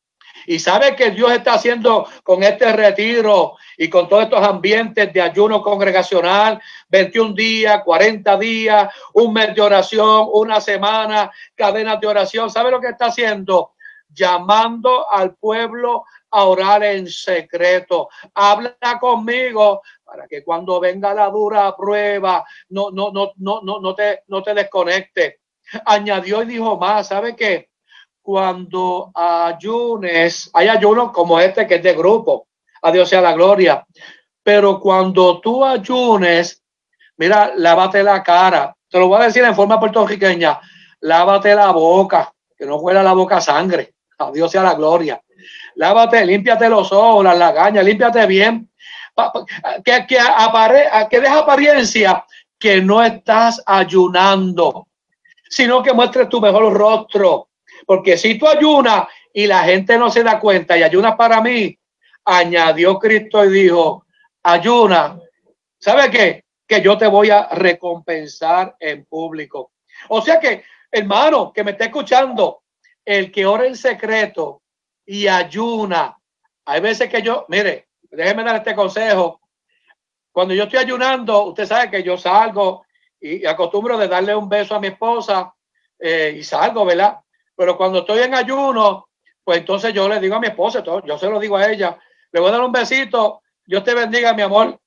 Y 0.46 0.58
sabe 0.58 0.96
que 0.96 1.12
Dios 1.12 1.32
está 1.32 1.54
haciendo 1.54 2.08
con 2.24 2.44
este 2.44 2.72
retiro 2.72 3.56
y 3.78 3.90
con 3.90 4.08
todos 4.08 4.24
estos 4.24 4.42
ambientes 4.42 5.12
de 5.14 5.22
ayuno 5.22 5.62
congregacional, 5.62 6.62
21 6.88 7.34
días, 7.34 7.82
40 7.84 8.38
días, 8.38 8.94
un 9.14 9.34
mes 9.34 9.54
de 9.54 9.62
oración, 9.62 10.28
una 10.32 10.62
semana, 10.62 11.30
cadenas 11.56 12.00
de 12.00 12.08
oración. 12.08 12.50
¿Sabe 12.50 12.72
lo 12.72 12.80
que 12.80 12.88
está 12.88 13.08
haciendo? 13.08 13.74
Llamando 14.10 15.12
al 15.12 15.36
pueblo 15.36 16.06
a 16.32 16.46
orar 16.46 16.84
en 16.84 17.08
secreto. 17.08 18.10
Habla 18.34 18.76
conmigo 19.00 19.82
para 20.04 20.28
que 20.28 20.44
cuando 20.44 20.80
venga 20.80 21.14
la 21.14 21.30
dura 21.30 21.76
prueba 21.76 22.44
no, 22.70 22.92
no, 22.92 23.12
no, 23.12 23.34
no, 23.38 23.62
no, 23.62 23.80
no 23.80 23.96
te, 23.96 24.24
no 24.28 24.44
te 24.44 24.54
desconecte. 24.54 25.40
Añadió 25.86 26.42
y 26.44 26.48
dijo 26.48 26.78
más, 26.78 27.08
¿sabe 27.08 27.36
qué? 27.36 27.70
cuando 28.30 29.12
ayunes, 29.16 30.52
hay 30.54 30.68
ayunos 30.68 31.12
como 31.12 31.40
este 31.40 31.66
que 31.66 31.76
es 31.76 31.84
de 31.84 31.96
grupo, 31.96 32.48
a 32.84 32.92
Dios 32.92 33.10
sea 33.10 33.22
la 33.22 33.34
gloria, 33.34 33.84
pero 34.44 34.80
cuando 34.80 35.42
tú 35.42 35.66
ayunes, 35.66 36.62
mira, 37.18 37.54
lávate 37.56 38.04
la 38.04 38.22
cara, 38.22 38.76
te 38.88 39.00
lo 39.00 39.08
voy 39.08 39.20
a 39.20 39.26
decir 39.26 39.44
en 39.44 39.56
forma 39.56 39.80
puertorriqueña, 39.80 40.60
lávate 41.00 41.56
la 41.56 41.72
boca, 41.72 42.32
que 42.56 42.68
no 42.68 42.76
huela 42.76 43.02
la 43.02 43.14
boca 43.14 43.42
sangre, 43.42 43.96
a 44.20 44.32
Dios 44.32 44.52
sea 44.52 44.64
la 44.64 44.76
gloria. 44.76 45.22
Lávate, 45.76 46.26
límpiate 46.26 46.70
los 46.70 46.92
ojos, 46.92 47.24
las 47.24 47.38
lagañas, 47.38 47.86
límpiate 47.86 48.26
bien, 48.26 48.70
que, 49.84 50.06
que, 50.08 50.20
apare, 50.20 50.90
que 51.10 51.20
deja 51.20 51.40
apariencia 51.40 52.26
que 52.58 52.82
no 52.82 53.02
estás 53.02 53.64
ayunando, 53.66 54.88
sino 55.50 55.82
que 55.82 55.94
muestres 55.94 56.28
tu 56.30 56.42
mejor 56.42 56.74
rostro, 56.74 57.50
porque 57.86 58.18
si 58.18 58.38
tú 58.38 58.48
ayunas 58.48 59.06
y 59.34 59.48
la 59.48 59.64
gente 59.64 59.98
no 59.98 60.10
se 60.10 60.24
da 60.24 60.40
cuenta 60.40 60.78
y 60.78 60.84
ayunas 60.84 61.16
para 61.16 61.42
mí, 61.42 61.78
añadió 62.26 63.00
Cristo 63.00 63.46
y 63.46 63.50
dijo, 63.50 64.06
ayuna, 64.44 65.18
¿sabe 65.80 66.12
qué? 66.12 66.44
Que 66.68 66.82
yo 66.82 66.98
te 66.98 67.08
voy 67.08 67.30
a 67.30 67.48
recompensar 67.48 68.76
en 68.80 69.06
público. 69.06 69.72
O 70.10 70.22
sea 70.22 70.40
que, 70.40 70.64
hermano, 70.92 71.52
que 71.54 71.64
me 71.64 71.72
está 71.72 71.86
escuchando, 71.86 72.64
el 73.10 73.32
que 73.32 73.44
ora 73.44 73.66
en 73.66 73.76
secreto 73.76 74.62
y 75.04 75.26
ayuna, 75.26 76.16
hay 76.64 76.80
veces 76.80 77.10
que 77.10 77.24
yo, 77.24 77.44
mire, 77.50 77.88
déjeme 78.04 78.44
dar 78.44 78.58
este 78.58 78.76
consejo. 78.76 79.42
Cuando 80.32 80.54
yo 80.54 80.66
estoy 80.66 80.78
ayunando, 80.78 81.46
usted 81.46 81.66
sabe 81.66 81.90
que 81.90 82.04
yo 82.04 82.20
salgo 82.20 82.86
y, 83.20 83.48
acostumbro 83.48 83.98
de 83.98 84.08
darle 84.08 84.36
un 84.36 84.48
beso 84.48 84.76
a 84.76 84.80
mi 84.80 84.90
esposa 84.90 85.52
eh, 85.98 86.36
y 86.38 86.44
salgo, 86.44 86.86
¿verdad? 86.86 87.18
Pero 87.56 87.76
cuando 87.76 88.02
estoy 88.02 88.20
en 88.20 88.36
ayuno, 88.36 89.10
pues 89.44 89.58
entonces 89.58 89.92
yo 89.92 90.08
le 90.08 90.20
digo 90.20 90.36
a 90.36 90.40
mi 90.40 90.46
esposa, 90.46 90.84
yo 90.84 91.18
se 91.18 91.30
lo 91.32 91.40
digo 91.40 91.58
a 91.58 91.68
ella, 91.68 91.98
le 92.32 92.40
voy 92.40 92.50
a 92.50 92.52
dar 92.52 92.62
un 92.62 92.72
besito, 92.72 93.42
Dios 93.66 93.84
te 93.84 93.96
bendiga, 93.96 94.36
mi 94.36 94.44
amor. 94.44 94.80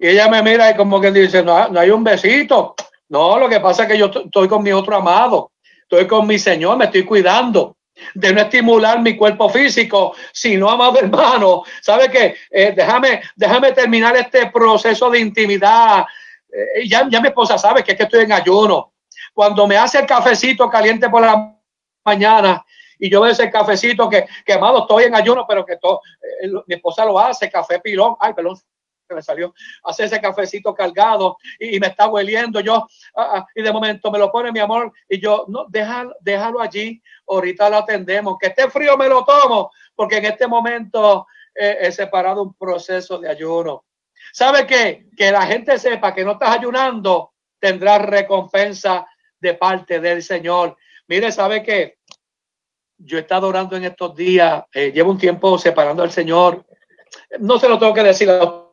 Y 0.00 0.08
ella 0.08 0.28
me 0.28 0.42
mira 0.42 0.68
y 0.68 0.76
como 0.76 1.00
que 1.00 1.12
dice, 1.12 1.44
no, 1.44 1.68
no 1.68 1.78
hay 1.78 1.90
un 1.90 2.02
besito. 2.02 2.74
No, 3.08 3.38
lo 3.38 3.48
que 3.48 3.60
pasa 3.60 3.84
es 3.84 3.88
que 3.88 3.98
yo 3.98 4.06
estoy 4.06 4.48
con 4.48 4.64
mi 4.64 4.72
otro 4.72 4.96
amado, 4.96 5.52
estoy 5.90 6.06
con 6.06 6.26
mi 6.26 6.38
Señor, 6.38 6.76
me 6.76 6.84
estoy 6.84 7.04
cuidando 7.04 7.78
de 8.14 8.32
no 8.32 8.42
estimular 8.42 9.00
mi 9.00 9.16
cuerpo 9.16 9.48
físico, 9.48 10.14
sino, 10.32 10.68
amado 10.68 10.98
hermano, 10.98 11.62
¿sabe 11.80 12.10
qué? 12.10 12.36
Eh, 12.50 12.72
déjame, 12.76 13.22
déjame 13.34 13.72
terminar 13.72 14.14
este 14.14 14.50
proceso 14.50 15.10
de 15.10 15.18
intimidad. 15.18 16.04
Eh, 16.52 16.86
ya, 16.86 17.08
ya 17.10 17.20
mi 17.22 17.28
esposa 17.28 17.56
sabe 17.56 17.82
que 17.82 17.92
es 17.92 17.96
que 17.96 18.04
estoy 18.04 18.24
en 18.24 18.32
ayuno. 18.32 18.92
Cuando 19.32 19.66
me 19.66 19.78
hace 19.78 19.98
el 19.98 20.06
cafecito 20.06 20.68
caliente 20.68 21.08
por 21.08 21.22
la 21.22 21.56
mañana 22.04 22.64
y 22.98 23.10
yo 23.10 23.22
veo 23.22 23.32
ese 23.32 23.50
cafecito 23.50 24.10
que, 24.10 24.26
que 24.44 24.52
amado, 24.52 24.80
estoy 24.80 25.04
en 25.04 25.14
ayuno, 25.14 25.46
pero 25.48 25.64
que 25.64 25.78
todo, 25.78 26.02
eh, 26.42 26.48
mi 26.66 26.74
esposa 26.74 27.06
lo 27.06 27.18
hace, 27.18 27.50
café 27.50 27.80
pilón, 27.80 28.14
ay, 28.20 28.34
perdón, 28.34 28.58
me 29.14 29.22
salió, 29.22 29.54
hace 29.84 30.04
ese 30.04 30.20
cafecito 30.20 30.74
cargado 30.74 31.38
y, 31.58 31.78
me 31.80 31.88
está 31.88 32.08
hueliendo 32.08 32.60
yo, 32.60 32.86
ah, 33.16 33.30
ah, 33.34 33.46
y 33.54 33.62
de 33.62 33.72
momento 33.72 34.10
me 34.10 34.18
lo 34.18 34.30
pone 34.30 34.52
mi 34.52 34.60
amor, 34.60 34.92
y 35.08 35.20
yo, 35.20 35.44
no, 35.48 35.66
déjalo, 35.68 36.14
déjalo 36.20 36.60
allí, 36.60 37.02
ahorita 37.26 37.70
lo 37.70 37.78
atendemos, 37.78 38.36
que 38.38 38.48
esté 38.48 38.70
frío 38.70 38.96
me 38.96 39.08
lo 39.08 39.24
tomo, 39.24 39.70
porque 39.94 40.18
en 40.18 40.26
este 40.26 40.46
momento 40.46 41.26
eh, 41.54 41.78
he 41.80 41.92
separado 41.92 42.42
un 42.42 42.54
proceso 42.54 43.18
de 43.18 43.28
ayuno. 43.28 43.84
¿Sabe 44.32 44.66
qué? 44.66 45.06
Que 45.16 45.32
la 45.32 45.46
gente 45.46 45.78
sepa 45.78 46.14
que 46.14 46.24
no 46.24 46.32
estás 46.32 46.58
ayunando, 46.58 47.32
tendrás 47.58 48.02
recompensa 48.02 49.06
de 49.40 49.54
parte 49.54 50.00
del 50.00 50.22
Señor. 50.22 50.76
Mire, 51.06 51.32
¿sabe 51.32 51.62
qué? 51.62 51.98
Yo 52.98 53.16
he 53.16 53.20
estado 53.20 53.48
orando 53.48 53.76
en 53.76 53.84
estos 53.84 54.14
días, 54.14 54.64
eh, 54.72 54.92
llevo 54.92 55.10
un 55.10 55.18
tiempo 55.18 55.58
separando 55.58 56.02
al 56.02 56.10
Señor. 56.10 56.64
No 57.38 57.58
se 57.58 57.68
lo 57.68 57.78
tengo 57.78 57.94
que 57.94 58.02
decir 58.02 58.28
a 58.30 58.67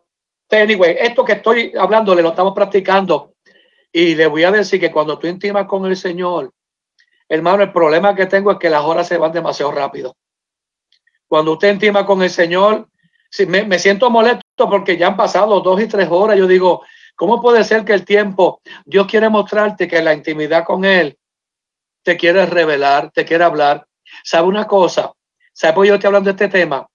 anyway. 0.49 0.97
Esto 0.99 1.25
que 1.25 1.33
estoy 1.33 1.73
hablando, 1.77 2.15
lo 2.15 2.29
estamos 2.29 2.53
practicando. 2.53 3.33
Y 3.91 4.15
le 4.15 4.27
voy 4.27 4.43
a 4.43 4.51
decir 4.51 4.79
que 4.79 4.91
cuando 4.91 5.17
tú 5.17 5.27
intimas 5.27 5.65
con 5.67 5.85
el 5.85 5.95
Señor, 5.95 6.51
hermano, 7.29 7.63
el 7.63 7.71
problema 7.71 8.13
que 8.13 8.25
tengo 8.25 8.51
es 8.51 8.57
que 8.57 8.69
las 8.69 8.83
horas 8.83 9.07
se 9.07 9.17
van 9.17 9.31
demasiado 9.31 9.71
rápido. 9.71 10.15
Cuando 11.27 11.53
usted 11.53 11.73
intima 11.73 12.05
con 12.05 12.21
el 12.21 12.29
Señor, 12.29 12.87
si 13.29 13.45
me, 13.45 13.63
me 13.63 13.79
siento 13.79 14.09
molesto 14.09 14.69
porque 14.69 14.97
ya 14.97 15.07
han 15.07 15.17
pasado 15.17 15.59
dos 15.61 15.81
y 15.81 15.87
tres 15.87 16.07
horas. 16.09 16.37
Yo 16.37 16.47
digo, 16.47 16.83
¿cómo 17.15 17.41
puede 17.41 17.63
ser 17.63 17.83
que 17.83 17.93
el 17.93 18.05
tiempo, 18.05 18.61
Dios 18.85 19.07
quiere 19.07 19.29
mostrarte 19.29 19.87
que 19.87 20.01
la 20.01 20.13
intimidad 20.13 20.63
con 20.63 20.85
Él 20.85 21.17
te 22.03 22.17
quiere 22.17 22.45
revelar, 22.45 23.11
te 23.11 23.25
quiere 23.25 23.43
hablar? 23.43 23.87
¿Sabe 24.23 24.47
una 24.47 24.67
cosa? 24.67 25.11
¿Sabe 25.53 25.73
por 25.73 25.83
qué 25.83 25.89
yo 25.89 25.95
estoy 25.95 26.07
hablando 26.07 26.31
de 26.31 26.43
este 26.43 26.49
tema? 26.49 26.87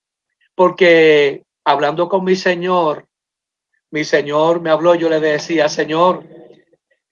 Porque 0.54 1.44
hablando 1.64 2.08
con 2.08 2.24
mi 2.24 2.36
Señor, 2.36 3.06
mi 3.90 4.04
Señor 4.04 4.60
me 4.60 4.70
habló, 4.70 4.94
yo 4.94 5.08
le 5.08 5.20
decía, 5.20 5.68
Señor, 5.68 6.24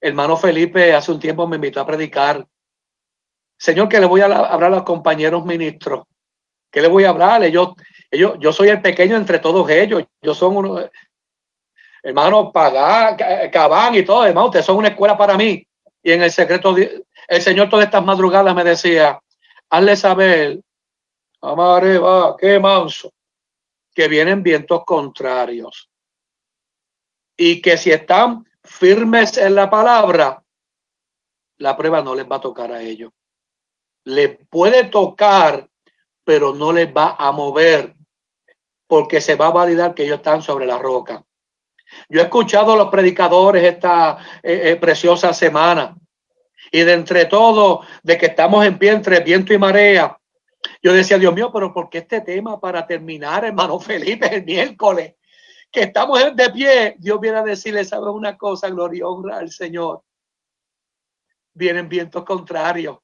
hermano 0.00 0.36
Felipe 0.36 0.94
hace 0.94 1.12
un 1.12 1.20
tiempo 1.20 1.46
me 1.46 1.56
invitó 1.56 1.80
a 1.80 1.86
predicar. 1.86 2.46
Señor, 3.58 3.88
que 3.88 3.98
le 3.98 4.06
voy 4.06 4.20
a 4.20 4.26
hablar 4.26 4.64
a 4.64 4.76
los 4.76 4.84
compañeros 4.84 5.44
ministros. 5.44 6.04
¿Qué 6.70 6.80
le 6.80 6.88
voy 6.88 7.04
a 7.04 7.10
hablar? 7.10 7.42
Ellos, 7.42 7.70
ellos, 8.10 8.36
yo 8.38 8.52
soy 8.52 8.68
el 8.68 8.80
pequeño 8.80 9.16
entre 9.16 9.40
todos 9.40 9.68
ellos. 9.68 10.04
Yo 10.22 10.34
son 10.34 10.56
uno, 10.56 10.88
hermano, 12.02 12.52
Pagán, 12.52 13.16
Cabán 13.50 13.94
y 13.96 14.04
todo, 14.04 14.24
hermano, 14.26 14.46
ustedes 14.46 14.66
son 14.66 14.76
una 14.76 14.88
escuela 14.88 15.16
para 15.16 15.36
mí. 15.36 15.66
Y 16.02 16.12
en 16.12 16.22
el 16.22 16.30
secreto, 16.30 16.76
el 16.76 17.42
Señor 17.42 17.68
todas 17.68 17.86
estas 17.86 18.04
madrugadas 18.04 18.54
me 18.54 18.62
decía, 18.62 19.20
hazle 19.68 19.96
saber, 19.96 20.60
amare, 21.40 21.98
va, 21.98 22.36
qué 22.36 22.60
manso, 22.60 23.10
que 23.92 24.06
vienen 24.06 24.42
vientos 24.42 24.84
contrarios. 24.84 25.87
Y 27.38 27.62
que 27.62 27.78
si 27.78 27.90
están 27.90 28.44
firmes 28.62 29.38
en 29.38 29.54
la 29.54 29.70
palabra, 29.70 30.42
la 31.56 31.76
prueba 31.76 32.02
no 32.02 32.14
les 32.14 32.30
va 32.30 32.36
a 32.36 32.40
tocar 32.40 32.70
a 32.72 32.82
ellos. 32.82 33.12
Le 34.04 34.28
puede 34.28 34.84
tocar, 34.84 35.66
pero 36.24 36.52
no 36.52 36.72
les 36.72 36.94
va 36.94 37.16
a 37.18 37.32
mover, 37.32 37.94
porque 38.86 39.22
se 39.22 39.36
va 39.36 39.46
a 39.46 39.52
validar 39.52 39.94
que 39.94 40.04
ellos 40.04 40.18
están 40.18 40.42
sobre 40.42 40.66
la 40.66 40.78
roca. 40.78 41.24
Yo 42.10 42.20
he 42.20 42.24
escuchado 42.24 42.72
a 42.72 42.76
los 42.76 42.88
predicadores 42.88 43.64
esta 43.64 44.18
eh, 44.42 44.72
eh, 44.72 44.76
preciosa 44.76 45.32
semana 45.32 45.96
y 46.70 46.80
de 46.80 46.92
entre 46.92 47.24
todo, 47.24 47.80
de 48.02 48.18
que 48.18 48.26
estamos 48.26 48.66
en 48.66 48.78
pie 48.78 48.90
entre 48.90 49.20
viento 49.20 49.54
y 49.54 49.58
marea, 49.58 50.18
yo 50.82 50.92
decía, 50.92 51.18
Dios 51.18 51.34
mío, 51.34 51.50
pero 51.52 51.72
¿por 51.72 51.88
qué 51.88 51.98
este 51.98 52.20
tema 52.20 52.60
para 52.60 52.86
terminar, 52.86 53.44
hermano 53.44 53.78
Felipe, 53.80 54.34
el 54.34 54.44
miércoles? 54.44 55.14
Que 55.70 55.82
estamos 55.82 56.18
de 56.34 56.50
pie, 56.50 56.96
Dios 56.98 57.20
viene 57.20 57.38
a 57.38 57.42
decirle, 57.42 57.84
¿sabes 57.84 58.08
una 58.08 58.36
cosa? 58.36 58.68
Gloria 58.70 58.98
y 58.98 59.02
honra 59.02 59.38
al 59.38 59.50
Señor. 59.50 60.02
Vienen 61.54 61.88
vientos 61.88 62.24
contrarios. 62.24 62.98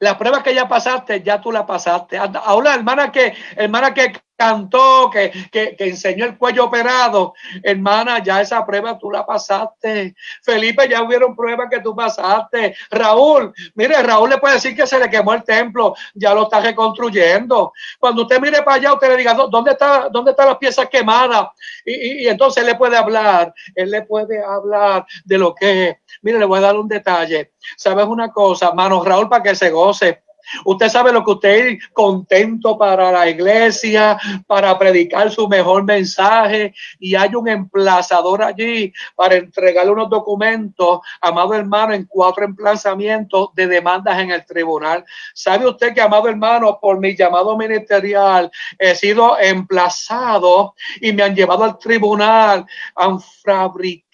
La 0.00 0.18
prueba 0.18 0.42
que 0.42 0.54
ya 0.54 0.68
pasaste, 0.68 1.22
ya 1.22 1.40
tú 1.40 1.52
la 1.52 1.66
pasaste. 1.66 2.18
Ahora, 2.18 2.74
hermana 2.74 3.10
que, 3.12 3.34
hermana 3.56 3.94
que 3.94 4.12
cantó, 4.38 5.10
que, 5.10 5.32
que, 5.50 5.74
que, 5.74 5.88
enseñó 5.88 6.24
el 6.24 6.38
cuello 6.38 6.66
operado, 6.66 7.34
hermana, 7.60 8.22
ya 8.22 8.40
esa 8.40 8.64
prueba 8.64 8.96
tú 8.96 9.10
la 9.10 9.26
pasaste. 9.26 10.14
Felipe, 10.42 10.88
ya 10.88 11.02
hubieron 11.02 11.34
pruebas 11.34 11.68
que 11.68 11.80
tú 11.80 11.94
pasaste. 11.94 12.76
Raúl, 12.88 13.52
mire, 13.74 14.00
Raúl 14.00 14.30
le 14.30 14.38
puede 14.38 14.54
decir 14.54 14.76
que 14.76 14.86
se 14.86 14.96
le 15.00 15.10
quemó 15.10 15.34
el 15.34 15.42
templo, 15.42 15.96
ya 16.14 16.32
lo 16.34 16.44
está 16.44 16.60
reconstruyendo. 16.60 17.72
Cuando 17.98 18.22
usted 18.22 18.40
mire 18.40 18.62
para 18.62 18.76
allá, 18.76 18.92
usted 18.92 19.08
le 19.08 19.16
diga, 19.16 19.34
¿dónde 19.34 19.72
está, 19.72 20.08
dónde 20.08 20.30
están 20.30 20.46
las 20.46 20.58
piezas 20.58 20.88
quemadas? 20.88 21.48
Y, 21.84 22.22
y, 22.22 22.28
entonces 22.28 22.60
él 22.60 22.68
le 22.68 22.76
puede 22.76 22.96
hablar, 22.96 23.52
él 23.74 23.90
le 23.90 24.02
puede 24.02 24.40
hablar 24.40 25.04
de 25.24 25.38
lo 25.38 25.52
que. 25.52 25.98
Mire, 26.22 26.38
le 26.38 26.44
voy 26.44 26.58
a 26.58 26.62
dar 26.62 26.76
un 26.76 26.86
detalle. 26.86 27.54
¿Sabes 27.76 28.06
una 28.06 28.30
cosa, 28.30 28.68
hermano 28.68 29.02
Raúl, 29.02 29.28
para 29.28 29.42
que 29.42 29.56
se 29.56 29.70
goce? 29.70 30.27
Usted 30.64 30.88
sabe 30.88 31.12
lo 31.12 31.24
que 31.24 31.30
usted 31.32 31.66
es 31.66 31.88
contento 31.92 32.76
para 32.78 33.12
la 33.12 33.28
iglesia, 33.28 34.18
para 34.46 34.78
predicar 34.78 35.30
su 35.30 35.48
mejor 35.48 35.84
mensaje 35.84 36.74
y 36.98 37.14
hay 37.14 37.34
un 37.34 37.48
emplazador 37.48 38.42
allí 38.42 38.92
para 39.14 39.36
entregarle 39.36 39.92
unos 39.92 40.10
documentos, 40.10 41.00
amado 41.20 41.54
hermano, 41.54 41.94
en 41.94 42.04
cuatro 42.06 42.44
emplazamientos 42.44 43.50
de 43.54 43.66
demandas 43.66 44.18
en 44.18 44.30
el 44.30 44.44
tribunal. 44.44 45.04
¿Sabe 45.34 45.68
usted 45.68 45.94
que, 45.94 46.00
amado 46.00 46.28
hermano, 46.28 46.78
por 46.80 46.98
mi 46.98 47.16
llamado 47.16 47.56
ministerial 47.56 48.50
he 48.78 48.94
sido 48.94 49.38
emplazado 49.38 50.74
y 51.00 51.12
me 51.12 51.22
han 51.22 51.34
llevado 51.34 51.64
al 51.64 51.78
tribunal, 51.78 52.66
han 52.94 53.20
fabricado, 53.20 54.07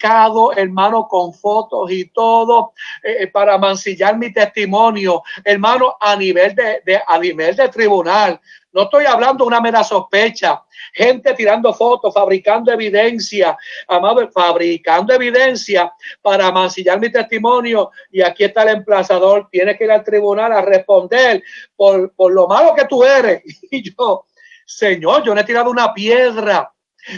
hermano, 0.55 1.07
con 1.07 1.33
fotos 1.33 1.91
y 1.91 2.05
todo 2.09 2.73
eh, 3.03 3.27
para 3.27 3.57
mancillar 3.57 4.17
mi 4.17 4.31
testimonio, 4.31 5.23
hermano, 5.43 5.95
a 5.99 6.15
nivel 6.15 6.55
de, 6.55 7.01
a 7.07 7.19
nivel 7.19 7.55
de 7.55 7.69
tribunal. 7.69 8.39
No 8.71 8.83
estoy 8.83 9.05
hablando 9.05 9.43
de 9.43 9.47
una 9.47 9.61
mera 9.61 9.83
sospecha. 9.83 10.61
Gente 10.93 11.33
tirando 11.33 11.73
fotos, 11.73 12.13
fabricando 12.13 12.71
evidencia, 12.73 13.57
amado, 13.87 14.29
fabricando 14.29 15.13
evidencia 15.13 15.93
para 16.21 16.51
mancillar 16.51 16.99
mi 16.99 17.09
testimonio. 17.09 17.91
Y 18.11 18.21
aquí 18.21 18.43
está 18.43 18.63
el 18.63 18.77
emplazador. 18.77 19.47
Tiene 19.49 19.77
que 19.77 19.85
ir 19.85 19.91
al 19.91 20.03
tribunal 20.03 20.51
a 20.51 20.61
responder 20.61 21.41
por, 21.75 22.13
por 22.13 22.33
lo 22.33 22.47
malo 22.47 22.73
que 22.75 22.85
tú 22.85 23.03
eres. 23.03 23.41
Y 23.71 23.91
yo, 23.91 24.25
Señor, 24.65 25.23
yo 25.23 25.33
no 25.33 25.41
he 25.41 25.43
tirado 25.45 25.69
una 25.69 25.93
piedra. 25.93 26.74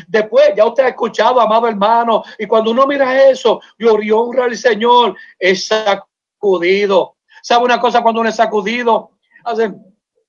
Después, 0.07 0.51
ya 0.55 0.65
usted 0.65 0.83
ha 0.83 0.89
escuchado, 0.89 1.39
amado 1.39 1.67
hermano, 1.67 2.23
y 2.37 2.45
cuando 2.45 2.71
uno 2.71 2.85
mira 2.85 3.29
eso, 3.29 3.61
gloria 3.77 4.15
honra 4.15 4.45
al 4.45 4.57
Señor, 4.57 5.15
es 5.39 5.67
sacudido. 5.67 7.15
¿Sabe 7.41 7.65
una 7.65 7.79
cosa 7.79 8.01
cuando 8.01 8.21
uno 8.21 8.29
es 8.29 8.35
sacudido? 8.35 9.11
Hace 9.43 9.71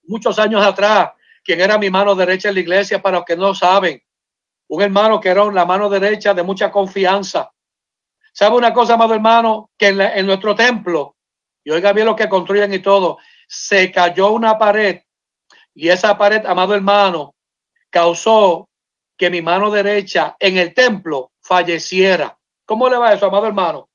muchos 0.04 0.38
años 0.38 0.64
atrás, 0.64 1.10
quien 1.42 1.60
era 1.60 1.78
mi 1.78 1.90
mano 1.90 2.14
derecha 2.14 2.48
en 2.48 2.54
la 2.54 2.60
iglesia, 2.60 3.02
para 3.02 3.18
los 3.18 3.24
que 3.24 3.36
no 3.36 3.54
saben, 3.54 4.02
un 4.68 4.82
hermano 4.82 5.20
que 5.20 5.30
era 5.30 5.44
la 5.46 5.64
mano 5.64 5.88
derecha 5.88 6.34
de 6.34 6.42
mucha 6.42 6.70
confianza. 6.70 7.50
¿Sabe 8.32 8.56
una 8.56 8.72
cosa, 8.72 8.94
amado 8.94 9.14
hermano? 9.14 9.70
Que 9.76 9.88
en, 9.88 10.00
en 10.00 10.26
nuestro 10.26 10.54
templo, 10.54 11.16
y 11.64 11.70
oiga 11.70 11.92
bien 11.92 12.06
lo 12.06 12.14
que 12.14 12.28
construyen 12.28 12.72
y 12.72 12.78
todo, 12.78 13.18
se 13.48 13.90
cayó 13.90 14.30
una 14.30 14.58
pared 14.58 15.00
y 15.78 15.90
esa 15.90 16.18
pared, 16.18 16.44
amado 16.44 16.74
hermano, 16.74 17.36
causó 17.88 18.67
que 19.18 19.28
mi 19.28 19.42
mano 19.42 19.70
derecha 19.70 20.36
en 20.38 20.56
el 20.56 20.72
templo 20.72 21.32
falleciera. 21.40 22.38
¿Cómo 22.64 22.88
le 22.88 22.96
va 22.96 23.12
eso, 23.12 23.26
amado 23.26 23.48
hermano? 23.48 23.90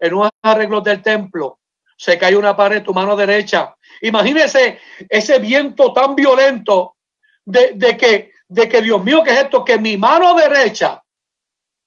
En 0.00 0.14
un 0.14 0.28
arreglo 0.42 0.80
del 0.80 1.02
templo 1.02 1.60
se 1.96 2.18
cayó 2.18 2.38
una 2.38 2.56
pared, 2.56 2.82
tu 2.82 2.94
mano 2.94 3.14
derecha. 3.14 3.76
Imagínese 4.00 4.80
ese 5.08 5.38
viento 5.38 5.92
tan 5.92 6.14
violento 6.16 6.96
de, 7.44 7.72
de, 7.74 7.96
que, 7.96 8.32
de 8.48 8.68
que, 8.68 8.82
Dios 8.82 9.04
mío, 9.04 9.22
¿qué 9.22 9.30
es 9.32 9.42
esto? 9.42 9.64
Que 9.64 9.78
mi 9.78 9.96
mano 9.96 10.34
derecha 10.34 11.02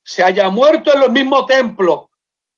se 0.04 0.24
haya 0.24 0.50
muerto 0.50 0.94
en 0.94 1.02
los 1.02 1.10
mismos 1.10 1.48
templos 1.48 2.06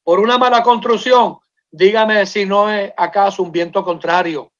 por 0.04 0.20
una 0.20 0.38
mala 0.38 0.62
construcción. 0.62 1.40
Dígame 1.72 2.26
si 2.26 2.46
no 2.46 2.70
es 2.70 2.92
acaso 2.98 3.42
un 3.42 3.52
viento 3.52 3.84
contrario. 3.84 4.52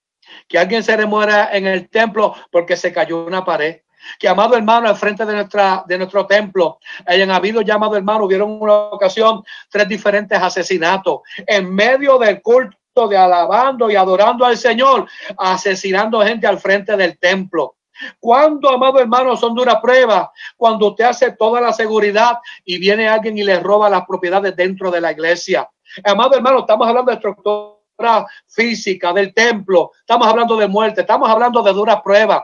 Que 0.48 0.58
alguien 0.58 0.84
se 0.84 0.96
le 0.96 1.04
en 1.52 1.68
el 1.68 1.90
templo 1.90 2.36
porque 2.52 2.78
se 2.78 2.94
cayó 2.94 3.26
una 3.26 3.44
pared 3.44 3.82
que 4.18 4.28
amado 4.28 4.56
hermano 4.56 4.88
al 4.88 4.96
frente 4.96 5.26
de 5.26 5.34
nuestra 5.34 5.84
de 5.88 5.98
nuestro 5.98 6.26
templo 6.26 6.80
hayan 7.06 7.32
habido 7.32 7.62
llamado 7.62 7.96
hermano 7.96 8.26
hubieron 8.26 8.62
una 8.62 8.74
ocasión 8.74 9.44
tres 9.70 9.88
diferentes 9.88 10.42
asesinatos 10.42 11.22
en 11.46 11.74
medio 11.74 12.18
del 12.18 12.42
culto 12.42 13.08
de 13.10 13.18
alabando 13.18 13.90
y 13.90 13.96
adorando 13.96 14.46
al 14.46 14.58
Señor 14.58 15.08
asesinando 15.38 16.22
gente 16.22 16.48
al 16.48 16.60
frente 16.60 16.96
del 16.98 17.18
templo 17.18 17.76
cuando, 18.20 18.70
amado 18.70 19.00
hermano, 19.00 19.36
son 19.36 19.54
duras 19.54 19.78
pruebas, 19.82 20.30
cuando 20.56 20.88
usted 20.88 21.06
hace 21.06 21.32
toda 21.34 21.60
la 21.62 21.74
seguridad 21.74 22.38
y 22.64 22.80
viene 22.80 23.08
alguien 23.08 23.38
y 23.38 23.44
le 23.44 23.60
roba 23.60 23.90
las 23.90 24.06
propiedades 24.06 24.56
dentro 24.56 24.90
de 24.92 25.02
la 25.02 25.12
iglesia. 25.12 25.70
Amado 26.04 26.36
hermano, 26.36 26.60
estamos 26.60 26.88
hablando 26.88 27.12
de 27.12 27.16
estructura 27.16 28.26
física 28.48 29.12
del 29.14 29.34
templo, 29.34 29.92
estamos 30.00 30.28
hablando 30.28 30.56
de 30.56 30.68
muerte, 30.68 31.02
estamos 31.02 31.30
hablando 31.30 31.62
de 31.62 31.74
duras 31.74 32.02
pruebas. 32.02 32.44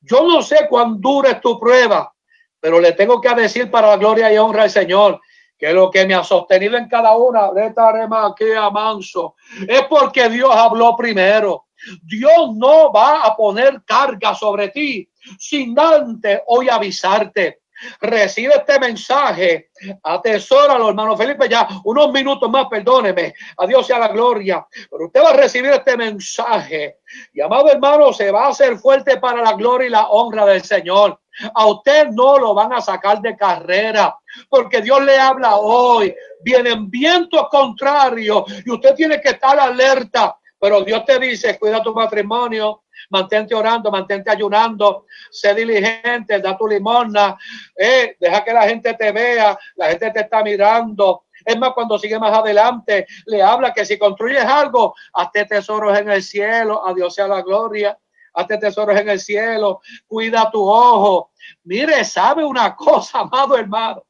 Yo 0.00 0.22
no 0.26 0.42
sé 0.42 0.66
cuán 0.68 1.00
dura 1.00 1.32
es 1.32 1.40
tu 1.40 1.58
prueba, 1.58 2.12
pero 2.60 2.80
le 2.80 2.92
tengo 2.92 3.20
que 3.20 3.34
decir 3.34 3.70
para 3.70 3.88
la 3.88 3.96
gloria 3.96 4.32
y 4.32 4.38
honra 4.38 4.64
al 4.64 4.70
Señor 4.70 5.20
que 5.58 5.72
lo 5.72 5.90
que 5.90 6.06
me 6.06 6.14
ha 6.14 6.22
sostenido 6.22 6.76
en 6.76 6.88
cada 6.88 7.16
una 7.16 7.52
de 7.52 7.66
estas 7.66 7.94
que 8.36 8.54
manso 8.72 9.36
es 9.66 9.82
porque 9.88 10.28
Dios 10.28 10.50
habló 10.54 10.94
primero. 10.96 11.66
Dios 12.02 12.54
no 12.54 12.92
va 12.92 13.22
a 13.22 13.36
poner 13.36 13.82
carga 13.84 14.34
sobre 14.34 14.68
ti 14.68 15.08
sin 15.38 15.78
antes 15.78 16.40
hoy 16.46 16.68
avisarte. 16.68 17.62
Recibe 18.00 18.54
este 18.54 18.78
mensaje, 18.78 19.70
atesóralo, 20.02 20.88
hermano 20.88 21.16
Felipe, 21.16 21.48
ya 21.48 21.68
unos 21.84 22.12
minutos 22.12 22.50
más, 22.50 22.66
perdóneme, 22.68 23.34
a 23.56 23.66
Dios 23.66 23.86
sea 23.86 23.98
la 23.98 24.08
gloria, 24.08 24.66
pero 24.90 25.06
usted 25.06 25.22
va 25.22 25.30
a 25.30 25.36
recibir 25.36 25.70
este 25.70 25.96
mensaje 25.96 26.98
y 27.32 27.40
amado 27.40 27.70
hermano, 27.70 28.12
se 28.12 28.30
va 28.30 28.46
a 28.46 28.48
hacer 28.48 28.78
fuerte 28.78 29.18
para 29.18 29.42
la 29.42 29.52
gloria 29.52 29.86
y 29.86 29.90
la 29.90 30.06
honra 30.08 30.46
del 30.46 30.62
Señor. 30.62 31.20
A 31.54 31.66
usted 31.66 32.08
no 32.08 32.38
lo 32.38 32.54
van 32.54 32.72
a 32.72 32.80
sacar 32.80 33.20
de 33.20 33.36
carrera, 33.36 34.16
porque 34.48 34.80
Dios 34.80 35.02
le 35.02 35.18
habla 35.18 35.56
hoy. 35.56 36.14
Vienen 36.42 36.90
vientos 36.90 37.48
contrarios 37.50 38.44
y 38.64 38.70
usted 38.70 38.94
tiene 38.94 39.20
que 39.20 39.30
estar 39.30 39.58
alerta. 39.58 40.36
Pero 40.58 40.82
Dios 40.82 41.04
te 41.04 41.18
dice, 41.18 41.58
cuida 41.58 41.82
tu 41.82 41.92
matrimonio, 41.92 42.84
mantente 43.10 43.54
orando, 43.54 43.90
mantente 43.90 44.30
ayunando, 44.30 45.06
sé 45.30 45.54
diligente, 45.54 46.40
da 46.40 46.56
tu 46.56 46.66
limosna, 46.66 47.36
eh, 47.76 48.16
deja 48.18 48.44
que 48.44 48.52
la 48.52 48.68
gente 48.68 48.94
te 48.94 49.12
vea, 49.12 49.58
la 49.76 49.88
gente 49.88 50.10
te 50.10 50.20
está 50.20 50.42
mirando. 50.42 51.24
Es 51.44 51.56
más, 51.58 51.72
cuando 51.74 51.98
sigue 51.98 52.18
más 52.18 52.36
adelante, 52.36 53.06
le 53.26 53.42
habla 53.42 53.72
que 53.72 53.84
si 53.84 53.98
construyes 53.98 54.44
algo, 54.44 54.94
hazte 55.12 55.44
tesoros 55.44 55.96
en 55.98 56.10
el 56.10 56.22
cielo, 56.22 56.86
a 56.86 56.92
Dios 56.92 57.14
sea 57.14 57.28
la 57.28 57.42
gloria 57.42 57.96
hazte 58.36 58.58
tesoros 58.58 59.00
en 59.00 59.08
el 59.08 59.18
cielo, 59.18 59.80
cuida 60.06 60.50
tu 60.50 60.62
ojo. 60.62 61.30
Mire, 61.64 62.04
sabe 62.04 62.44
una 62.44 62.76
cosa, 62.76 63.20
amado 63.20 63.56
hermano. 63.56 64.05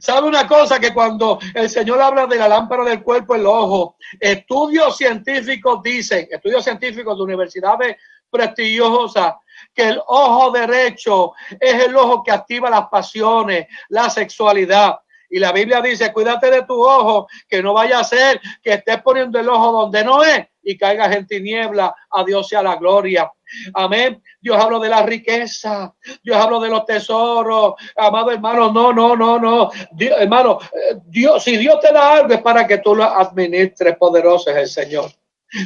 ¿Sabe 0.00 0.28
una 0.28 0.46
cosa? 0.46 0.78
Que 0.78 0.92
cuando 0.92 1.38
el 1.54 1.68
Señor 1.68 2.00
habla 2.00 2.26
de 2.26 2.36
la 2.36 2.48
lámpara 2.48 2.84
del 2.84 3.02
cuerpo, 3.02 3.34
el 3.34 3.46
ojo, 3.46 3.96
estudios 4.18 4.96
científicos 4.96 5.82
dicen, 5.82 6.28
estudios 6.30 6.64
científicos 6.64 7.16
de 7.16 7.22
universidades 7.22 7.96
prestigiosas, 8.30 9.34
que 9.74 9.88
el 9.88 10.00
ojo 10.06 10.50
derecho 10.50 11.32
es 11.60 11.84
el 11.84 11.94
ojo 11.96 12.22
que 12.22 12.32
activa 12.32 12.70
las 12.70 12.88
pasiones, 12.88 13.66
la 13.88 14.08
sexualidad. 14.08 14.98
Y 15.28 15.38
la 15.38 15.52
Biblia 15.52 15.80
dice, 15.80 16.12
cuídate 16.12 16.50
de 16.50 16.62
tu 16.62 16.82
ojo, 16.82 17.26
que 17.48 17.62
no 17.62 17.72
vaya 17.72 18.00
a 18.00 18.04
ser 18.04 18.40
que 18.62 18.74
estés 18.74 19.02
poniendo 19.02 19.38
el 19.38 19.48
ojo 19.48 19.72
donde 19.72 20.04
no 20.04 20.22
es 20.22 20.46
y 20.62 20.76
caigas 20.76 21.14
en 21.14 21.26
tiniebla. 21.26 21.94
A 22.10 22.24
Dios 22.24 22.48
sea 22.48 22.62
la 22.62 22.76
gloria. 22.76 23.30
Amén. 23.74 24.22
Dios 24.40 24.56
habló 24.56 24.78
de 24.80 24.88
la 24.88 25.02
riqueza. 25.02 25.94
Dios 26.22 26.36
habló 26.36 26.60
de 26.60 26.70
los 26.70 26.84
tesoros. 26.84 27.74
Amado 27.96 28.30
hermano, 28.30 28.72
no, 28.72 28.92
no, 28.92 29.16
no, 29.16 29.38
no. 29.38 29.70
hermano, 29.98 30.58
eh, 30.62 30.96
Dios, 31.06 31.44
si 31.44 31.56
Dios 31.56 31.80
te 31.80 31.92
da 31.92 32.14
algo 32.14 32.34
es 32.34 32.42
para 32.42 32.66
que 32.66 32.78
tú 32.78 32.94
lo 32.94 33.04
administres. 33.04 33.96
Poderoso 33.96 34.50
es 34.50 34.56
el 34.56 34.68
Señor. 34.68 35.10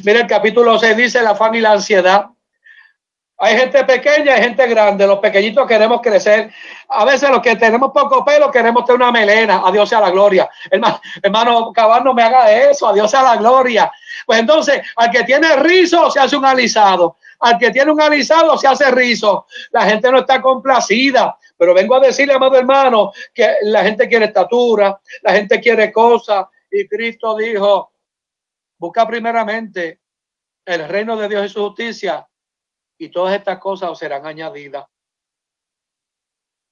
Mira 0.05 0.21
el 0.21 0.27
capítulo 0.27 0.79
6 0.79 0.97
dice 0.97 1.23
la 1.23 1.31
afán 1.31 1.55
y 1.55 1.61
la 1.61 1.73
ansiedad. 1.73 2.27
Hay 3.39 3.55
gente 3.55 3.85
pequeña, 3.85 4.35
hay 4.35 4.43
gente 4.45 4.67
grande. 4.67 5.07
Los 5.07 5.19
pequeñitos 5.19 5.67
queremos 5.67 6.01
crecer. 6.01 6.51
A 6.89 7.05
veces 7.05 7.29
los 7.29 7.43
que 7.43 7.55
tenemos 7.57 7.93
poco 7.93 8.25
pelo 8.25 8.51
queremos 8.51 8.87
tener 8.87 9.03
una 9.03 9.13
melena. 9.13 9.63
A 9.63 9.71
Dios 9.71 9.89
sea 9.91 10.01
la 10.01 10.11
gloria. 10.11 10.49
Hermano, 10.71 11.01
hermano 11.23 11.73
cabal, 11.73 12.03
no 12.03 12.15
me 12.15 12.23
haga 12.23 12.51
eso. 12.51 12.89
A 12.89 12.95
Dios 12.95 13.11
sea 13.11 13.23
la 13.23 13.37
gloria. 13.37 13.93
Pues 14.25 14.39
entonces, 14.39 14.81
al 14.97 15.11
que 15.11 15.25
tiene 15.25 15.55
rizo 15.57 16.11
se 16.11 16.19
hace 16.19 16.37
un 16.37 16.47
alisado. 16.47 17.19
Al 17.41 17.59
que 17.59 17.71
tiene 17.71 17.93
un 17.93 18.01
alisado 18.01 18.57
se 18.57 18.69
hace 18.69 18.91
rizo. 18.91 19.47
La 19.71 19.83
gente 19.83 20.11
no 20.11 20.21
está 20.21 20.41
complacida. 20.41 21.37
Pero 21.59 21.75
vengo 21.75 21.97
a 21.97 22.01
decirle, 22.01 22.33
amado 22.33 22.57
hermano, 22.57 23.13
que 23.35 23.57
la 23.63 23.83
gente 23.83 24.09
quiere 24.09 24.27
estatura, 24.27 24.99
la 25.23 25.33
gente 25.33 25.61
quiere 25.61 25.93
cosas. 25.93 26.47
Y 26.71 26.89
Cristo 26.89 27.37
dijo, 27.37 27.93
busca 28.79 29.07
primeramente 29.07 30.01
el 30.65 30.89
reino 30.89 31.17
de 31.17 31.29
Dios 31.29 31.47
y 31.47 31.49
su 31.51 31.61
justicia 31.61 32.27
y 32.99 33.09
todas 33.09 33.35
estas 33.35 33.59
cosas 33.59 33.91
os 33.91 33.99
serán 33.99 34.27
añadidas. 34.27 34.87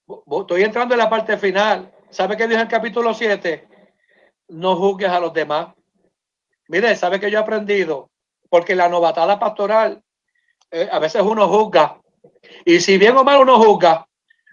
Estoy 0.06 0.62
entrando 0.62 0.94
en 0.94 0.98
la 0.98 1.10
parte 1.10 1.36
final. 1.38 1.92
¿Sabe 2.10 2.36
qué 2.36 2.46
dijo 2.46 2.60
en 2.60 2.66
el 2.66 2.68
capítulo 2.68 3.14
7? 3.14 3.68
No 4.48 4.76
juzgues 4.76 5.08
a 5.08 5.20
los 5.20 5.32
demás. 5.32 5.68
Mire, 6.68 6.94
¿sabe 6.96 7.18
que 7.18 7.30
yo 7.30 7.38
he 7.38 7.42
aprendido? 7.42 8.10
Porque 8.48 8.74
la 8.74 8.88
novatada 8.88 9.38
pastoral, 9.38 10.02
eh, 10.70 10.88
a 10.90 10.98
veces 10.98 11.22
uno 11.22 11.48
juzga. 11.48 12.00
Y 12.64 12.80
si 12.80 12.98
bien 12.98 13.16
o 13.16 13.24
mal 13.24 13.40
uno 13.40 13.58
juzga, 13.58 14.06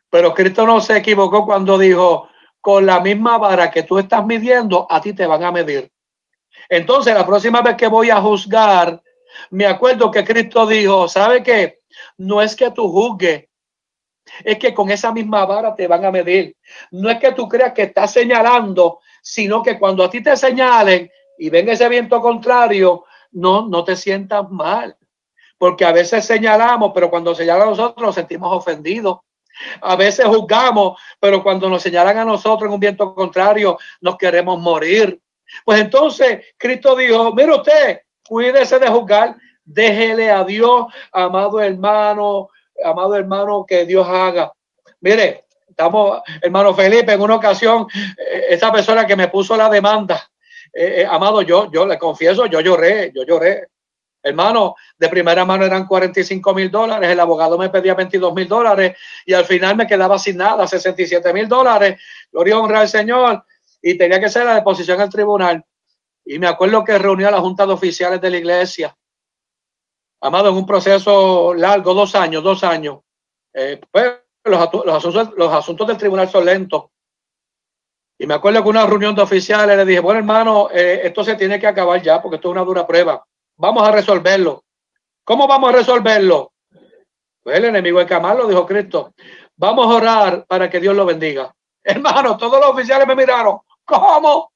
pero 0.09 0.33
Cristo 0.33 0.65
no 0.65 0.81
se 0.81 0.97
equivocó 0.97 1.45
cuando 1.45 1.77
dijo, 1.77 2.29
con 2.59 2.85
la 2.85 2.99
misma 2.99 3.37
vara 3.37 3.71
que 3.71 3.83
tú 3.83 3.97
estás 3.97 4.25
midiendo, 4.25 4.85
a 4.89 5.01
ti 5.01 5.13
te 5.13 5.25
van 5.25 5.43
a 5.43 5.51
medir. 5.51 5.91
Entonces, 6.69 7.13
la 7.13 7.25
próxima 7.25 7.61
vez 7.61 7.75
que 7.75 7.87
voy 7.87 8.09
a 8.09 8.21
juzgar, 8.21 9.01
me 9.49 9.65
acuerdo 9.65 10.11
que 10.11 10.23
Cristo 10.23 10.65
dijo, 10.67 11.07
¿sabe 11.07 11.43
qué? 11.43 11.79
No 12.17 12.41
es 12.41 12.55
que 12.55 12.71
tú 12.71 12.89
juzgues, 12.89 13.45
es 14.43 14.57
que 14.57 14.73
con 14.73 14.89
esa 14.89 15.11
misma 15.11 15.45
vara 15.45 15.75
te 15.75 15.87
van 15.87 16.05
a 16.05 16.11
medir. 16.11 16.55
No 16.91 17.09
es 17.09 17.19
que 17.19 17.31
tú 17.31 17.47
creas 17.47 17.73
que 17.73 17.83
estás 17.83 18.11
señalando, 18.11 18.99
sino 19.21 19.61
que 19.61 19.77
cuando 19.77 20.03
a 20.03 20.09
ti 20.09 20.21
te 20.21 20.35
señalen 20.37 21.11
y 21.37 21.49
venga 21.49 21.73
ese 21.73 21.89
viento 21.89 22.21
contrario, 22.21 23.05
no, 23.31 23.67
no 23.67 23.83
te 23.83 23.95
sientas 23.95 24.49
mal. 24.49 24.95
Porque 25.57 25.85
a 25.85 25.91
veces 25.91 26.25
señalamos, 26.25 26.91
pero 26.93 27.09
cuando 27.09 27.35
señalan 27.35 27.67
a 27.67 27.71
nosotros 27.71 28.05
nos 28.05 28.15
sentimos 28.15 28.55
ofendidos. 28.55 29.19
A 29.81 29.95
veces 29.95 30.25
juzgamos, 30.25 30.99
pero 31.19 31.43
cuando 31.43 31.69
nos 31.69 31.83
señalan 31.83 32.17
a 32.17 32.25
nosotros 32.25 32.67
en 32.67 32.73
un 32.73 32.79
viento 32.79 33.13
contrario, 33.13 33.77
nos 33.99 34.17
queremos 34.17 34.59
morir. 34.59 35.21
Pues 35.65 35.81
entonces 35.81 36.45
Cristo 36.57 36.95
dijo, 36.95 37.33
mire 37.33 37.53
usted, 37.53 38.01
cuídese 38.31 38.79
de 38.79 38.87
juzgar, 38.87 39.35
déjele 39.65 40.31
a 40.31 40.45
Dios, 40.45 40.85
amado 41.11 41.59
hermano, 41.59 42.47
amado 42.81 43.17
hermano, 43.17 43.65
que 43.67 43.85
Dios 43.85 44.07
haga. 44.07 44.53
Mire, 45.01 45.47
estamos, 45.67 46.21
hermano 46.41 46.73
Felipe, 46.73 47.11
en 47.11 47.21
una 47.21 47.35
ocasión, 47.35 47.87
eh, 47.93 48.45
esa 48.51 48.71
persona 48.71 49.05
que 49.05 49.17
me 49.17 49.27
puso 49.27 49.57
la 49.57 49.69
demanda, 49.69 50.31
eh, 50.71 51.01
eh, 51.01 51.05
amado, 51.05 51.41
yo, 51.41 51.69
yo 51.73 51.85
le 51.85 51.97
confieso, 51.97 52.45
yo 52.45 52.61
lloré, 52.61 53.11
yo 53.13 53.25
lloré. 53.25 53.67
Hermano, 54.23 54.75
de 54.97 55.09
primera 55.09 55.43
mano 55.43 55.65
eran 55.65 55.85
45 55.85 56.53
mil 56.53 56.71
dólares, 56.71 57.09
el 57.09 57.19
abogado 57.19 57.57
me 57.57 57.67
pedía 57.67 57.95
22 57.95 58.33
mil 58.33 58.47
dólares 58.47 58.95
y 59.25 59.33
al 59.33 59.43
final 59.43 59.75
me 59.75 59.85
quedaba 59.85 60.17
sin 60.17 60.37
nada, 60.37 60.65
67 60.65 61.33
mil 61.33 61.49
dólares. 61.49 61.99
Gloria 62.31 62.57
honra 62.57 62.79
al 62.79 62.87
Señor 62.87 63.43
y 63.81 63.97
tenía 63.97 64.21
que 64.21 64.29
ser 64.29 64.45
la 64.45 64.55
deposición 64.55 65.01
al 65.01 65.09
tribunal. 65.09 65.65
Y 66.31 66.39
me 66.39 66.47
acuerdo 66.47 66.81
que 66.85 66.97
reunió 66.97 67.27
a 67.27 67.31
la 67.31 67.41
Junta 67.41 67.65
de 67.65 67.73
Oficiales 67.73 68.21
de 68.21 68.29
la 68.29 68.37
Iglesia. 68.37 68.95
Amado, 70.21 70.47
en 70.47 70.55
un 70.55 70.65
proceso 70.65 71.53
largo, 71.53 71.93
dos 71.93 72.15
años, 72.15 72.41
dos 72.41 72.63
años. 72.63 72.99
Eh, 73.53 73.81
pues, 73.91 74.13
los, 74.45 74.61
asuntos, 75.53 75.87
del 75.87 75.97
tribunal 75.97 76.29
son 76.29 76.45
lentos. 76.45 76.85
Y 78.17 78.25
me 78.25 78.35
acuerdo 78.35 78.63
que 78.63 78.69
una 78.69 78.85
reunión 78.85 79.13
de 79.13 79.23
oficiales 79.23 79.75
le 79.75 79.83
dije, 79.83 79.99
bueno 79.99 80.19
hermano, 80.19 80.69
eh, 80.71 81.01
esto 81.03 81.21
se 81.21 81.35
tiene 81.35 81.59
que 81.59 81.67
acabar 81.67 82.01
ya 82.01 82.21
porque 82.21 82.37
esto 82.37 82.47
es 82.47 82.53
una 82.53 82.63
dura 82.63 82.87
prueba. 82.87 83.25
Vamos 83.57 83.85
a 83.85 83.91
resolverlo. 83.91 84.63
¿Cómo 85.25 85.49
vamos 85.49 85.69
a 85.73 85.73
resolverlo? 85.73 86.53
Pues 87.43 87.57
el 87.57 87.65
enemigo 87.65 87.99
es 87.99 88.07
que 88.07 88.13
amarlo, 88.13 88.47
dijo 88.47 88.65
Cristo. 88.65 89.13
Vamos 89.57 89.85
a 89.87 89.97
orar 89.97 90.45
para 90.47 90.69
que 90.69 90.79
Dios 90.79 90.95
lo 90.95 91.05
bendiga. 91.05 91.53
Hermano, 91.83 92.37
todos 92.37 92.57
los 92.57 92.69
oficiales 92.69 93.05
me 93.05 93.17
miraron. 93.17 93.57
¿Cómo? 93.83 94.50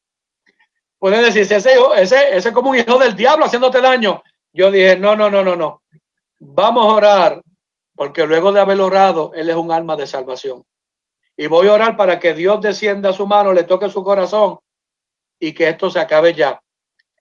Puede 0.99 1.21
decirse, 1.23 1.57
ese, 1.57 1.75
ese, 1.97 2.35
ese 2.35 2.49
es 2.49 2.53
como 2.53 2.71
un 2.71 2.77
hijo 2.77 2.97
del 2.97 3.15
diablo 3.15 3.45
haciéndote 3.45 3.81
daño. 3.81 4.23
Yo 4.53 4.71
dije, 4.71 4.97
no, 4.97 5.15
no, 5.15 5.29
no, 5.29 5.43
no, 5.43 5.55
no. 5.55 5.83
Vamos 6.39 6.85
a 6.85 6.95
orar, 6.95 7.41
porque 7.95 8.25
luego 8.25 8.51
de 8.51 8.61
haber 8.61 8.79
orado, 8.79 9.31
Él 9.33 9.49
es 9.49 9.55
un 9.55 9.71
alma 9.71 9.95
de 9.95 10.07
salvación. 10.07 10.63
Y 11.37 11.47
voy 11.47 11.67
a 11.67 11.73
orar 11.73 11.97
para 11.97 12.19
que 12.19 12.33
Dios 12.33 12.61
descienda 12.61 13.09
a 13.09 13.13
su 13.13 13.27
mano, 13.27 13.51
le 13.51 13.63
toque 13.63 13.89
su 13.89 14.03
corazón 14.03 14.59
y 15.39 15.53
que 15.53 15.69
esto 15.69 15.89
se 15.89 15.99
acabe 15.99 16.33
ya. 16.33 16.61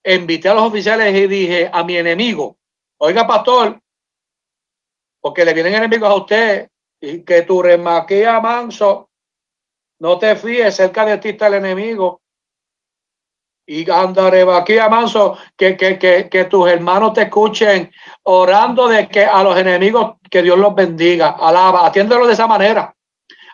Invité 0.05 0.49
a 0.49 0.55
los 0.55 0.65
oficiales 0.65 1.15
y 1.15 1.27
dije 1.27 1.71
a 1.73 1.83
mi 1.83 1.97
enemigo, 1.97 2.57
oiga 2.99 3.27
pastor, 3.27 3.81
porque 5.21 5.45
le 5.45 5.55
vienen 5.55 5.75
enemigos 5.75 6.11
a 6.11 6.15
usted 6.15 6.69
y 7.01 7.25
que 7.25 7.43
tu 7.43 7.61
remaquea 7.61 8.39
manso, 8.41 9.11
no 9.99 10.19
te 10.19 10.37
fíes, 10.37 10.77
cerca 10.77 11.05
de 11.05 11.19
ti 11.19 11.31
está 11.31 11.49
el 11.49 11.55
enemigo 11.55 12.21
y 13.67 13.91
andaré 13.91 14.43
aquí 14.53 14.77
manso, 14.91 15.39
que, 15.57 15.77
que, 15.77 15.99
que, 15.99 16.29
que, 16.29 16.45
tus 16.45 16.69
hermanos 16.69 17.15
te 17.15 17.23
escuchen 17.23 17.91
orando 18.25 18.89
de 18.89 19.09
que 19.09 19.25
a 19.25 19.43
los 19.43 19.57
enemigos 19.57 20.17
que 20.31 20.43
Dios 20.43 20.59
los 20.59 20.75
bendiga. 20.75 21.37
Alaba, 21.41 21.87
atiéndelo 21.87 22.27
de 22.27 22.35
esa 22.35 22.47
manera. 22.47 22.95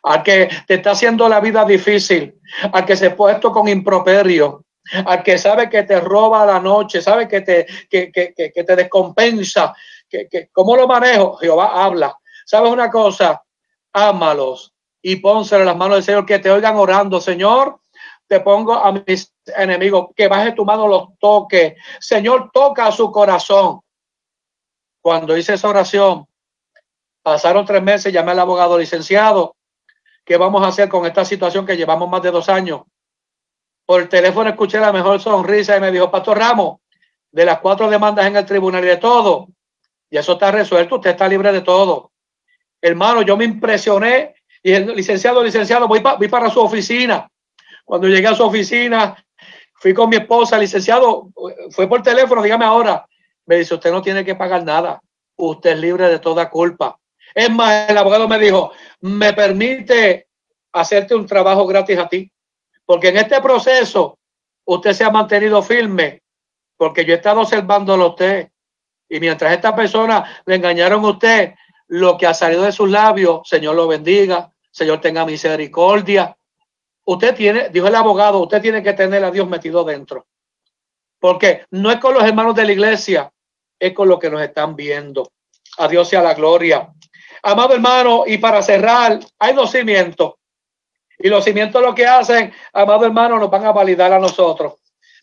Al 0.02 0.22
que 0.22 0.48
te 0.66 0.74
está 0.74 0.92
haciendo 0.92 1.28
la 1.28 1.40
vida 1.40 1.64
difícil, 1.64 2.34
al 2.72 2.84
que 2.84 2.96
se 2.96 3.06
ha 3.06 3.16
puesto 3.16 3.52
con 3.52 3.68
improperio, 3.68 4.64
al 5.04 5.22
que 5.22 5.38
sabe 5.38 5.68
que 5.68 5.84
te 5.84 6.00
roba 6.00 6.44
la 6.44 6.58
noche, 6.58 7.00
sabe 7.00 7.28
que 7.28 7.42
te, 7.42 7.66
que, 7.88 8.10
que, 8.10 8.32
que 8.34 8.64
te 8.64 8.76
descompensa. 8.76 9.74
Que, 10.08 10.26
que, 10.28 10.48
¿Cómo 10.52 10.74
lo 10.74 10.88
manejo? 10.88 11.36
Jehová 11.36 11.84
habla. 11.84 12.16
¿Sabes 12.44 12.72
una 12.72 12.90
cosa? 12.90 13.40
Ámalos 13.92 14.72
y 15.02 15.16
pónselo 15.16 15.60
en 15.60 15.66
las 15.66 15.76
manos 15.76 15.98
del 15.98 16.04
Señor, 16.04 16.26
que 16.26 16.38
te 16.40 16.50
oigan 16.50 16.76
orando, 16.76 17.20
Señor 17.20 17.79
te 18.30 18.38
pongo 18.38 18.74
a 18.74 18.92
mis 18.92 19.34
enemigos, 19.56 20.10
que 20.14 20.28
baje 20.28 20.52
tu 20.52 20.64
mano, 20.64 20.86
los 20.86 21.18
toque. 21.18 21.74
Señor, 21.98 22.50
toca 22.52 22.92
su 22.92 23.10
corazón. 23.10 23.80
Cuando 25.02 25.36
hice 25.36 25.54
esa 25.54 25.68
oración, 25.68 26.28
pasaron 27.24 27.66
tres 27.66 27.82
meses, 27.82 28.12
llamé 28.12 28.30
al 28.30 28.38
abogado 28.38 28.78
licenciado, 28.78 29.56
qué 30.24 30.36
vamos 30.36 30.62
a 30.62 30.68
hacer 30.68 30.88
con 30.88 31.06
esta 31.06 31.24
situación 31.24 31.66
que 31.66 31.76
llevamos 31.76 32.08
más 32.08 32.22
de 32.22 32.30
dos 32.30 32.48
años. 32.48 32.82
Por 33.84 34.08
teléfono 34.08 34.48
escuché 34.48 34.78
la 34.78 34.92
mejor 34.92 35.20
sonrisa 35.20 35.76
y 35.76 35.80
me 35.80 35.90
dijo, 35.90 36.08
Pastor 36.08 36.38
Ramos, 36.38 36.78
de 37.32 37.44
las 37.44 37.58
cuatro 37.58 37.90
demandas 37.90 38.26
en 38.26 38.36
el 38.36 38.46
tribunal 38.46 38.84
y 38.84 38.88
de 38.88 38.98
todo, 38.98 39.48
y 40.08 40.16
eso 40.16 40.34
está 40.34 40.52
resuelto, 40.52 40.96
usted 40.96 41.10
está 41.10 41.26
libre 41.26 41.50
de 41.50 41.62
todo. 41.62 42.12
Hermano, 42.80 43.22
yo 43.22 43.36
me 43.36 43.44
impresioné 43.44 44.36
y 44.62 44.70
el 44.70 44.86
licenciado, 44.94 45.42
licenciado, 45.42 45.88
voy 45.88 46.00
para 46.00 46.48
su 46.48 46.60
oficina. 46.60 47.28
Cuando 47.90 48.06
llegué 48.06 48.28
a 48.28 48.36
su 48.36 48.44
oficina, 48.44 49.16
fui 49.74 49.92
con 49.92 50.08
mi 50.08 50.14
esposa, 50.14 50.56
licenciado, 50.56 51.32
fue 51.72 51.88
por 51.88 52.00
teléfono, 52.02 52.40
dígame 52.40 52.64
ahora. 52.64 53.04
Me 53.46 53.56
dice, 53.56 53.74
usted 53.74 53.90
no 53.90 54.00
tiene 54.00 54.24
que 54.24 54.36
pagar 54.36 54.62
nada, 54.62 55.02
usted 55.34 55.70
es 55.70 55.78
libre 55.80 56.08
de 56.08 56.20
toda 56.20 56.48
culpa. 56.48 56.96
Es 57.34 57.50
más, 57.50 57.90
el 57.90 57.98
abogado 57.98 58.28
me 58.28 58.38
dijo, 58.38 58.70
me 59.00 59.32
permite 59.32 60.28
hacerte 60.72 61.16
un 61.16 61.26
trabajo 61.26 61.66
gratis 61.66 61.98
a 61.98 62.08
ti, 62.08 62.30
porque 62.86 63.08
en 63.08 63.16
este 63.16 63.40
proceso 63.40 64.16
usted 64.66 64.92
se 64.92 65.02
ha 65.02 65.10
mantenido 65.10 65.60
firme, 65.60 66.22
porque 66.76 67.04
yo 67.04 67.14
he 67.14 67.16
estado 67.16 67.40
observándolo 67.40 68.04
a 68.04 68.08
usted. 68.10 68.50
Y 69.08 69.18
mientras 69.18 69.52
esta 69.52 69.74
persona 69.74 70.42
le 70.46 70.54
engañaron 70.54 71.04
a 71.04 71.08
usted, 71.08 71.54
lo 71.88 72.16
que 72.16 72.28
ha 72.28 72.34
salido 72.34 72.62
de 72.62 72.70
sus 72.70 72.88
labios, 72.88 73.40
Señor 73.48 73.74
lo 73.74 73.88
bendiga, 73.88 74.48
Señor 74.70 75.00
tenga 75.00 75.26
misericordia. 75.26 76.36
Usted 77.10 77.34
tiene, 77.34 77.70
dijo 77.70 77.88
el 77.88 77.94
abogado, 77.96 78.38
usted 78.38 78.62
tiene 78.62 78.84
que 78.84 78.92
tener 78.92 79.24
a 79.24 79.32
Dios 79.32 79.48
metido 79.48 79.82
dentro. 79.82 80.28
Porque 81.18 81.66
no 81.72 81.90
es 81.90 81.98
con 81.98 82.14
los 82.14 82.22
hermanos 82.22 82.54
de 82.54 82.64
la 82.64 82.70
iglesia, 82.70 83.32
es 83.80 83.92
con 83.92 84.08
lo 84.08 84.16
que 84.16 84.30
nos 84.30 84.40
están 84.40 84.76
viendo. 84.76 85.32
A 85.78 85.88
Dios 85.88 86.08
sea 86.08 86.22
la 86.22 86.34
gloria. 86.34 86.88
Amado 87.42 87.74
hermano, 87.74 88.22
y 88.28 88.38
para 88.38 88.62
cerrar, 88.62 89.18
hay 89.40 89.54
dos 89.54 89.72
cimientos. 89.72 90.34
Y 91.18 91.28
los 91.28 91.42
cimientos 91.42 91.82
lo 91.82 91.96
que 91.96 92.06
hacen, 92.06 92.52
amado 92.72 93.06
hermano, 93.06 93.40
nos 93.40 93.50
van 93.50 93.66
a 93.66 93.72
validar 93.72 94.12
a 94.12 94.20
nosotros. 94.20 94.74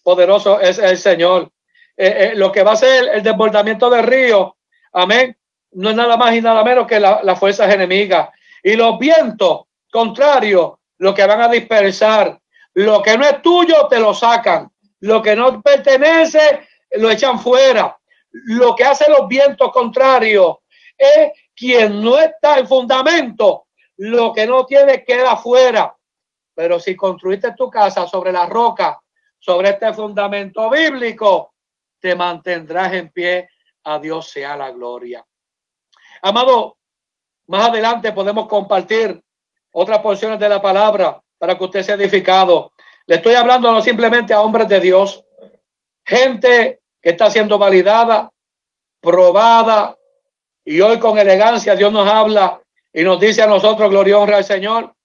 Poderoso 0.03 0.59
es 0.59 0.79
el 0.79 0.97
Señor. 0.97 1.49
Eh, 1.95 2.15
eh, 2.17 2.31
lo 2.35 2.51
que 2.51 2.63
va 2.63 2.73
a 2.73 2.75
ser 2.75 3.11
el 3.13 3.23
desbordamiento 3.23 3.89
del 3.89 4.03
río, 4.03 4.57
amén, 4.91 5.37
no 5.71 5.89
es 5.89 5.95
nada 5.95 6.17
más 6.17 6.35
y 6.35 6.41
nada 6.41 6.65
menos 6.65 6.85
que 6.85 6.99
las 6.99 7.39
fuerzas 7.39 7.73
enemigas. 7.73 8.27
Y 8.61 8.75
los 8.75 8.99
vientos 8.99 9.67
contrarios, 9.89 10.73
lo 10.97 11.13
que 11.13 11.25
van 11.25 11.41
a 11.41 11.47
dispersar. 11.47 12.39
Lo 12.73 13.01
que 13.01 13.17
no 13.17 13.25
es 13.25 13.41
tuyo, 13.41 13.87
te 13.87 13.99
lo 13.99 14.13
sacan. 14.13 14.71
Lo 14.99 15.21
que 15.21 15.35
no 15.35 15.61
pertenece, 15.61 16.67
lo 16.91 17.09
echan 17.09 17.39
fuera. 17.39 17.97
Lo 18.31 18.75
que 18.75 18.83
hacen 18.83 19.13
los 19.17 19.27
vientos 19.27 19.71
contrarios 19.71 20.57
es 20.97 21.31
quien 21.55 22.01
no 22.03 22.17
está 22.17 22.59
en 22.59 22.67
fundamento. 22.67 23.67
Lo 23.97 24.33
que 24.33 24.45
no 24.45 24.65
tiene 24.65 25.03
queda 25.03 25.37
fuera. 25.37 25.95
Pero 26.53 26.79
si 26.79 26.95
construiste 26.95 27.53
tu 27.53 27.69
casa 27.69 28.07
sobre 28.07 28.31
la 28.31 28.45
roca, 28.45 28.99
sobre 29.39 29.69
este 29.69 29.93
fundamento 29.93 30.69
bíblico, 30.69 31.53
te 31.99 32.15
mantendrás 32.15 32.93
en 32.93 33.09
pie. 33.09 33.49
A 33.83 33.99
Dios 33.99 34.29
sea 34.29 34.57
la 34.57 34.71
gloria. 34.71 35.25
Amado, 36.21 36.77
más 37.47 37.69
adelante 37.69 38.11
podemos 38.11 38.47
compartir 38.47 39.23
otras 39.79 39.99
porciones 39.99 40.39
de 40.39 40.49
la 40.49 40.59
palabra 40.59 41.21
para 41.37 41.55
que 41.55 41.63
usted 41.63 41.83
sea 41.83 41.93
edificado. 41.93 42.71
Le 43.05 43.17
estoy 43.17 43.35
hablando 43.35 43.71
no 43.71 43.79
simplemente 43.79 44.33
a 44.33 44.41
hombres 44.41 44.67
de 44.67 44.79
Dios, 44.79 45.23
gente 46.03 46.81
que 46.99 47.11
está 47.11 47.29
siendo 47.29 47.59
validada, 47.59 48.31
probada, 48.99 49.95
y 50.65 50.81
hoy 50.81 50.97
con 50.97 51.19
elegancia 51.19 51.75
Dios 51.75 51.93
nos 51.93 52.09
habla 52.09 52.59
y 52.91 53.03
nos 53.03 53.19
dice 53.19 53.43
a 53.43 53.47
nosotros, 53.47 53.87
gloria 53.91 54.17
honra 54.17 54.37
al 54.37 54.43
Señor, 54.43 54.95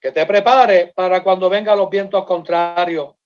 que 0.00 0.12
te 0.12 0.24
prepare 0.24 0.92
para 0.94 1.24
cuando 1.24 1.50
vengan 1.50 1.78
los 1.78 1.90
vientos 1.90 2.24
contrarios. 2.24 3.16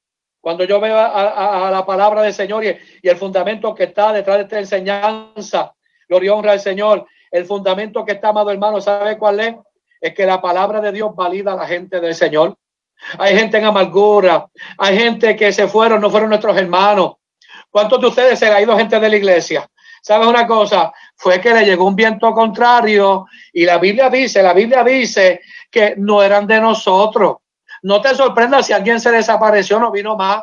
Cuando 0.41 0.65
yo 0.65 0.81
veo 0.81 0.99
a, 0.99 1.71
la 1.71 1.85
palabra 1.85 2.23
del 2.23 2.33
Señor 2.33 2.65
y, 2.65 2.77
y, 3.03 3.09
el 3.09 3.17
fundamento 3.17 3.75
que 3.75 3.85
está 3.85 4.13
detrás 4.13 4.39
de 4.39 4.43
esta 4.45 4.59
enseñanza, 4.59 5.75
Gloria 6.09 6.35
honra 6.35 6.53
al 6.53 6.61
Señor. 6.61 7.07
El 7.31 7.45
fundamento 7.45 8.05
que 8.05 8.13
está, 8.13 8.31
amado 8.31 8.51
hermano, 8.51 8.81
¿sabe 8.81 9.17
cuál 9.19 9.41
es? 9.41 9.55
Es 10.03 10.15
que 10.15 10.27
la 10.27 10.43
palabra 10.43 10.81
de 10.81 10.91
Dios 10.91 11.15
valida 11.15 11.53
a 11.53 11.57
la 11.57 11.67
gente 11.67 12.01
del 12.01 12.17
Señor. 12.17 12.59
Hay 13.19 13.39
gente 13.39 13.59
en 13.59 13.65
amargura, 13.65 14.49
hay 14.77 14.99
gente 14.99 15.37
que 15.37 15.53
se 15.53 15.69
fueron, 15.69 16.01
no 16.01 16.11
fueron 16.11 16.29
nuestros 16.29 16.57
hermanos. 16.57 17.15
¿Cuántos 17.71 18.01
de 18.01 18.09
ustedes 18.09 18.39
se 18.39 18.47
ha 18.47 18.61
ido 18.61 18.77
gente 18.77 18.99
de 18.99 19.09
la 19.09 19.17
iglesia? 19.17 19.71
¿Sabes 20.03 20.27
una 20.27 20.45
cosa? 20.45 20.93
Fue 21.17 21.41
que 21.41 21.55
le 21.55 21.65
llegó 21.65 21.85
un 21.85 21.95
viento 21.95 22.33
contrario 22.33 23.27
y 23.53 23.65
la 23.65 23.79
Biblia 23.79 24.11
dice, 24.11 24.43
la 24.43 24.53
Biblia 24.53 24.83
dice 24.83 25.41
que 25.71 25.95
no 25.97 26.21
eran 26.21 26.49
de 26.49 26.61
nosotros. 26.61 27.37
No 27.83 28.01
te 28.01 28.13
sorprendas 28.17 28.67
si 28.67 28.73
alguien 28.73 29.01
se 29.01 29.13
desapareció, 29.13 29.79
no 29.79 29.93
vino 29.93 30.17
más, 30.17 30.43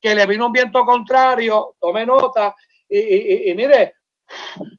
que 0.00 0.14
le 0.14 0.26
vino 0.26 0.46
un 0.46 0.52
viento 0.52 0.84
contrario, 0.84 1.74
tome 1.80 2.06
nota 2.06 2.54
y, 2.88 2.98
y, 2.98 3.50
y 3.50 3.54
mire, 3.54 3.96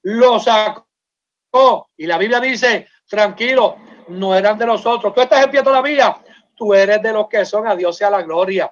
lo 0.03 0.39
sacó. 0.39 1.89
Y 1.97 2.05
la 2.05 2.17
Biblia 2.17 2.39
dice, 2.39 2.87
tranquilo, 3.07 3.77
no 4.07 4.35
eran 4.35 4.57
de 4.57 4.65
nosotros. 4.65 5.13
Tú 5.13 5.21
estás 5.21 5.43
en 5.43 5.51
pie 5.51 5.63
todavía, 5.63 6.17
tú 6.55 6.73
eres 6.73 7.01
de 7.01 7.13
los 7.13 7.27
que 7.27 7.45
son, 7.45 7.67
a 7.67 7.75
Dios 7.75 7.97
sea 7.97 8.09
la 8.09 8.21
gloria. 8.21 8.71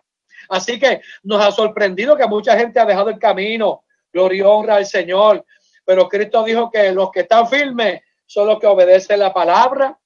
Así 0.50 0.80
que 0.80 1.02
nos 1.24 1.44
ha 1.44 1.52
sorprendido 1.52 2.16
que 2.16 2.28
mucha 2.28 2.58
gente 2.58 2.80
ha 2.80 2.86
dejado 2.86 3.10
el 3.10 3.20
camino. 3.20 3.84
Gloria 4.12 4.40
y 4.40 4.42
honra 4.42 4.76
al 4.76 4.86
Señor. 4.86 5.46
Pero 5.84 6.08
Cristo 6.08 6.44
dijo 6.44 6.70
que 6.72 6.92
los 6.92 7.12
que 7.12 7.22
están 7.22 7.48
firmes 7.48 8.02
son 8.26 8.48
los 8.48 8.60
que 8.60 8.68
obedecen 8.68 9.20
la 9.20 9.34
palabra, 9.34 9.98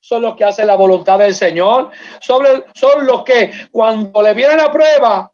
son 0.00 0.22
los 0.22 0.34
que 0.34 0.44
hacen 0.44 0.66
la 0.66 0.76
voluntad 0.76 1.18
del 1.18 1.34
Señor, 1.34 1.90
son, 2.20 2.64
son 2.74 3.06
los 3.06 3.22
que 3.22 3.52
cuando 3.70 4.22
le 4.22 4.34
viene 4.34 4.56
la 4.56 4.72
prueba, 4.72 5.30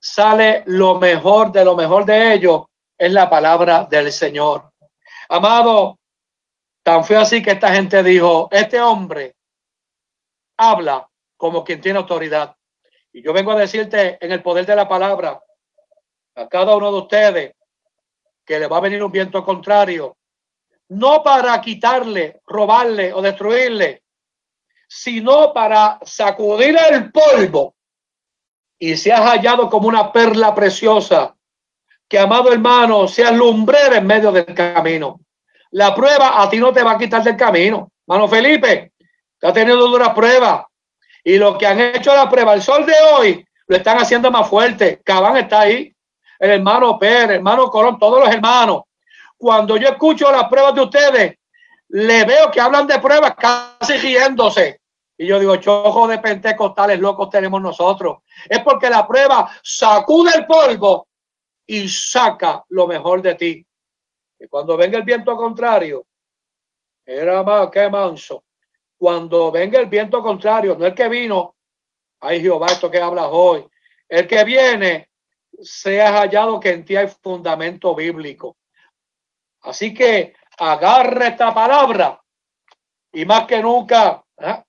sale 0.00 0.62
lo 0.66 0.98
mejor 0.98 1.52
de 1.52 1.64
lo 1.64 1.76
mejor 1.76 2.04
de 2.04 2.34
ellos 2.34 2.62
es 2.96 3.12
la 3.12 3.30
palabra 3.30 3.86
del 3.88 4.10
Señor. 4.10 4.72
Amado, 5.28 5.97
tan 6.88 7.04
fue 7.04 7.16
así 7.16 7.42
que 7.42 7.50
esta 7.50 7.74
gente 7.74 8.02
dijo, 8.02 8.48
este 8.50 8.80
hombre 8.80 9.36
habla 10.56 11.06
como 11.36 11.62
quien 11.62 11.82
tiene 11.82 11.98
autoridad. 11.98 12.56
Y 13.12 13.22
yo 13.22 13.34
vengo 13.34 13.52
a 13.52 13.56
decirte 13.56 14.16
en 14.24 14.32
el 14.32 14.42
poder 14.42 14.64
de 14.64 14.74
la 14.74 14.88
palabra 14.88 15.38
a 16.34 16.48
cada 16.48 16.74
uno 16.74 16.90
de 16.90 16.98
ustedes 16.98 17.54
que 18.42 18.58
le 18.58 18.66
va 18.68 18.78
a 18.78 18.80
venir 18.80 19.04
un 19.04 19.12
viento 19.12 19.44
contrario, 19.44 20.16
no 20.88 21.22
para 21.22 21.60
quitarle, 21.60 22.40
robarle 22.46 23.12
o 23.12 23.20
destruirle, 23.20 24.02
sino 24.88 25.52
para 25.52 25.98
sacudir 26.06 26.74
el 26.90 27.12
polvo 27.12 27.74
y 28.78 28.96
se 28.96 29.12
ha 29.12 29.28
hallado 29.28 29.68
como 29.68 29.88
una 29.88 30.10
perla 30.10 30.54
preciosa 30.54 31.36
que, 32.08 32.18
amado 32.18 32.50
hermano, 32.50 33.06
seas 33.08 33.36
lumbrera 33.36 33.98
en 33.98 34.06
medio 34.06 34.32
del 34.32 34.46
camino. 34.54 35.20
La 35.72 35.94
prueba 35.94 36.42
a 36.42 36.48
ti 36.48 36.58
no 36.58 36.72
te 36.72 36.82
va 36.82 36.92
a 36.92 36.98
quitar 36.98 37.22
del 37.22 37.36
camino. 37.36 37.90
Mano 38.06 38.26
Felipe, 38.26 38.92
te 39.38 39.46
ha 39.46 39.52
tenido 39.52 39.88
dura 39.88 40.14
prueba. 40.14 40.66
Y 41.24 41.36
los 41.36 41.56
que 41.58 41.66
han 41.66 41.80
hecho 41.80 42.14
la 42.14 42.28
prueba, 42.28 42.54
el 42.54 42.62
sol 42.62 42.86
de 42.86 42.94
hoy, 43.12 43.46
lo 43.66 43.76
están 43.76 43.98
haciendo 43.98 44.30
más 44.30 44.48
fuerte. 44.48 45.00
Cabán 45.04 45.36
está 45.36 45.60
ahí. 45.60 45.94
El 46.38 46.50
hermano 46.52 46.98
Pérez, 46.98 47.30
el 47.30 47.36
hermano 47.36 47.68
Colón, 47.68 47.98
todos 47.98 48.20
los 48.20 48.34
hermanos. 48.34 48.82
Cuando 49.36 49.76
yo 49.76 49.88
escucho 49.88 50.30
las 50.32 50.48
pruebas 50.48 50.74
de 50.74 50.80
ustedes, 50.80 51.34
le 51.88 52.24
veo 52.24 52.50
que 52.50 52.60
hablan 52.60 52.86
de 52.86 52.98
pruebas 52.98 53.34
casi 53.36 53.96
riéndose. 53.98 54.80
Y 55.16 55.26
yo 55.26 55.38
digo, 55.38 55.56
chojo 55.56 56.06
de 56.06 56.18
pentecostales 56.18 57.00
locos 57.00 57.28
tenemos 57.28 57.60
nosotros. 57.60 58.18
Es 58.48 58.60
porque 58.60 58.88
la 58.88 59.06
prueba 59.06 59.50
sacude 59.62 60.32
el 60.34 60.46
polvo 60.46 61.08
y 61.66 61.88
saca 61.88 62.64
lo 62.68 62.86
mejor 62.86 63.20
de 63.20 63.34
ti. 63.34 63.66
Cuando 64.46 64.76
venga 64.76 64.98
el 64.98 65.04
viento 65.04 65.36
contrario, 65.36 66.06
era 67.04 67.42
más 67.42 67.70
que 67.70 67.88
manso. 67.88 68.44
Cuando 68.96 69.50
venga 69.50 69.78
el 69.80 69.86
viento 69.86 70.22
contrario, 70.22 70.76
no 70.76 70.86
el 70.86 70.94
que 70.94 71.08
vino, 71.08 71.56
ay 72.20 72.40
Jehová, 72.40 72.66
esto 72.66 72.90
que 72.90 73.00
hablas 73.00 73.28
hoy, 73.30 73.66
el 74.08 74.26
que 74.26 74.44
viene, 74.44 75.10
seas 75.60 76.12
hallado 76.12 76.60
que 76.60 76.70
en 76.70 76.84
ti 76.84 76.96
hay 76.96 77.08
fundamento 77.08 77.94
bíblico. 77.94 78.56
Así 79.62 79.92
que 79.92 80.34
agarre 80.58 81.28
esta 81.28 81.52
palabra 81.54 82.20
y 83.12 83.24
más 83.24 83.46
que 83.46 83.60
nunca, 83.60 84.24
¿eh? 84.38 84.62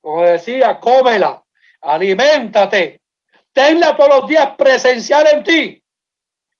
como 0.00 0.22
decía, 0.22 0.78
cómela, 0.78 1.42
aliméntate, 1.80 3.00
tenla 3.52 3.96
todos 3.96 4.20
los 4.20 4.28
días 4.28 4.54
presencial 4.56 5.26
en 5.32 5.44
ti 5.44 5.84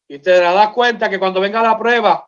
y 0.09 0.18
te 0.18 0.38
darás 0.40 0.70
cuenta 0.70 1.09
que 1.09 1.18
cuando 1.18 1.40
venga 1.40 1.62
la 1.62 1.78
prueba, 1.78 2.28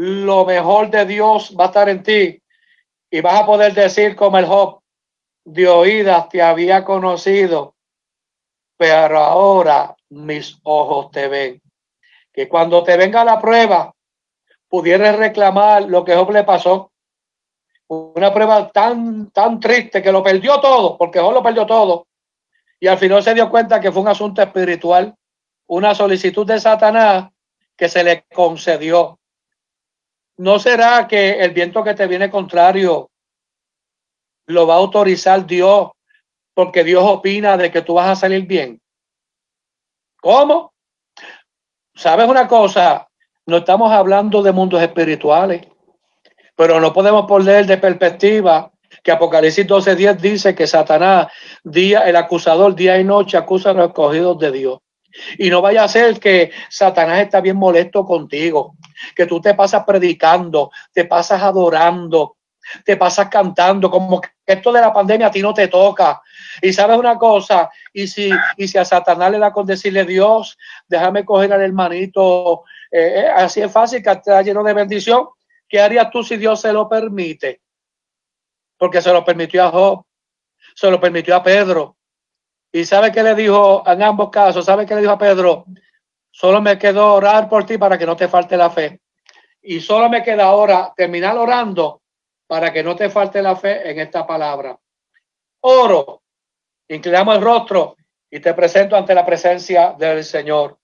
lo 0.00 0.44
mejor 0.44 0.90
de 0.90 1.04
Dios 1.06 1.56
va 1.58 1.64
a 1.64 1.66
estar 1.66 1.88
en 1.88 2.04
ti 2.04 2.40
y 3.10 3.20
vas 3.20 3.40
a 3.40 3.46
poder 3.46 3.74
decir 3.74 4.14
como 4.14 4.38
el 4.38 4.46
Job, 4.46 4.80
de 5.44 5.66
oídas 5.66 6.28
te 6.28 6.40
había 6.40 6.84
conocido, 6.84 7.74
pero 8.76 9.18
ahora 9.18 9.96
mis 10.10 10.56
ojos 10.62 11.10
te 11.10 11.26
ven. 11.26 11.60
Que 12.32 12.48
cuando 12.48 12.84
te 12.84 12.96
venga 12.96 13.24
la 13.24 13.40
prueba, 13.40 13.92
pudieras 14.68 15.16
reclamar 15.16 15.82
lo 15.86 16.04
que 16.04 16.14
Job 16.14 16.30
le 16.30 16.44
pasó. 16.44 16.92
Una 17.88 18.32
prueba 18.32 18.70
tan, 18.70 19.32
tan 19.32 19.58
triste 19.58 20.00
que 20.00 20.12
lo 20.12 20.22
perdió 20.22 20.60
todo, 20.60 20.96
porque 20.96 21.18
Job 21.18 21.32
lo 21.32 21.42
perdió 21.42 21.66
todo. 21.66 22.06
Y 22.78 22.86
al 22.86 22.98
final 22.98 23.20
se 23.24 23.34
dio 23.34 23.50
cuenta 23.50 23.80
que 23.80 23.90
fue 23.90 24.02
un 24.02 24.08
asunto 24.08 24.42
espiritual, 24.42 25.12
una 25.66 25.92
solicitud 25.92 26.46
de 26.46 26.60
Satanás 26.60 27.32
que 27.76 27.88
se 27.88 28.04
le 28.04 28.26
concedió. 28.32 29.17
¿No 30.38 30.60
será 30.60 31.08
que 31.08 31.40
el 31.40 31.50
viento 31.50 31.82
que 31.82 31.94
te 31.94 32.06
viene 32.06 32.30
contrario 32.30 33.10
lo 34.46 34.66
va 34.66 34.74
a 34.74 34.78
autorizar 34.78 35.44
Dios 35.44 35.90
porque 36.54 36.84
Dios 36.84 37.02
opina 37.04 37.56
de 37.56 37.72
que 37.72 37.82
tú 37.82 37.94
vas 37.94 38.08
a 38.08 38.16
salir 38.16 38.46
bien? 38.46 38.80
¿Cómo? 40.20 40.72
¿Sabes 41.94 42.28
una 42.28 42.46
cosa? 42.46 43.08
No 43.46 43.58
estamos 43.58 43.92
hablando 43.92 44.40
de 44.42 44.52
mundos 44.52 44.80
espirituales, 44.80 45.66
pero 46.54 46.78
no 46.78 46.92
podemos 46.92 47.26
poner 47.26 47.66
de 47.66 47.78
perspectiva 47.78 48.70
que 49.02 49.10
Apocalipsis 49.10 49.66
12:10 49.66 50.20
dice 50.20 50.54
que 50.54 50.68
Satanás, 50.68 51.32
día, 51.64 52.00
el 52.08 52.14
acusador, 52.14 52.76
día 52.76 52.98
y 53.00 53.04
noche 53.04 53.36
acusa 53.36 53.70
a 53.70 53.72
los 53.72 53.88
escogidos 53.88 54.38
de 54.38 54.52
Dios. 54.52 54.78
Y 55.36 55.50
no 55.50 55.60
vaya 55.60 55.82
a 55.82 55.88
ser 55.88 56.20
que 56.20 56.52
Satanás 56.68 57.20
está 57.22 57.40
bien 57.40 57.56
molesto 57.56 58.04
contigo, 58.04 58.76
que 59.14 59.26
tú 59.26 59.40
te 59.40 59.54
pasas 59.54 59.84
predicando, 59.84 60.70
te 60.92 61.04
pasas 61.04 61.42
adorando, 61.42 62.36
te 62.84 62.96
pasas 62.96 63.28
cantando, 63.28 63.90
como 63.90 64.20
que 64.20 64.30
esto 64.46 64.72
de 64.72 64.80
la 64.80 64.92
pandemia 64.92 65.28
a 65.28 65.30
ti 65.30 65.42
no 65.42 65.54
te 65.54 65.68
toca. 65.68 66.20
Y 66.60 66.72
sabes 66.72 66.98
una 66.98 67.16
cosa, 67.16 67.70
y 67.92 68.06
si, 68.06 68.30
y 68.56 68.68
si 68.68 68.78
a 68.78 68.84
Satanás 68.84 69.30
le 69.30 69.38
da 69.38 69.52
con 69.52 69.66
decirle 69.66 70.04
Dios, 70.04 70.56
déjame 70.86 71.24
coger 71.24 71.52
al 71.52 71.62
hermanito, 71.62 72.64
eh, 72.90 73.20
eh, 73.20 73.28
así 73.28 73.60
es 73.60 73.72
fácil, 73.72 74.02
que 74.02 74.10
está 74.10 74.42
lleno 74.42 74.62
de 74.62 74.74
bendición. 74.74 75.28
¿Qué 75.68 75.80
harías 75.80 76.10
tú 76.10 76.22
si 76.22 76.36
Dios 76.36 76.60
se 76.60 76.72
lo 76.72 76.88
permite? 76.88 77.60
Porque 78.76 79.02
se 79.02 79.12
lo 79.12 79.24
permitió 79.24 79.64
a 79.64 79.70
Job, 79.70 80.04
se 80.74 80.90
lo 80.90 81.00
permitió 81.00 81.36
a 81.36 81.42
Pedro, 81.42 81.96
y 82.72 82.84
sabe 82.84 83.10
que 83.10 83.22
le 83.22 83.34
dijo 83.34 83.82
en 83.86 84.02
ambos 84.02 84.30
casos, 84.30 84.64
sabe 84.64 84.84
que 84.84 84.94
le 84.94 85.00
dijo 85.00 85.12
a 85.12 85.18
Pedro, 85.18 85.64
solo 86.38 86.60
me 86.60 86.78
quedó 86.78 87.14
orar 87.14 87.48
por 87.48 87.66
ti 87.66 87.78
para 87.78 87.98
que 87.98 88.06
no 88.06 88.14
te 88.14 88.28
falte 88.28 88.56
la 88.56 88.70
fe. 88.70 89.00
Y 89.60 89.80
solo 89.80 90.08
me 90.08 90.22
queda 90.22 90.44
ahora 90.44 90.94
terminar 90.96 91.36
orando 91.36 92.02
para 92.46 92.72
que 92.72 92.80
no 92.84 92.94
te 92.94 93.10
falte 93.10 93.42
la 93.42 93.56
fe 93.56 93.90
en 93.90 93.98
esta 93.98 94.24
palabra. 94.24 94.78
Oro, 95.62 96.22
inclinamos 96.86 97.34
el 97.34 97.42
rostro 97.42 97.96
y 98.30 98.38
te 98.38 98.54
presento 98.54 98.94
ante 98.94 99.16
la 99.16 99.26
presencia 99.26 99.96
del 99.98 100.22
Señor. 100.22 100.78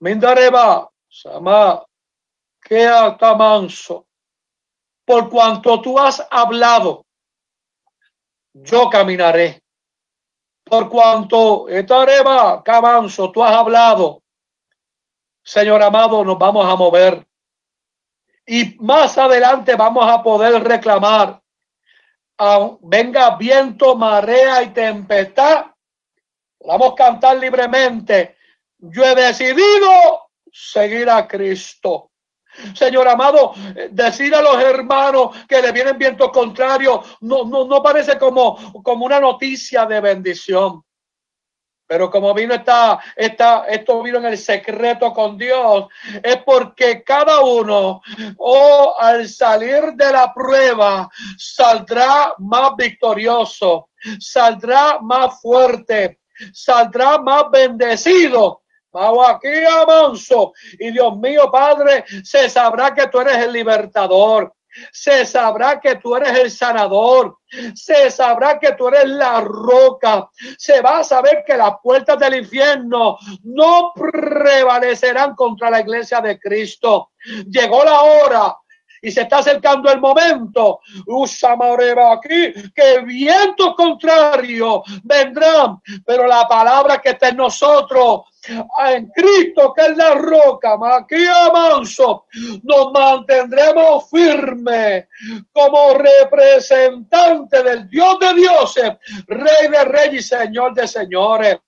Mindareba, 0.00 0.90
Sama, 1.08 1.84
que 2.60 2.90
manso, 3.38 4.08
por 5.04 5.30
cuanto 5.30 5.80
tú 5.80 5.96
has 5.96 6.26
hablado, 6.28 7.06
yo 8.52 8.90
caminaré 8.90 9.64
por 10.64 10.88
cuanto 10.88 11.68
estareba 11.68 12.62
cabanzo, 12.64 13.30
tú 13.30 13.44
has 13.44 13.54
hablado, 13.54 14.23
Señor 15.44 15.82
amado, 15.82 16.24
nos 16.24 16.38
vamos 16.38 16.66
a 16.66 16.74
mover. 16.74 17.26
Y 18.46 18.76
más 18.80 19.16
adelante 19.18 19.74
vamos 19.76 20.10
a 20.10 20.22
poder 20.22 20.62
reclamar, 20.64 21.40
venga 22.80 23.36
viento, 23.36 23.94
marea 23.94 24.62
y 24.62 24.70
tempestad, 24.70 25.66
vamos 26.60 26.92
a 26.92 26.94
cantar 26.94 27.36
libremente. 27.36 28.36
Yo 28.78 29.04
he 29.04 29.14
decidido 29.14 30.30
seguir 30.50 31.08
a 31.08 31.26
Cristo. 31.26 32.10
Señor 32.74 33.08
amado, 33.08 33.52
decir 33.90 34.34
a 34.34 34.40
los 34.40 34.62
hermanos 34.62 35.36
que 35.48 35.60
le 35.60 35.72
vienen 35.72 35.98
vientos 35.98 36.30
contrarios 36.30 37.16
no, 37.20 37.44
no, 37.44 37.64
no 37.64 37.82
parece 37.82 38.16
como, 38.16 38.82
como 38.82 39.06
una 39.06 39.18
noticia 39.18 39.86
de 39.86 40.00
bendición. 40.00 40.83
Pero 41.86 42.10
como 42.10 42.32
vino 42.32 42.54
esta, 42.54 42.98
esta, 43.14 43.66
esto 43.66 44.02
vino 44.02 44.18
en 44.18 44.26
el 44.26 44.38
secreto 44.38 45.12
con 45.12 45.36
Dios, 45.36 45.86
es 46.22 46.38
porque 46.38 47.02
cada 47.02 47.40
uno, 47.40 48.00
o 48.38 48.56
oh, 48.56 49.00
al 49.00 49.28
salir 49.28 49.92
de 49.94 50.12
la 50.12 50.32
prueba, 50.32 51.08
saldrá 51.36 52.34
más 52.38 52.74
victorioso, 52.76 53.90
saldrá 54.18 54.98
más 55.00 55.40
fuerte, 55.40 56.20
saldrá 56.52 57.18
más 57.18 57.50
bendecido 57.50 58.62
Vamos 58.94 59.28
aquí, 59.28 59.48
amanso. 59.48 60.52
Y 60.78 60.92
Dios 60.92 61.16
mío, 61.16 61.50
Padre, 61.50 62.04
se 62.22 62.48
sabrá 62.48 62.94
que 62.94 63.08
tú 63.08 63.18
eres 63.18 63.38
el 63.38 63.52
libertador. 63.52 64.54
Se 64.92 65.24
sabrá 65.26 65.80
que 65.80 65.96
tú 65.96 66.16
eres 66.16 66.38
el 66.38 66.50
sanador. 66.50 67.38
Se 67.74 68.10
sabrá 68.10 68.58
que 68.58 68.72
tú 68.72 68.88
eres 68.88 69.06
la 69.06 69.40
roca. 69.40 70.28
Se 70.58 70.80
va 70.80 70.98
a 70.98 71.04
saber 71.04 71.44
que 71.46 71.56
las 71.56 71.74
puertas 71.82 72.18
del 72.18 72.36
infierno 72.36 73.18
no 73.44 73.92
prevalecerán 73.94 75.34
contra 75.34 75.70
la 75.70 75.80
iglesia 75.80 76.20
de 76.20 76.38
Cristo. 76.38 77.10
Llegó 77.48 77.84
la 77.84 78.02
hora 78.02 78.56
y 79.04 79.10
se 79.12 79.22
está 79.22 79.38
acercando 79.38 79.90
el 79.90 80.00
momento. 80.00 80.80
Usa 81.06 81.56
aquí, 82.12 82.52
que 82.74 83.00
viento 83.04 83.74
contrario 83.76 84.82
vendrán, 85.02 85.80
pero 86.04 86.26
la 86.26 86.48
palabra 86.48 86.98
que 86.98 87.10
está 87.10 87.28
en 87.28 87.36
nosotros 87.36 88.22
en 88.46 89.10
Cristo, 89.14 89.72
que 89.74 89.86
es 89.86 89.96
la 89.96 90.14
roca, 90.14 90.76
Maquia 90.76 91.50
Manso, 91.52 92.26
nos 92.62 92.92
mantendremos 92.92 94.08
firmes 94.10 95.06
como 95.52 95.94
representante 95.94 97.62
del 97.62 97.88
Dios 97.88 98.18
de 98.20 98.34
dioses, 98.34 98.92
Rey 99.26 99.68
de 99.70 99.84
reyes 99.84 100.26
y 100.26 100.36
Señor 100.36 100.74
de 100.74 100.86
señores. 100.86 101.58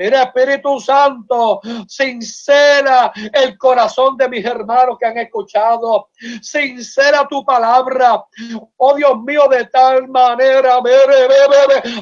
Mira, 0.00 0.22
Espíritu 0.22 0.80
Santo, 0.80 1.60
sincera 1.86 3.12
el 3.34 3.58
corazón 3.58 4.16
de 4.16 4.30
mis 4.30 4.42
hermanos 4.42 4.96
que 4.98 5.04
han 5.04 5.18
escuchado. 5.18 6.08
Sincera 6.40 7.28
tu 7.28 7.44
palabra. 7.44 8.24
Oh 8.78 8.94
Dios 8.94 9.20
mío, 9.22 9.46
de 9.50 9.66
tal 9.66 10.08
manera. 10.08 10.78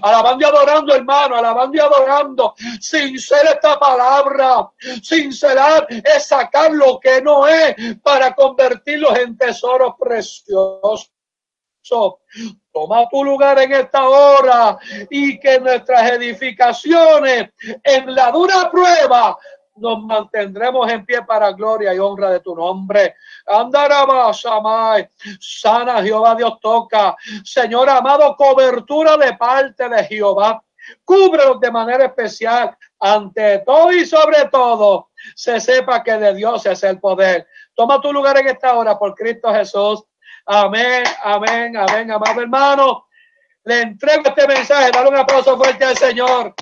Alabando 0.01 0.45
y 0.45 0.49
adorando, 0.49 0.95
hermano. 0.95 1.35
Alabando 1.35 1.77
y 1.77 1.81
adorando. 1.81 2.55
Sincera 2.81 3.51
esta 3.51 3.77
palabra. 3.81 4.71
Sincerar 5.03 5.89
es 5.91 6.25
sacar 6.25 6.71
lo 6.71 7.01
que 7.01 7.21
no 7.21 7.49
es 7.49 7.75
para 8.01 8.33
convertirlos 8.33 9.19
en 9.19 9.37
tesoros 9.37 9.95
preciosos. 9.99 11.11
Toma 12.79 13.09
tu 13.09 13.25
lugar 13.25 13.59
en 13.59 13.73
esta 13.73 14.09
hora 14.09 14.79
y 15.11 15.41
que 15.41 15.59
nuestras 15.59 16.13
edificaciones 16.13 17.51
en 17.83 18.15
la 18.15 18.31
dura 18.31 18.71
prueba 18.71 19.37
nos 19.75 20.01
mantendremos 20.05 20.89
en 20.89 21.05
pie 21.05 21.25
para 21.25 21.51
gloria 21.51 21.93
y 21.93 21.99
honra 21.99 22.31
de 22.31 22.39
tu 22.39 22.55
nombre. 22.55 23.17
Andarabashamay, 23.49 25.09
sana 25.41 26.05
Jehová, 26.05 26.37
Dios 26.37 26.61
toca. 26.61 27.17
Señor 27.43 27.91
amado, 27.91 28.37
cobertura 28.37 29.17
de 29.17 29.33
parte 29.37 29.89
de 29.89 30.05
Jehová. 30.05 30.63
Cúbrelos 31.05 31.59
de 31.59 31.73
manera 31.73 32.05
especial. 32.05 32.77
Ante 33.01 33.59
todo 33.67 33.91
y 33.91 34.07
sobre 34.07 34.45
todo, 34.53 35.09
se 35.35 35.59
sepa 35.59 36.05
que 36.05 36.13
de 36.13 36.33
Dios 36.33 36.65
es 36.65 36.81
el 36.85 37.01
poder. 37.01 37.49
Toma 37.75 38.01
tu 38.01 38.13
lugar 38.13 38.39
en 38.39 38.49
esta 38.49 38.77
hora 38.77 38.97
por 38.97 39.17
Cristo 39.17 39.53
Jesús. 39.53 40.05
Amén, 40.51 41.05
amén, 41.25 41.77
amén, 41.77 42.11
amado 42.11 42.41
hermano. 42.41 43.09
Le 43.65 43.83
entrego 43.83 44.23
este 44.25 44.49
mensaje, 44.49 44.91
dale 44.91 45.11
un 45.11 45.17
aplauso 45.17 45.55
fuerte 45.59 45.85
al 45.85 45.95
Señor. 45.95 46.55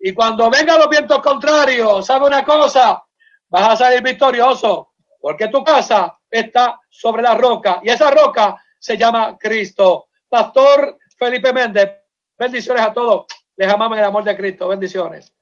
Y 0.00 0.12
cuando 0.12 0.50
vengan 0.50 0.80
los 0.80 0.88
vientos 0.88 1.20
contrarios, 1.20 2.04
¿sabe 2.04 2.26
una 2.26 2.44
cosa? 2.44 3.00
Vas 3.48 3.68
a 3.68 3.76
salir 3.76 4.02
victorioso, 4.02 4.94
porque 5.20 5.46
tu 5.46 5.62
casa 5.62 6.18
está 6.28 6.80
sobre 6.90 7.22
la 7.22 7.36
roca 7.36 7.78
y 7.84 7.90
esa 7.90 8.10
roca 8.10 8.60
se 8.80 8.98
llama 8.98 9.38
Cristo. 9.38 10.08
Pastor 10.28 10.98
Felipe 11.16 11.52
Méndez, 11.52 11.88
bendiciones 12.36 12.82
a 12.82 12.92
todos. 12.92 13.26
Les 13.54 13.72
amamos 13.72 13.96
el 13.96 14.04
amor 14.04 14.24
de 14.24 14.36
Cristo. 14.36 14.66
Bendiciones. 14.66 15.32